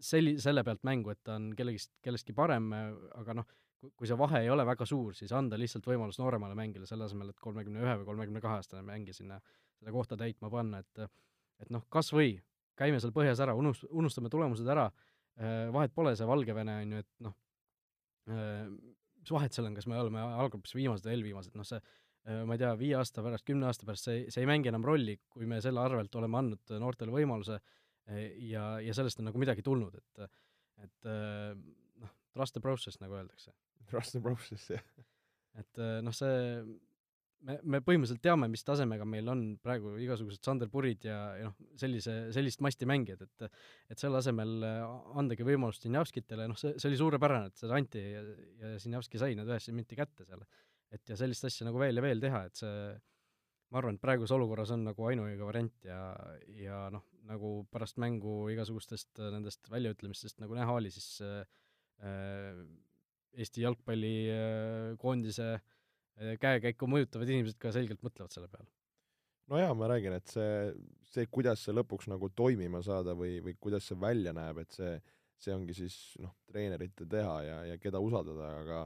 selli-, 0.00 0.36
selle 0.42 0.64
pealt 0.66 0.84
mängu, 0.86 1.12
et 1.12 1.22
ta 1.24 1.36
on 1.40 1.50
kellegist, 1.56 1.94
kellestki 2.04 2.34
parem, 2.36 2.70
aga 3.18 3.36
noh, 3.40 3.48
kui 3.96 4.08
see 4.08 4.18
vahe 4.18 4.42
ei 4.44 4.50
ole 4.50 4.64
väga 4.66 4.86
suur, 4.88 5.14
siis 5.14 5.32
anda 5.36 5.58
lihtsalt 5.60 5.86
võimalus 5.86 6.18
nooremale 6.20 6.56
mängijale, 6.58 6.88
selle 6.88 7.06
asemel, 7.06 7.30
et 7.32 7.42
kolmekümne 7.42 7.82
ühe 7.84 7.94
või 8.00 8.08
kolmekümne 8.08 8.42
kahe 8.42 8.60
aastane 8.60 8.82
mängija 8.86 9.18
sinna 9.18 9.38
seda 9.76 9.94
kohta 9.94 10.18
täitma 10.18 10.50
panna, 10.52 10.82
et 10.82 11.06
et 11.62 11.70
noh, 11.72 11.86
kas 11.92 12.10
või 12.12 12.34
käime 12.76 12.98
seal 13.00 13.14
põhjas 13.16 13.40
ära, 13.40 13.54
unus-, 13.56 13.86
unustame 13.88 14.28
tulemused 14.32 14.66
ära, 14.68 14.90
vahet 15.72 15.94
pole, 15.96 16.12
see 16.16 16.28
Valgevene 16.28 16.74
on 16.82 16.92
ju, 16.96 17.04
et 17.04 17.24
noh, 17.24 17.36
mis 18.26 19.32
vahet 19.32 19.56
seal 19.56 19.68
on, 19.68 19.76
kas 19.76 19.88
me 19.88 19.96
oleme 20.00 20.20
alggrupis 20.42 20.74
viimased 20.76 21.06
või 21.06 21.16
eelviimased, 21.16 21.56
noh 21.56 21.66
see 21.68 21.80
ma 22.26 22.56
ei 22.56 22.60
tea, 22.62 22.72
viie 22.78 22.96
aasta 22.98 23.22
pärast, 23.22 23.46
kümne 23.46 23.68
aasta 23.68 23.86
pärast 23.86 24.08
see, 24.08 24.24
see 24.34 24.42
ei 24.42 24.50
mängi 24.50 24.70
enam 24.72 24.84
rolli, 24.86 25.18
kui 25.30 25.46
me 25.46 25.60
selle 25.64 25.82
arvelt 25.82 26.14
oleme 26.18 26.40
andnud 26.40 26.74
noortele 26.82 27.14
võimaluse 27.14 27.60
ja, 28.46 28.64
ja 28.82 28.94
sellest 28.96 29.20
on 29.22 29.30
nagu 29.30 29.42
midagi 29.42 29.64
tulnud, 29.66 29.94
et 30.00 30.26
et 30.84 31.06
noh, 31.08 32.10
trust 32.34 32.56
the 32.56 32.60
process, 32.60 32.98
nagu 33.00 33.16
öeldakse. 33.16 33.54
Trust 33.88 34.16
the 34.16 34.20
process, 34.20 34.66
jah. 34.74 34.82
et 35.56 35.80
noh, 36.04 36.12
see 36.14 36.34
me, 37.46 37.56
me 37.62 37.80
põhimõtteliselt 37.84 38.22
teame, 38.24 38.48
mis 38.52 38.64
tasemega 38.66 39.06
meil 39.08 39.28
on 39.32 39.42
praegu 39.62 39.94
igasugused 40.02 40.44
Sander 40.44 40.70
Purid 40.72 41.06
ja, 41.06 41.18
ja 41.38 41.48
noh, 41.50 41.56
sellise, 41.80 42.16
sellist 42.36 42.62
masti 42.64 42.88
mängijad, 42.88 43.24
et 43.26 43.46
et 43.92 44.02
selle 44.02 44.20
asemel 44.20 44.58
andagi 45.16 45.46
võimalust 45.46 45.86
Sinjavskitele, 45.86 46.48
noh 46.50 46.58
see, 46.60 46.74
see 46.80 46.90
oli 46.90 47.00
suurepärane, 47.00 47.52
et 47.52 47.64
seda 47.64 47.78
anti 47.78 48.02
ja, 48.02 48.24
ja 48.62 48.72
Sinjavski 48.82 49.22
sai 49.22 49.36
need 49.38 49.48
üheksakümmend 49.48 49.84
minti 49.84 49.98
kätte 49.98 50.26
seal. 50.28 50.42
Et 50.94 51.12
ja 51.12 51.18
sellist 51.18 51.44
asja 51.48 51.66
nagu 51.68 51.80
veel 51.82 51.98
ja 51.98 52.04
veel 52.04 52.22
teha, 52.22 52.44
et 52.46 52.62
see 52.62 52.74
ma 53.74 53.80
arvan, 53.80 53.96
et 53.96 54.02
praeguses 54.02 54.34
olukorras 54.36 54.70
on 54.76 54.84
nagu 54.86 55.08
ainuõige 55.08 55.46
variant 55.48 55.86
ja, 55.88 56.00
ja 56.54 56.84
noh, 56.94 57.02
nagu 57.26 57.54
pärast 57.72 57.98
mängu 57.98 58.44
igasugustest 58.54 59.18
nendest 59.34 59.66
väljaütlemistest 59.72 60.38
nagu 60.42 60.54
näha 60.54 60.76
oli, 60.78 60.92
siis 60.94 61.18
äh, 61.26 61.42
Eesti 63.36 63.64
jalgpallikoondise 63.64 65.48
äh, 65.56 65.64
Äh, 66.16 66.38
käekäiku 66.40 66.88
mõjutavad 66.88 67.28
inimesed 67.28 67.58
ka 67.60 67.70
selgelt 67.76 68.00
mõtlevad 68.04 68.32
selle 68.32 68.48
peale. 68.48 68.70
no 69.52 69.58
jaa, 69.60 69.74
ma 69.76 69.88
räägin, 69.90 70.16
et 70.16 70.32
see, 70.32 70.70
see, 71.12 71.26
kuidas 71.30 71.60
see 71.66 71.74
lõpuks 71.76 72.08
nagu 72.08 72.30
toimima 72.32 72.80
saada 72.82 73.12
või, 73.14 73.36
või 73.44 73.52
kuidas 73.60 73.84
see 73.90 73.98
välja 74.00 74.32
näeb, 74.36 74.62
et 74.64 74.72
see, 74.72 74.94
see 75.36 75.52
ongi 75.54 75.76
siis 75.76 75.98
noh, 76.24 76.32
treenerite 76.48 77.04
teha 77.12 77.36
ja, 77.44 77.58
ja 77.68 77.76
keda 77.78 78.00
usaldada, 78.00 78.48
aga 78.62 78.80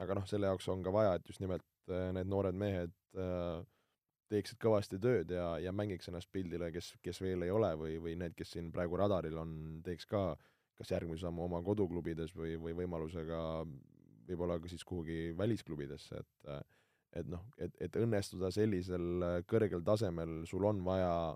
aga 0.00 0.16
noh, 0.16 0.26
selle 0.28 0.48
jaoks 0.50 0.68
on 0.72 0.84
ka 0.84 0.92
vaja, 0.94 1.18
et 1.18 1.28
just 1.28 1.42
nimelt 1.42 1.66
äh, 1.92 2.08
need 2.16 2.30
noored 2.30 2.56
mehed 2.56 2.94
äh, 3.18 3.60
teeksid 4.30 4.60
kõvasti 4.62 5.00
tööd 5.02 5.32
ja, 5.34 5.52
ja 5.58 5.72
mängiks 5.74 6.08
ennast 6.08 6.30
pildile, 6.32 6.70
kes, 6.74 6.94
kes 7.02 7.20
veel 7.22 7.42
ei 7.46 7.52
ole 7.52 7.72
või, 7.78 7.98
või 8.02 8.16
need, 8.20 8.36
kes 8.38 8.54
siin 8.54 8.70
praegu 8.74 8.98
radaril 9.00 9.40
on, 9.42 9.54
teeks 9.86 10.06
ka 10.10 10.34
kas 10.80 10.94
järgmise 10.94 11.26
sammu 11.26 11.44
oma 11.44 11.60
koduklubides 11.64 12.32
või, 12.36 12.54
või 12.60 12.72
võimalusega 12.78 13.40
võib-olla 14.30 14.60
ka 14.62 14.70
siis 14.70 14.86
kuhugi 14.86 15.34
välisklubidesse, 15.36 16.22
et 16.22 16.52
et 17.18 17.26
noh, 17.26 17.42
et, 17.58 17.74
et 17.82 17.96
õnnestuda 17.98 18.52
sellisel 18.54 19.24
kõrgel 19.50 19.82
tasemel, 19.82 20.44
sul 20.46 20.62
on 20.68 20.78
vaja, 20.86 21.34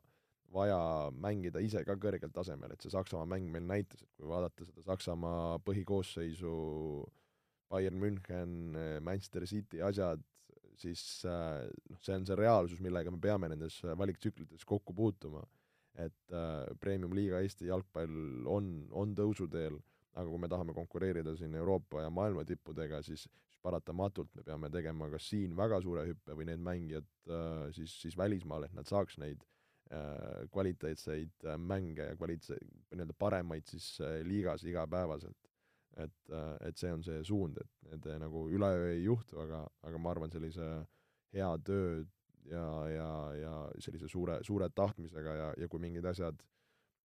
vaja 0.55 0.79
mängida 1.11 1.59
ise 1.59 1.83
ka 1.87 1.97
kõrgel 1.99 2.31
tasemel, 2.35 2.71
et 2.71 2.85
see 2.85 2.93
Saksamaa 2.95 3.27
mäng 3.33 3.49
meil 3.51 3.67
näitas, 3.67 4.05
et 4.05 4.12
kui 4.15 4.31
vaadata 4.31 4.67
seda 4.69 4.85
Saksamaa 4.87 5.59
põhikoosseisu, 5.67 6.55
Bayern 7.75 7.99
München, 7.99 8.79
Manchester 9.03 9.49
City 9.51 9.83
asjad, 9.83 10.22
siis 10.79 11.03
noh, 11.27 12.01
see 12.03 12.14
on 12.14 12.27
see 12.27 12.39
reaalsus, 12.39 12.81
millega 12.83 13.11
me 13.11 13.20
peame 13.22 13.51
nendes 13.51 13.81
valiktsüklites 13.99 14.66
kokku 14.66 14.95
puutuma. 14.95 15.43
et 15.95 16.33
äh, 16.35 16.64
premium-liiga 16.83 17.39
Eesti 17.39 17.68
jalgpall 17.68 18.47
on, 18.51 18.64
on 18.91 19.12
tõusuteel 19.14 19.77
aga 20.14 20.31
kui 20.31 20.41
me 20.43 20.51
tahame 20.51 20.75
konkureerida 20.77 21.35
siin 21.39 21.55
Euroopa 21.59 22.05
ja 22.05 22.12
maailma 22.12 22.45
tippudega, 22.47 23.03
siis, 23.07 23.27
paratamatult 23.64 24.35
me 24.37 24.43
peame 24.45 24.68
tegema 24.68 25.07
kas 25.09 25.31
siin 25.31 25.55
väga 25.57 25.79
suure 25.81 26.03
hüppe 26.05 26.35
või 26.37 26.45
need 26.51 26.61
mängijad 26.61 27.07
äh, 27.33 27.70
siis, 27.72 27.95
siis 28.03 28.16
välismaal, 28.20 28.66
et 28.66 28.75
nad 28.77 28.89
saaks 28.89 29.16
neid 29.22 29.41
äh, 29.89 30.45
kvaliteetseid 30.53 31.47
äh, 31.49 31.57
mänge 31.57 32.11
ja 32.11 32.18
kvaliteet, 32.18 32.61
nii-öelda 32.93 33.16
paremaid 33.18 33.64
siis 33.72 33.89
äh, 34.05 34.18
liigas 34.29 34.66
igapäevaselt. 34.68 35.49
Et 35.97 36.32
äh,, 36.32 36.57
et 36.68 36.80
see 36.80 36.92
on 36.92 37.05
see 37.07 37.22
suund, 37.26 37.61
et 37.62 37.90
need 37.90 38.09
nagu 38.22 38.49
üleöö 38.51 38.90
ei 38.92 39.05
juhtu, 39.05 39.38
aga, 39.45 39.64
aga 39.86 40.01
ma 40.01 40.11
arvan, 40.14 40.32
sellise 40.32 40.66
hea 41.34 41.51
töö 41.66 42.03
ja, 42.51 42.66
ja, 42.90 43.09
ja 43.38 43.55
sellise 43.82 44.09
suure, 44.11 44.40
suure 44.47 44.68
tahtmisega 44.74 45.38
ja, 45.38 45.53
ja 45.59 45.70
kui 45.70 45.82
mingid 45.82 46.07
asjad 46.11 46.42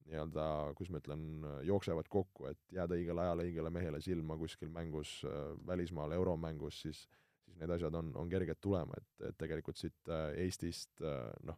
nii-öelda, 0.09 0.43
kuidas 0.77 0.91
ma 0.93 1.01
ütlen, 1.03 1.23
jooksevad 1.67 2.07
kokku, 2.09 2.47
et 2.49 2.59
jääda 2.73 2.97
õigel 2.97 3.19
ajal 3.21 3.43
õigele 3.45 3.71
mehele 3.73 4.01
silma 4.01 4.37
kuskil 4.39 4.71
mängus 4.73 5.19
äh, 5.27 5.51
välismaal, 5.67 6.15
euromängus, 6.17 6.81
siis 6.85 7.03
siis 7.49 7.57
need 7.61 7.71
asjad 7.73 7.95
on, 7.97 8.11
on 8.17 8.29
kerged 8.29 8.59
tulema, 8.61 8.97
et, 8.97 9.27
et 9.29 9.37
tegelikult 9.37 9.77
siit 9.77 10.11
äh, 10.13 10.31
Eestist 10.45 11.01
noh, 11.45 11.57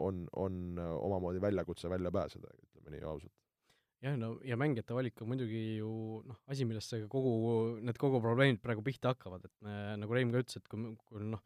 on, 0.00 0.24
on 0.36 0.78
omamoodi 0.80 1.40
väljakutse 1.40 1.90
välja 1.90 2.12
pääseda, 2.12 2.52
ütleme 2.64 2.96
nii 2.96 3.04
ausalt. 3.08 3.41
Jah, 4.02 4.16
no 4.18 4.34
ja 4.46 4.58
mängijate 4.58 4.96
valik 4.96 5.20
on 5.22 5.32
muidugi 5.32 5.62
ju 5.78 6.22
noh, 6.28 6.38
asi, 6.50 6.66
millest 6.68 6.94
see 6.94 7.08
kogu, 7.10 7.34
need 7.82 7.98
kogu 8.00 8.22
probleemid 8.22 8.62
praegu 8.62 8.84
pihta 8.86 9.14
hakkavad, 9.14 9.46
et 9.46 9.54
me, 9.66 9.76
nagu 10.02 10.16
Reim 10.16 10.32
ka 10.34 10.42
ütles, 10.42 10.58
et 10.58 10.70
kui, 10.70 10.94
kui 11.06 11.28
noh, 11.32 11.42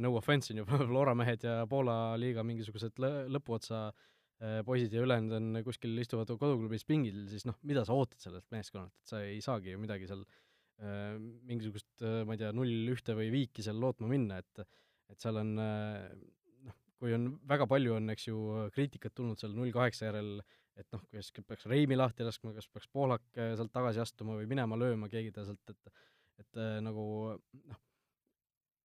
no 0.00 0.12
offense 0.16 0.52
on 0.52 0.62
ju, 0.62 0.66
Flora 0.90 1.16
mehed 1.16 1.44
ja 1.44 1.62
Poola 1.68 2.16
liiga 2.20 2.44
mingisugused 2.46 3.00
lõ, 3.02 3.10
lõpuotsa 3.32 3.88
äh, 3.88 4.04
Äh, 4.36 4.58
poisid 4.68 4.92
ja 4.92 5.00
ülejäänud 5.00 5.32
on 5.32 5.60
kuskil, 5.64 5.94
istuvad 5.96 6.28
koduklubis 6.28 6.82
pingil, 6.84 7.22
siis 7.30 7.46
noh, 7.48 7.56
mida 7.64 7.86
sa 7.88 7.94
ootad 7.96 8.20
sellelt 8.20 8.44
meeskonnalt, 8.52 8.92
et 9.00 9.08
sa 9.08 9.20
ei 9.24 9.38
saagi 9.40 9.72
ju 9.72 9.78
midagi 9.80 10.08
seal 10.10 10.26
äh, 10.26 11.14
mingisugust, 11.48 11.88
äh, 12.04 12.18
ma 12.28 12.36
ei 12.36 12.42
tea, 12.42 12.50
null 12.52 12.90
ühte 12.92 13.16
või 13.16 13.30
viiki 13.32 13.64
seal 13.64 13.80
lootma 13.80 14.10
minna, 14.12 14.42
et 14.44 14.66
et 15.06 15.22
seal 15.22 15.38
on 15.38 15.54
noh, 15.56 16.76
kui 16.98 17.14
on 17.14 17.30
väga 17.48 17.64
palju 17.70 17.94
on, 17.96 18.10
eks 18.12 18.26
ju, 18.26 18.40
kriitikat 18.74 19.14
tulnud 19.16 19.40
seal 19.40 19.54
null 19.56 19.70
kaheksa 19.72 20.10
järel, 20.10 20.34
et 20.76 20.86
noh, 20.92 21.02
kas 21.12 21.32
peaks 21.40 21.66
Reimi 21.70 21.96
lahti 21.96 22.26
laskma, 22.26 22.52
kas 22.56 22.68
peaks 22.68 22.88
Poolak 22.92 23.24
sealt 23.34 23.72
tagasi 23.72 24.02
astuma 24.02 24.36
või 24.36 24.48
minema 24.50 24.78
lööma 24.78 25.08
keegi 25.12 25.32
ta 25.32 25.46
sealt, 25.48 25.74
et 25.74 25.92
et 26.36 26.58
nagu 26.84 27.04
noh, 27.32 27.78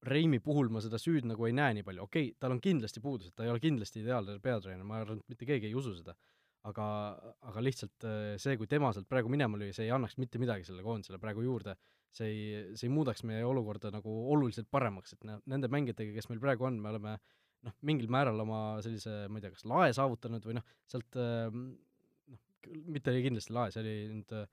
Reimi 0.01 0.39
puhul 0.41 0.71
ma 0.73 0.81
seda 0.81 0.97
süüd 0.97 1.27
nagu 1.29 1.45
ei 1.45 1.53
näe 1.53 1.75
nii 1.77 1.85
palju, 1.85 2.05
okei 2.07 2.29
okay,, 2.31 2.37
tal 2.41 2.55
on 2.55 2.61
kindlasti 2.63 3.03
puudused, 3.03 3.35
ta 3.37 3.45
ei 3.45 3.51
ole 3.53 3.61
kindlasti 3.61 4.01
ideaalne 4.01 4.39
peatreener, 4.41 4.85
ma 4.87 5.01
arvan, 5.01 5.19
et 5.21 5.33
mitte 5.33 5.45
keegi 5.45 5.69
ei 5.69 5.75
usu 5.77 5.93
seda, 5.93 6.15
aga, 6.69 6.85
aga 7.51 7.63
lihtsalt 7.67 8.07
äh, 8.09 8.21
see, 8.41 8.55
kui 8.57 8.69
tema 8.71 8.89
sealt 8.95 9.09
praegu 9.11 9.29
minema 9.29 9.59
lüüa, 9.61 9.75
see 9.77 9.85
ei 9.85 9.93
annaks 9.93 10.17
mitte 10.21 10.41
midagi 10.41 10.65
sellele 10.65 10.85
koondisele 10.87 11.21
praegu 11.21 11.45
juurde, 11.45 11.75
see 12.17 12.31
ei, 12.31 12.63
see 12.73 12.89
ei 12.89 12.95
muudaks 12.95 13.21
meie 13.29 13.45
olukorda 13.45 13.93
nagu 13.93 14.15
oluliselt 14.33 14.71
paremaks, 14.73 15.13
et 15.13 15.29
nende 15.29 15.69
mängijatega, 15.69 16.15
kes 16.17 16.31
meil 16.31 16.41
praegu 16.41 16.65
on, 16.71 16.81
me 16.81 16.95
oleme 16.95 17.15
noh, 17.67 17.77
mingil 17.87 18.09
määral 18.11 18.39
oma 18.43 18.61
sellise, 18.85 19.25
ma 19.29 19.39
ei 19.39 19.45
tea, 19.45 19.53
kas 19.53 19.67
lae 19.69 19.91
saavutanud 19.95 20.45
või 20.47 20.57
noh, 20.57 20.67
sealt 20.89 21.17
ähm, 21.21 21.67
noh, 22.31 22.41
mitte 22.93 23.13
kindlasti 23.21 23.55
lae, 23.55 23.73
see 23.73 23.83
oli 23.83 23.95
nüüd 24.15 24.35
äh, 24.37 24.47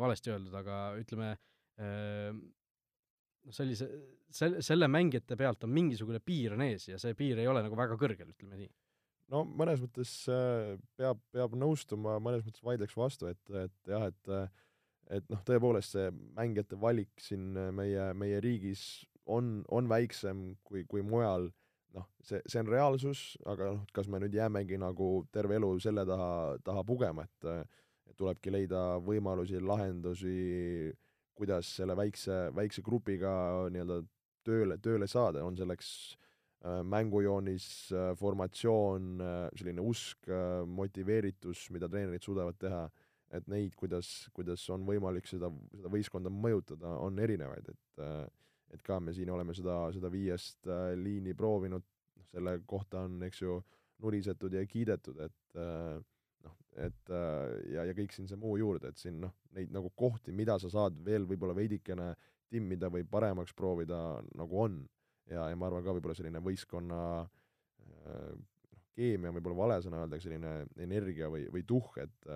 valesti 0.00 0.32
öeldud, 0.34 0.56
aga 0.60 0.80
ütleme 1.00 1.32
äh,, 1.34 2.32
noh, 2.32 3.56
sellise, 3.56 3.88
selle, 4.32 4.64
selle 4.64 4.90
mängijate 4.90 5.38
pealt 5.38 5.64
on 5.66 5.74
mingisugune 5.74 6.20
piir 6.24 6.56
on 6.56 6.66
ees 6.66 6.90
ja 6.90 7.00
see 7.02 7.16
piir 7.18 7.40
ei 7.40 7.48
ole 7.50 7.64
nagu 7.64 7.78
väga 7.78 7.98
kõrgel, 8.00 8.34
ütleme 8.34 8.60
nii. 8.60 8.70
no 9.32 9.42
mõnes 9.48 9.82
mõttes 9.82 10.12
peab, 10.98 11.24
peab 11.34 11.56
nõustuma, 11.58 12.20
mõnes 12.22 12.46
mõttes 12.46 12.64
vaidleks 12.66 12.96
vastu, 12.98 13.32
et, 13.32 13.42
et 13.64 13.92
jah, 13.92 14.08
et 14.12 14.54
et 15.12 15.28
noh, 15.30 15.42
tõepoolest 15.46 15.94
see 15.94 16.08
mängijate 16.34 16.78
valik 16.82 17.20
siin 17.22 17.52
meie, 17.76 18.08
meie 18.18 18.40
riigis 18.42 19.06
on, 19.30 19.60
on 19.70 19.88
väiksem 19.90 20.56
kui, 20.66 20.84
kui 20.90 21.04
mujal, 21.06 21.50
noh, 21.96 22.06
see, 22.22 22.42
see 22.46 22.60
on 22.60 22.70
reaalsus, 22.70 23.24
aga 23.48 23.72
noh, 23.72 23.82
kas 23.96 24.08
me 24.12 24.20
nüüd 24.22 24.36
jäämegi 24.36 24.78
nagu 24.80 25.10
terve 25.32 25.56
elu 25.58 25.72
selle 25.82 26.06
taha, 26.08 26.30
taha 26.64 26.84
pugema, 26.86 27.26
et 27.26 28.14
tulebki 28.16 28.52
leida 28.52 28.84
võimalusi, 29.04 29.60
lahendusi 29.60 30.36
kuidas 31.36 31.68
selle 31.78 31.96
väikse, 31.98 32.46
väikse 32.56 32.84
grupiga 32.84 33.32
nii-öelda 33.72 34.00
tööle, 34.46 34.78
tööle 34.82 35.08
saada, 35.10 35.42
on 35.44 35.56
selleks 35.58 35.90
äh, 36.64 36.80
mängujoonis 36.86 37.66
äh,, 37.92 38.12
formatsioon 38.18 39.10
äh,, 39.20 39.34
selline 39.58 39.84
usk 39.84 40.30
motiveeritus, 40.78 41.66
mida 41.74 41.90
treenerid 41.92 42.24
suudavad 42.24 42.58
teha, 42.62 42.86
et 43.36 43.48
neid, 43.50 43.74
kuidas, 43.76 44.30
kuidas 44.36 44.62
on 44.72 44.86
võimalik 44.86 45.28
seda, 45.28 45.50
seda 45.74 45.92
võistkonda 45.92 46.32
mõjutada, 46.32 46.94
on 47.02 47.18
erinevaid, 47.20 47.72
et 47.74 48.04
äh, 48.06 48.24
et 48.74 48.82
ka 48.82 48.98
me 49.00 49.14
siin 49.14 49.30
oleme 49.30 49.54
seda, 49.54 49.78
seda 49.94 50.10
viiest 50.12 50.68
äh, 50.70 50.92
liini 50.98 51.34
proovinud, 51.38 51.84
noh 52.16 52.28
selle 52.32 52.58
kohta 52.68 53.04
on, 53.06 53.20
eks 53.26 53.42
ju, 53.42 53.60
nurisetud 54.04 54.52
ja 54.52 54.64
kiidetud, 54.68 55.20
et 55.24 55.60
äh, 55.60 56.00
noh, 56.44 56.56
et 56.76 57.12
äh, 57.12 57.54
ja, 57.72 57.86
ja 57.88 57.94
kõik 57.96 58.12
siin 58.14 58.28
see 58.28 58.40
muu 58.40 58.56
juurde, 58.60 58.90
et 58.92 59.00
siin 59.00 59.20
noh, 59.22 59.32
neid 59.56 59.72
nagu 59.74 59.92
kohti, 59.96 60.34
mida 60.36 60.58
sa 60.60 60.70
saad 60.72 60.98
veel 61.06 61.28
võib-olla 61.28 61.56
veidikene 61.56 62.10
timmida 62.52 62.90
või 62.92 63.06
paremaks 63.08 63.56
proovida, 63.56 64.20
nagu 64.38 64.60
on. 64.66 64.82
ja, 65.30 65.48
ja 65.50 65.56
ma 65.58 65.70
arvan 65.70 65.84
ka 65.86 65.96
võib-olla 65.96 66.18
selline 66.18 66.42
võistkonna 66.44 67.00
äh, 67.22 68.34
noh, 68.36 68.84
keemia 68.94 69.32
on 69.32 69.38
võib-olla 69.38 69.62
vale 69.62 69.80
sõna 69.84 70.02
öelda, 70.02 70.18
aga 70.18 70.26
selline 70.26 70.54
energia 70.84 71.30
või, 71.32 71.48
või 71.52 71.64
tuhh, 71.66 71.96
et 72.04 72.30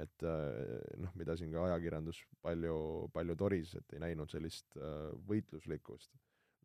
et 0.00 0.24
noh, 0.24 1.12
mida 1.20 1.34
siin 1.36 1.52
ka 1.52 1.66
ajakirjandus 1.66 2.22
palju, 2.40 2.76
palju 3.12 3.36
toris, 3.36 3.74
et 3.76 3.92
ei 3.92 4.00
näinud 4.00 4.30
sellist 4.32 4.78
võitluslikkust. 5.28 6.14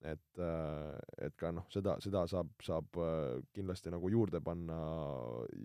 Et, 0.05 0.39
äh, 0.39 0.97
et 1.25 1.33
ka 1.39 1.49
noh, 1.55 1.65
seda, 1.73 1.95
seda 2.03 2.21
saab, 2.29 2.51
saab 2.61 2.99
äh, 3.01 3.39
kindlasti 3.55 3.89
nagu 3.89 4.11
juurde 4.13 4.41
panna, 4.45 4.77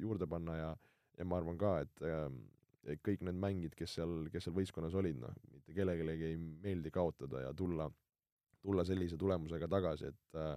juurde 0.01 0.27
panna 0.27 0.57
ja 0.57 0.71
ja 1.19 1.27
ma 1.29 1.37
arvan 1.37 1.59
ka, 1.61 1.73
ähm, 2.09 2.39
et 2.89 3.03
kõik 3.05 3.21
need 3.27 3.37
mängid, 3.37 3.75
kes 3.77 3.99
seal, 3.99 4.31
kes 4.33 4.47
seal 4.47 4.55
võistkonnas 4.57 4.95
olid, 4.97 5.19
noh, 5.21 5.35
mitte 5.53 5.75
kellelegi 5.77 6.31
ei 6.31 6.39
meeldi 6.41 6.91
kaotada 6.91 7.45
ja 7.45 7.51
tulla, 7.55 7.91
tulla 8.65 8.85
sellise 8.89 9.19
tulemusega 9.21 9.69
tagasi, 9.71 10.09
et 10.09 10.41
äh, 10.41 10.57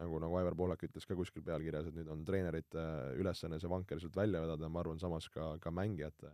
nagu, 0.00 0.20
nagu 0.22 0.38
Aivar 0.40 0.56
Pohlak 0.58 0.84
ütles 0.88 1.06
ka 1.08 1.16
kuskil 1.18 1.44
pealkirjas, 1.46 1.90
et 1.90 1.98
nüüd 1.98 2.08
on 2.12 2.24
treenerite 2.26 2.84
ülesanne 3.20 3.60
see 3.60 3.70
vanker 3.70 4.00
sealt 4.00 4.16
välja 4.16 4.42
vedada, 4.44 4.70
ma 4.72 4.82
arvan 4.82 5.00
samas 5.02 5.28
ka, 5.32 5.52
ka 5.62 5.72
mängijate, 5.74 6.32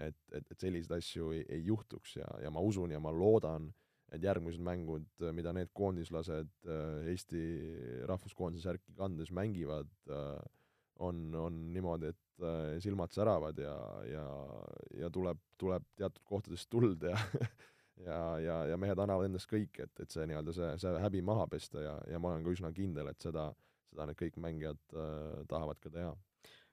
et, 0.00 0.18
et, 0.32 0.48
et 0.48 0.58
selliseid 0.58 0.96
asju 0.98 1.32
ei, 1.36 1.44
ei 1.58 1.64
juhtuks 1.68 2.16
ja, 2.20 2.28
ja 2.44 2.52
ma 2.52 2.64
usun 2.64 2.94
ja 2.94 3.00
ma 3.02 3.12
loodan, 3.14 3.68
et 4.12 4.24
järgmised 4.24 4.60
mängud, 4.64 5.06
mida 5.32 5.54
need 5.56 5.70
koondislased 5.76 6.50
äh, 6.68 7.12
Eesti 7.12 7.44
rahvuskoondise 8.08 8.68
särki 8.68 8.96
kandes 8.96 9.32
mängivad, 9.32 9.88
äh, 10.12 10.42
on, 11.02 11.24
on 11.34 11.58
niimoodi, 11.72 12.12
et 12.12 12.44
äh, 12.44 12.76
silmad 12.84 13.12
säravad 13.14 13.60
ja, 13.60 13.76
ja, 14.08 14.26
ja 15.00 15.12
tuleb, 15.12 15.40
tuleb 15.60 15.86
teatud 15.96 16.24
kohtadest 16.28 16.68
tuld 16.72 17.08
ja 17.08 17.16
ja, 18.00 18.18
ja, 18.42 18.56
ja 18.72 18.80
mehed 18.80 18.98
annavad 18.98 19.28
endast 19.28 19.50
kõik, 19.50 19.82
et, 19.84 19.92
et 20.00 20.10
see 20.10 20.26
nii-öelda 20.28 20.56
see, 20.56 20.72
see 20.82 21.04
häbi 21.04 21.22
maha 21.26 21.46
pesta 21.50 21.84
ja, 21.84 21.94
ja 22.10 22.20
ma 22.22 22.32
olen 22.32 22.44
ka 22.46 22.54
üsna 22.56 22.72
kindel, 22.76 23.10
et 23.12 23.24
seda, 23.24 23.50
seda 23.92 24.08
need 24.08 24.20
kõik 24.20 24.38
mängijad 24.42 24.82
äh, 24.96 25.42
tahavad 25.50 25.80
ka 25.82 25.92
teha. 25.92 26.12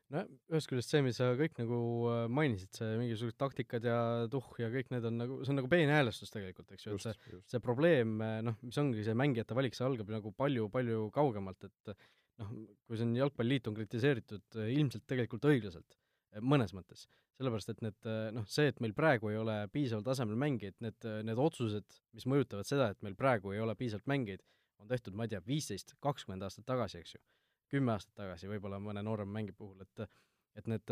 No 0.10 0.24
ühest 0.50 0.72
küljest 0.72 0.90
see, 0.90 1.04
mis 1.06 1.20
sa 1.22 1.28
kõik 1.38 1.60
nagu 1.60 1.80
äh, 2.10 2.24
mainisid, 2.34 2.72
see 2.74 2.96
mingisugused 2.98 3.38
taktikad 3.38 3.84
ja 3.86 3.98
tuhh 4.34 4.56
ja 4.58 4.72
kõik 4.74 4.90
need 4.96 5.06
on 5.06 5.20
nagu, 5.22 5.42
see 5.44 5.54
on 5.54 5.60
nagu 5.62 5.70
peenhäälestus 5.70 6.34
tegelikult, 6.34 6.72
eks 6.74 6.88
ju, 6.88 6.96
et 6.98 7.06
see, 7.06 7.42
see 7.54 7.62
probleem, 7.62 8.16
äh, 8.26 8.40
noh, 8.46 8.58
mis 8.66 8.80
ongi 8.82 9.06
see 9.06 9.18
mängijate 9.18 9.58
valik, 9.58 9.78
see 9.78 9.86
algab 9.86 10.10
nagu 10.16 10.34
palju-palju 10.40 11.12
kaugemalt, 11.14 11.70
et 11.70 11.94
noh, 12.42 12.52
kui 12.88 13.00
siin 13.00 13.14
Jalgpalliliitu 13.20 13.70
on 13.70 13.78
kritiseeritud 13.78 14.60
äh, 14.64 14.72
ilmselt 14.80 15.06
tegelikult 15.10 15.46
õiglaselt, 15.52 15.99
mõnes 16.42 16.76
mõttes. 16.76 17.08
sellepärast, 17.40 17.70
et 17.72 17.82
need 17.82 18.08
noh, 18.36 18.46
see, 18.52 18.68
et 18.68 18.80
meil 18.84 18.94
praegu 18.94 19.30
ei 19.32 19.38
ole 19.40 19.56
piisaval 19.72 20.04
tasemel 20.04 20.36
mängijaid, 20.36 20.76
need, 20.84 21.10
need 21.24 21.40
otsused, 21.40 22.00
mis 22.14 22.26
mõjutavad 22.28 22.68
seda, 22.68 22.90
et 22.92 23.02
meil 23.06 23.16
praegu 23.16 23.54
ei 23.56 23.62
ole 23.64 23.76
piisavalt 23.80 24.10
mängijaid, 24.12 24.44
on 24.80 24.88
tehtud, 24.88 25.16
ma 25.16 25.24
ei 25.24 25.32
tea, 25.32 25.40
viisteist, 25.46 25.96
kakskümmend 26.04 26.44
aastat 26.44 26.68
tagasi, 26.68 27.00
eks 27.00 27.16
ju 27.16 27.22
kümme 27.70 27.94
aastat 27.94 28.16
tagasi 28.18 28.50
võib-olla 28.50 28.80
mõne 28.82 29.04
noorema 29.06 29.40
mängi 29.40 29.56
puhul, 29.56 29.86
et 29.86 30.10
et 30.58 30.66
need, 30.68 30.92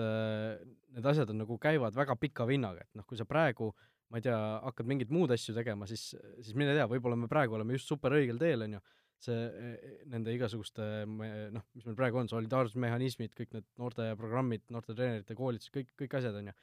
need 0.96 1.08
asjad 1.10 1.32
on 1.34 1.42
nagu, 1.42 1.56
käivad 1.60 1.96
väga 1.98 2.16
pika 2.22 2.46
vinnaga, 2.48 2.86
et 2.86 2.96
noh, 2.96 3.04
kui 3.10 3.18
sa 3.20 3.26
praegu 3.28 3.72
ma 4.08 4.22
ei 4.22 4.24
tea, 4.24 4.38
hakkad 4.64 4.88
mingeid 4.88 5.10
muud 5.12 5.34
asju 5.36 5.56
tegema, 5.58 5.88
siis, 5.90 6.14
siis 6.40 6.56
mine 6.56 6.76
tea, 6.78 6.86
võib-olla 6.88 7.18
me 7.20 7.28
praegu 7.32 7.58
oleme 7.58 7.76
just 7.76 7.90
super 7.92 8.16
õigel 8.16 8.40
teel, 8.40 8.64
on 8.64 8.78
ju, 8.78 8.84
see, 9.24 9.92
nende 10.12 10.34
igasuguste 10.36 10.88
noh, 11.08 11.66
mis 11.76 11.86
meil 11.88 11.98
praegu 11.98 12.22
on, 12.22 12.30
solidaarsusmehhanismid, 12.32 13.34
kõik 13.38 13.56
need 13.56 13.68
noorteprogrammid, 13.82 14.66
noorte 14.74 14.96
treenerite 14.98 15.38
koolitused, 15.38 15.74
kõik, 15.74 15.94
kõik 16.04 16.18
asjad, 16.20 16.38
on 16.40 16.52
ju. 16.52 16.58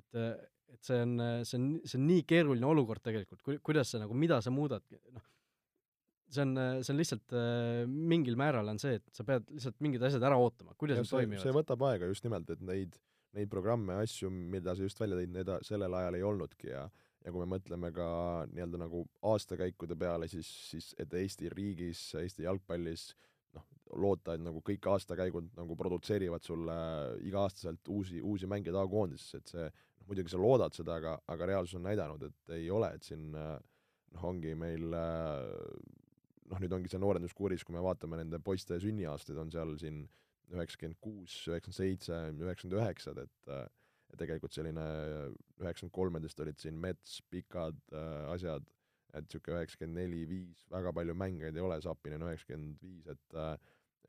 et, 0.00 0.22
et 0.74 0.86
see 0.86 1.02
on, 1.04 1.12
see 1.46 1.58
on, 1.60 1.68
see 1.84 1.98
on 2.00 2.08
nii 2.08 2.24
keeruline 2.28 2.66
olukord 2.66 3.04
tegelikult, 3.04 3.42
ku-, 3.46 3.58
kuidas 3.66 3.92
sa 3.92 4.02
nagu, 4.02 4.16
mida 4.16 4.40
sa 4.44 4.52
muudad, 4.54 4.84
noh, 5.14 5.28
see 6.30 6.46
on, 6.46 6.56
see 6.80 6.94
on 6.94 7.00
lihtsalt 7.00 7.36
mingil 7.90 8.38
määral 8.38 8.68
on 8.70 8.78
see, 8.82 8.98
et 9.00 9.06
sa 9.14 9.26
pead 9.26 9.46
lihtsalt 9.50 9.78
mingid 9.84 10.02
asjad 10.06 10.24
ära 10.26 10.38
ootama, 10.40 10.74
kuidas 10.78 11.00
need 11.00 11.10
toimivad. 11.10 11.44
see 11.44 11.54
võtab 11.54 11.86
aega 11.90 12.10
just 12.10 12.26
nimelt, 12.26 12.50
et 12.54 12.62
neid, 12.64 12.98
neid 13.36 13.50
programme 13.52 13.96
ja 13.96 14.06
asju, 14.06 14.30
mida 14.30 14.74
sa 14.74 14.86
just 14.86 15.00
välja 15.02 15.18
tõid, 15.18 15.34
need 15.34 15.54
sellel 15.66 15.96
ajal 16.00 16.18
ei 16.18 16.26
olnudki 16.26 16.72
ja 16.72 16.86
ja 17.24 17.32
kui 17.32 17.42
me 17.42 17.48
mõtleme 17.54 17.90
ka 17.94 18.06
nii-öelda 18.52 18.80
nagu 18.80 19.02
aastakäikude 19.32 19.96
peale, 19.98 20.28
siis, 20.30 20.48
siis 20.70 20.92
et 21.00 21.12
Eesti 21.20 21.50
riigis, 21.52 22.02
Eesti 22.20 22.46
jalgpallis 22.46 23.10
noh, 23.56 23.66
loota, 24.00 24.34
et 24.34 24.44
nagu 24.44 24.62
kõik 24.64 24.88
aastakäigud 24.94 25.50
nagu 25.58 25.76
produtseerivad 25.76 26.46
sulle 26.46 26.76
iga-aastaselt 27.26 27.92
uusi, 27.92 28.22
uusi 28.24 28.48
mängijaid 28.50 28.78
A-koondisesse, 28.80 29.42
et 29.42 29.54
see 29.54 29.66
noh, 29.66 30.06
muidugi 30.08 30.32
sa 30.32 30.40
loodad 30.40 30.76
seda, 30.76 30.96
aga, 30.96 31.18
aga 31.34 31.50
reaalsus 31.52 31.80
on 31.80 31.86
näidanud, 31.90 32.24
et 32.30 32.56
ei 32.56 32.70
ole, 32.72 32.92
et 32.96 33.06
siin 33.06 33.28
noh, 33.34 34.24
ongi 34.30 34.54
meil 34.58 34.88
noh, 36.50 36.58
nüüd 36.58 36.72
ongi 36.74 36.90
see 36.90 37.02
noorenduskuuris, 37.02 37.66
kui 37.66 37.76
me 37.76 37.84
vaatame 37.84 38.22
nende 38.22 38.40
poiste 38.42 38.80
sünniaastaid, 38.82 39.38
on 39.38 39.52
seal 39.52 39.76
siin 39.80 40.02
üheksakümmend 40.50 40.98
kuus, 41.04 41.36
üheksakümmend 41.46 41.76
seitse, 41.76 42.16
üheksakümmend 42.40 42.80
üheksad, 42.80 43.20
et 43.22 43.52
et 44.10 44.18
tegelikult 44.18 44.54
selline 44.54 44.84
üheksakümmend 45.60 45.94
kolmedest 45.94 46.40
olid 46.44 46.58
siin 46.60 46.78
Mets, 46.80 47.20
pikad 47.30 47.78
äh, 47.94 48.30
asjad, 48.34 48.66
et 49.14 49.26
niisugune 49.26 49.60
üheksakümmend 49.60 50.02
neli, 50.02 50.24
viis, 50.30 50.64
väga 50.70 50.92
palju 50.96 51.14
mängijaid 51.18 51.56
ei 51.56 51.66
ole, 51.66 51.80
Sapinen 51.84 52.26
üheksakümmend 52.26 52.82
viis, 52.82 53.06
et 53.10 53.38
äh, 53.38 53.54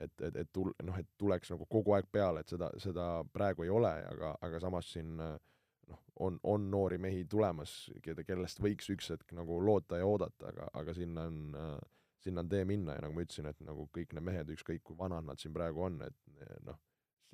et, 0.02 0.22
et, 0.24 0.36
et 0.40 0.50
tul-, 0.56 0.74
noh, 0.82 0.96
et 0.98 1.08
tuleks 1.20 1.52
nagu 1.52 1.66
kogu 1.70 1.94
aeg 1.94 2.08
peale, 2.10 2.42
et 2.42 2.50
seda, 2.50 2.72
seda 2.82 3.08
praegu 3.34 3.68
ei 3.68 3.70
ole, 3.70 3.92
aga, 4.08 4.32
aga 4.42 4.62
samas 4.64 4.88
siin 4.96 5.12
noh, 5.20 6.00
on, 6.26 6.40
on 6.48 6.70
noori 6.72 6.98
mehi 6.98 7.26
tulemas, 7.30 7.76
keda, 8.02 8.24
kellest 8.26 8.64
võiks 8.64 8.90
üks 8.96 9.12
hetk 9.14 9.36
nagu 9.38 9.60
loota 9.62 10.00
ja 10.00 10.08
oodata, 10.08 10.50
aga, 10.50 10.70
aga 10.82 10.96
sinna 10.98 11.28
on 11.30 11.60
äh, 11.60 11.76
sinna 12.22 12.40
on 12.40 12.50
tee 12.50 12.66
minna 12.66 12.96
ja 12.96 13.02
nagu 13.06 13.18
ma 13.18 13.26
ütlesin, 13.26 13.50
et 13.50 13.60
nagu 13.66 13.88
kõik 13.96 14.14
need 14.16 14.26
mehed, 14.26 14.54
ükskõik 14.56 14.84
kui 14.86 14.98
vanad 14.98 15.26
nad 15.26 15.42
siin 15.42 15.54
praegu 15.56 15.86
on, 15.88 16.00
et 16.06 16.58
noh, 16.68 16.78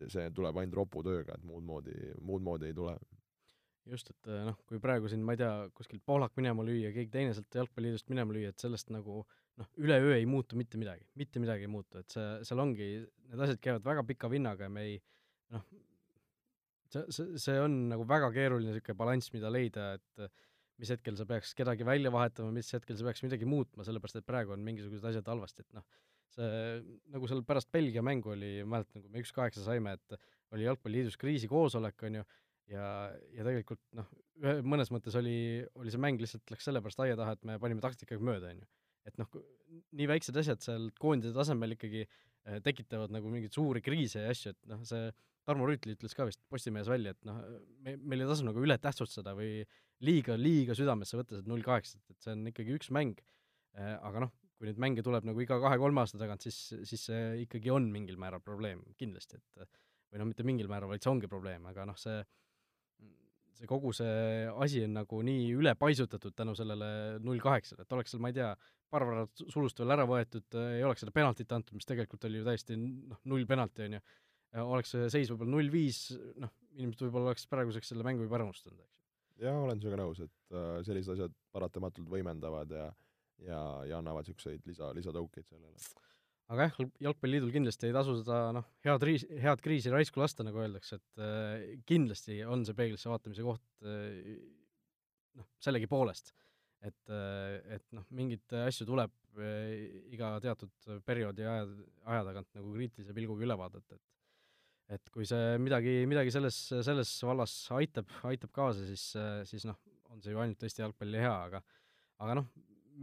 see, 0.06 0.28
tuleb 0.36 0.60
ainult 0.62 0.78
roputööga, 0.82 1.38
et 1.38 1.46
muud 1.48 1.66
moodi, 1.68 1.96
muud 2.26 2.46
moodi 2.46 2.70
ei 2.70 2.76
tule. 2.78 2.98
just, 3.88 4.10
et 4.12 4.30
noh, 4.44 4.58
kui 4.68 4.82
praegu 4.84 5.08
siin, 5.08 5.22
ma 5.24 5.34
ei 5.36 5.40
tea, 5.40 5.52
kuskilt 5.78 6.04
Poolak 6.06 6.34
minema 6.36 6.66
lüüa, 6.68 6.92
keegi 6.96 7.12
teine 7.14 7.36
sealt 7.36 7.56
Jalgpalliliidust 7.56 8.10
minema 8.12 8.36
lüüa, 8.36 8.52
et 8.52 8.60
sellest 8.60 8.92
nagu 8.92 9.22
noh, 9.58 9.70
üleöö 9.80 10.18
ei 10.18 10.26
muutu 10.28 10.60
mitte 10.60 10.80
midagi, 10.82 11.08
mitte 11.20 11.40
midagi 11.40 11.68
ei 11.68 11.72
muutu, 11.72 12.02
et 12.04 12.12
see, 12.12 12.26
seal 12.50 12.64
ongi, 12.64 12.90
need 13.32 13.46
asjad 13.46 13.62
käivad 13.64 13.88
väga 13.88 14.04
pika 14.10 14.30
vinnaga 14.32 14.68
ja 14.68 14.74
me 14.74 14.84
ei 14.90 14.98
noh, 15.56 15.64
see, 16.92 17.06
see, 17.16 17.40
see 17.46 17.56
on 17.64 17.80
nagu 17.94 18.06
väga 18.10 18.30
keeruline 18.36 18.76
niisugune 18.76 19.00
balanss, 19.00 19.32
mida 19.36 19.52
leida, 19.54 19.94
et 19.96 20.28
mis 20.78 20.92
hetkel 20.94 21.16
sa 21.18 21.26
peaks 21.30 21.56
kedagi 21.58 21.88
välja 21.88 22.12
vahetama, 22.14 22.52
mis 22.54 22.70
hetkel 22.76 23.00
sa 23.00 23.08
peaks 23.08 23.24
midagi 23.26 23.48
muutma, 23.50 23.86
sellepärast 23.88 24.20
et 24.20 24.28
praegu 24.28 24.54
on 24.54 24.66
mingisugused 24.66 25.08
asjad 25.10 25.32
halvasti, 25.32 25.66
et 25.66 25.80
noh, 25.80 25.88
see, 26.36 26.82
nagu 27.14 27.30
seal 27.30 27.44
pärast 27.48 27.72
Belgia 27.74 28.04
mängu 28.06 28.34
oli, 28.34 28.52
mäletan, 28.68 29.04
kui 29.04 29.14
me 29.14 29.24
üks-kaheksa 29.24 29.64
saime, 29.66 29.96
et 29.98 30.18
oli 30.56 30.68
Jalgpalliliidus 30.68 31.20
kriisikoosolek, 31.22 32.04
on 32.08 32.20
ju, 32.20 32.26
ja, 32.74 32.88
ja 33.36 33.46
tegelikult 33.48 33.82
noh, 33.98 34.10
mõnes 34.68 34.92
mõttes 34.94 35.16
oli, 35.20 35.38
oli 35.80 35.94
see 35.94 36.02
mäng 36.02 36.22
lihtsalt 36.22 36.54
läks 36.54 36.68
sellepärast 36.68 37.02
aia 37.04 37.18
taha, 37.20 37.38
et 37.38 37.48
me 37.48 37.58
panime 37.62 37.84
taktikaga 37.84 38.24
mööda, 38.24 38.52
on 38.54 38.64
ju. 38.64 38.70
et 39.08 39.20
noh, 39.22 39.40
nii 39.98 40.10
väiksed 40.10 40.38
asjad 40.40 40.64
seal 40.64 40.90
koondise 41.00 41.36
tasemel 41.36 41.76
ikkagi 41.78 42.04
eh, 42.04 42.60
tekitavad 42.64 43.14
nagu 43.14 43.32
mingeid 43.32 43.56
suuri 43.56 43.84
kriise 43.84 44.26
ja 44.26 44.34
asju, 44.34 44.54
et 44.56 44.72
noh, 44.72 44.84
see 44.88 45.10
Tarmo 45.48 45.68
Rüütli 45.68 45.96
ütles 45.96 46.16
ka 46.16 46.26
vist 46.28 46.42
Postimehes 46.52 46.90
välja, 46.92 47.14
et 47.16 47.28
noh, 47.28 47.40
me, 47.86 47.96
meil 48.04 48.24
ei 48.24 48.30
tasu 48.30 48.44
nagu 48.48 48.60
üle 48.64 48.76
tähtsustada 48.84 49.32
või 49.38 49.62
liiga, 50.04 50.36
liiga 50.40 50.76
südamesse 50.78 51.20
võtta 51.20 51.40
seda 51.40 51.52
null 51.52 51.64
kaheksat, 51.66 52.04
et 52.12 52.20
see 52.24 52.36
on 52.36 52.44
ikkagi 52.52 52.76
üks 52.76 52.92
mäng, 52.94 53.22
äh, 53.80 53.96
aga 53.96 54.28
noh, 54.28 54.36
kui 54.58 54.70
neid 54.70 54.80
mänge 54.82 55.04
tuleb 55.06 55.28
nagu 55.28 55.42
iga 55.44 55.60
kahe-kolme 55.62 56.02
aasta 56.02 56.20
tagant, 56.22 56.42
siis, 56.42 56.58
siis 56.90 57.08
see 57.10 57.24
ikkagi 57.44 57.72
on 57.74 57.92
mingil 57.94 58.18
määral 58.22 58.42
probleem 58.44 58.82
kindlasti, 58.98 59.40
et 59.62 59.82
või 60.12 60.22
noh, 60.22 60.30
mitte 60.32 60.46
mingil 60.48 60.70
määral, 60.72 60.90
vaid 60.92 61.04
see 61.04 61.12
ongi 61.12 61.30
probleem, 61.30 61.66
aga 61.70 61.86
noh, 61.90 61.98
see 62.00 62.22
see 63.58 63.66
kogu 63.70 63.92
see 63.96 64.46
asi 64.62 64.84
on 64.86 64.94
nagu 65.00 65.20
nii 65.26 65.48
ülepaisutatud 65.58 66.36
tänu 66.38 66.54
sellele 66.58 66.90
null 67.26 67.42
kaheksale, 67.42 67.84
et 67.84 67.96
oleks 67.96 68.14
seal, 68.14 68.22
ma 68.22 68.30
ei 68.30 68.38
tea, 68.38 68.52
paar 68.94 69.06
värvat 69.08 69.44
sulust 69.50 69.82
veel 69.82 69.96
ära 69.96 70.06
võetud, 70.10 70.46
ei 70.76 70.86
oleks 70.86 71.04
seda 71.04 71.14
penaltit 71.16 71.52
antud, 71.56 71.78
mis 71.80 71.90
tegelikult 71.90 72.28
oli 72.30 72.42
ju 72.42 72.48
täiesti 72.48 72.78
noh, 72.78 73.22
null 73.32 73.48
penalti, 73.50 73.88
on 73.88 73.98
ju 73.98 74.04
oleks 74.64 74.94
see 74.94 75.10
seis 75.14 75.32
võib-olla 75.32 75.56
null 75.58 75.72
viis, 75.74 76.06
noh, 76.40 76.54
inimesed 76.78 77.04
võib-olla 77.08 77.34
oleks 77.34 77.50
praeguseks 77.52 77.92
selle 77.92 78.06
mängu 78.06 78.26
juba 78.26 78.40
ära 78.40 78.48
unustanud, 78.48 78.80
eks 78.80 78.94
ju. 78.94 79.04
jaa, 79.48 79.58
olen 79.66 79.82
sinuga 79.82 80.00
nõus, 80.04 80.22
et 80.24 80.56
äh, 80.56 80.70
sellised 80.88 81.18
asjad 81.18 81.36
paratamatult 81.56 82.10
võimendavad 82.14 82.72
ja 82.74 82.88
ja, 83.46 83.62
ja 83.88 84.00
annavad 84.02 84.28
niisuguseid 84.28 84.66
lisa, 84.70 84.90
lisatõukeid 84.96 85.48
sellele. 85.50 86.06
aga 86.54 86.68
jah, 86.68 86.80
Jalgpalliliidul 87.08 87.54
kindlasti 87.54 87.90
ei 87.90 87.96
tasu 87.96 88.18
seda 88.22 88.40
noh, 88.56 88.68
head 88.88 89.06
riis, 89.08 89.28
head 89.44 89.64
kriisi 89.64 89.94
raisku 89.94 90.22
lasta, 90.22 90.46
nagu 90.48 90.62
öeldakse, 90.64 91.00
et 91.00 91.24
äh, 91.24 91.70
kindlasti 91.90 92.42
on 92.48 92.66
see 92.68 92.78
peeglisse 92.78 93.12
vaatamise 93.12 93.46
koht 93.46 93.88
äh, 93.88 94.36
noh, 95.38 95.50
sellegipoolest. 95.64 96.34
et 96.88 97.10
äh,, 97.14 97.78
et 97.78 97.86
noh, 97.98 98.06
mingeid 98.14 98.58
asju 98.66 98.88
tuleb 98.90 99.14
äh, 99.38 100.14
iga 100.14 100.36
teatud 100.44 100.92
perioodi 101.06 101.46
aja, 101.46 101.66
aja 102.06 102.28
tagant 102.30 102.54
nagu 102.58 102.76
kriitilise 102.76 103.18
pilguga 103.18 103.48
üle 103.48 103.58
vaadata, 103.60 103.98
et 103.98 104.14
et 104.96 105.10
kui 105.12 105.26
see 105.28 105.58
midagi, 105.60 106.06
midagi 106.08 106.32
selles, 106.32 106.56
selles 106.72 107.10
vallas 107.28 107.52
aitab, 107.76 108.08
aitab 108.30 108.54
kaasa, 108.56 108.86
siis, 108.88 109.10
siis 109.50 109.66
noh, 109.68 109.76
on 110.14 110.22
see 110.24 110.32
ju 110.32 110.40
ainult 110.40 110.64
Eesti 110.64 110.80
jalgpalli 110.80 111.20
hea, 111.20 111.34
aga 111.50 111.60
aga 112.24 112.38
noh, 112.40 112.48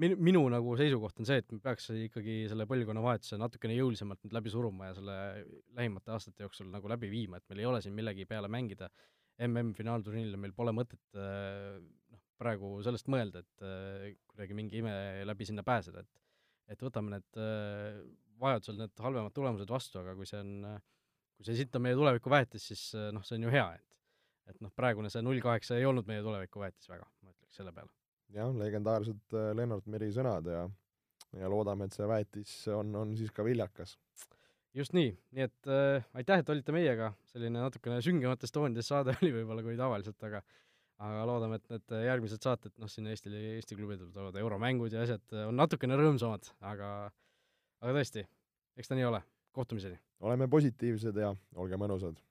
minu, 0.00 0.16
minu 0.28 0.42
nagu 0.52 0.74
seisukoht 0.78 1.20
on 1.22 1.28
see, 1.28 1.40
et 1.42 1.52
me 1.54 1.60
peaks 1.62 1.88
ikkagi 1.94 2.36
selle 2.50 2.66
põlvkonnavahetuse 2.70 3.38
natukene 3.40 3.76
jõulisemalt 3.76 4.22
nüüd 4.24 4.36
läbi 4.36 4.52
suruma 4.52 4.90
ja 4.90 4.96
selle 4.98 5.16
lähimate 5.76 6.14
aastate 6.14 6.44
jooksul 6.46 6.70
nagu 6.72 6.90
läbi 6.90 7.10
viima, 7.12 7.38
et 7.38 7.46
meil 7.50 7.62
ei 7.62 7.68
ole 7.70 7.82
siin 7.84 7.96
millegi 7.96 8.26
peale 8.30 8.50
mängida. 8.52 8.90
MM-finaalturniirile 9.44 10.38
meil 10.38 10.52
pole 10.54 10.70
mõtet 10.76 11.16
noh, 11.18 12.20
praegu 12.38 12.76
sellest 12.86 13.08
mõelda, 13.10 13.42
et 13.42 13.64
kuidagi 14.30 14.54
mingi 14.54 14.78
ime 14.78 14.92
läbi 15.26 15.48
sinna 15.48 15.66
pääseda, 15.66 16.04
et 16.04 16.22
et 16.72 16.80
võtame 16.80 17.18
need 17.18 17.40
vajadusel 18.40 18.78
need 18.78 19.02
halvemad 19.04 19.34
tulemused 19.36 19.68
vastu, 19.68 19.98
aga 20.00 20.14
kui 20.16 20.28
see 20.28 20.38
on, 20.40 20.54
kui 21.36 21.44
see 21.44 21.58
siit 21.58 21.76
on 21.76 21.84
meie 21.84 21.98
tulevikuväetis, 21.98 22.70
siis 22.70 22.86
noh, 23.12 23.26
see 23.26 23.36
on 23.40 23.48
ju 23.48 23.52
hea, 23.52 23.66
et 23.74 23.90
et 24.54 24.64
noh, 24.64 24.72
praegune 24.76 25.10
see 25.12 25.24
null 25.24 25.40
kaheksa 25.44 25.76
ei 25.80 25.86
olnud 25.88 26.08
meie 26.08 26.24
tulevikuväetis 26.24 26.88
väga, 26.92 27.10
ma 27.24 27.32
ütleks 27.34 27.60
selle 27.60 27.72
peale 27.72 28.03
jah, 28.34 28.54
legendaarsed 28.58 29.36
äh, 29.36 29.52
Lennart 29.56 29.86
Meri 29.90 30.10
sõnad 30.14 30.48
ja 30.50 30.64
ja 31.34 31.48
loodame, 31.50 31.88
et 31.88 31.96
see 31.96 32.06
väetis 32.06 32.50
on, 32.70 32.92
on 32.94 33.14
siis 33.18 33.32
ka 33.34 33.44
viljakas. 33.46 33.96
just 34.74 34.94
nii, 34.94 35.12
nii 35.34 35.46
et 35.46 35.70
äh, 35.70 36.04
aitäh, 36.18 36.42
et 36.42 36.50
olite 36.50 36.74
meiega, 36.74 37.12
selline 37.30 37.62
natukene 37.62 38.00
süngemates 38.02 38.54
toonides 38.54 38.90
saade 38.90 39.14
oli 39.20 39.32
võib-olla 39.38 39.64
kui 39.66 39.76
tavaliselt, 39.78 40.20
aga 40.26 40.42
aga 41.04 41.24
loodame, 41.26 41.58
et 41.58 41.72
need 41.72 41.92
järgmised 42.06 42.44
saated, 42.46 42.70
noh, 42.78 42.88
siin 42.90 43.08
Eesti, 43.10 43.32
Eesti 43.56 43.74
klubidel 43.74 44.12
tulevad 44.14 44.36
euromängud 44.38 44.94
ja 44.94 45.02
asjad 45.02 45.34
äh, 45.34 45.46
on 45.50 45.58
natukene 45.58 45.98
rõõmsamad, 45.98 46.50
aga 46.62 46.90
aga 47.82 47.96
tõesti, 47.98 48.26
eks 48.78 48.90
ta 48.90 48.98
nii 48.98 49.08
ole, 49.10 49.22
kohtumiseni! 49.54 49.98
oleme 50.24 50.48
positiivsed 50.50 51.18
ja 51.18 51.34
olge 51.58 51.80
mõnusad! 51.80 52.22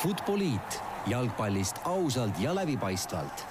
Futboliit 0.00 0.80
jalgpallist 1.06 1.80
ausalt 1.84 2.40
ja 2.40 2.54
läbipaistvalt 2.54 3.49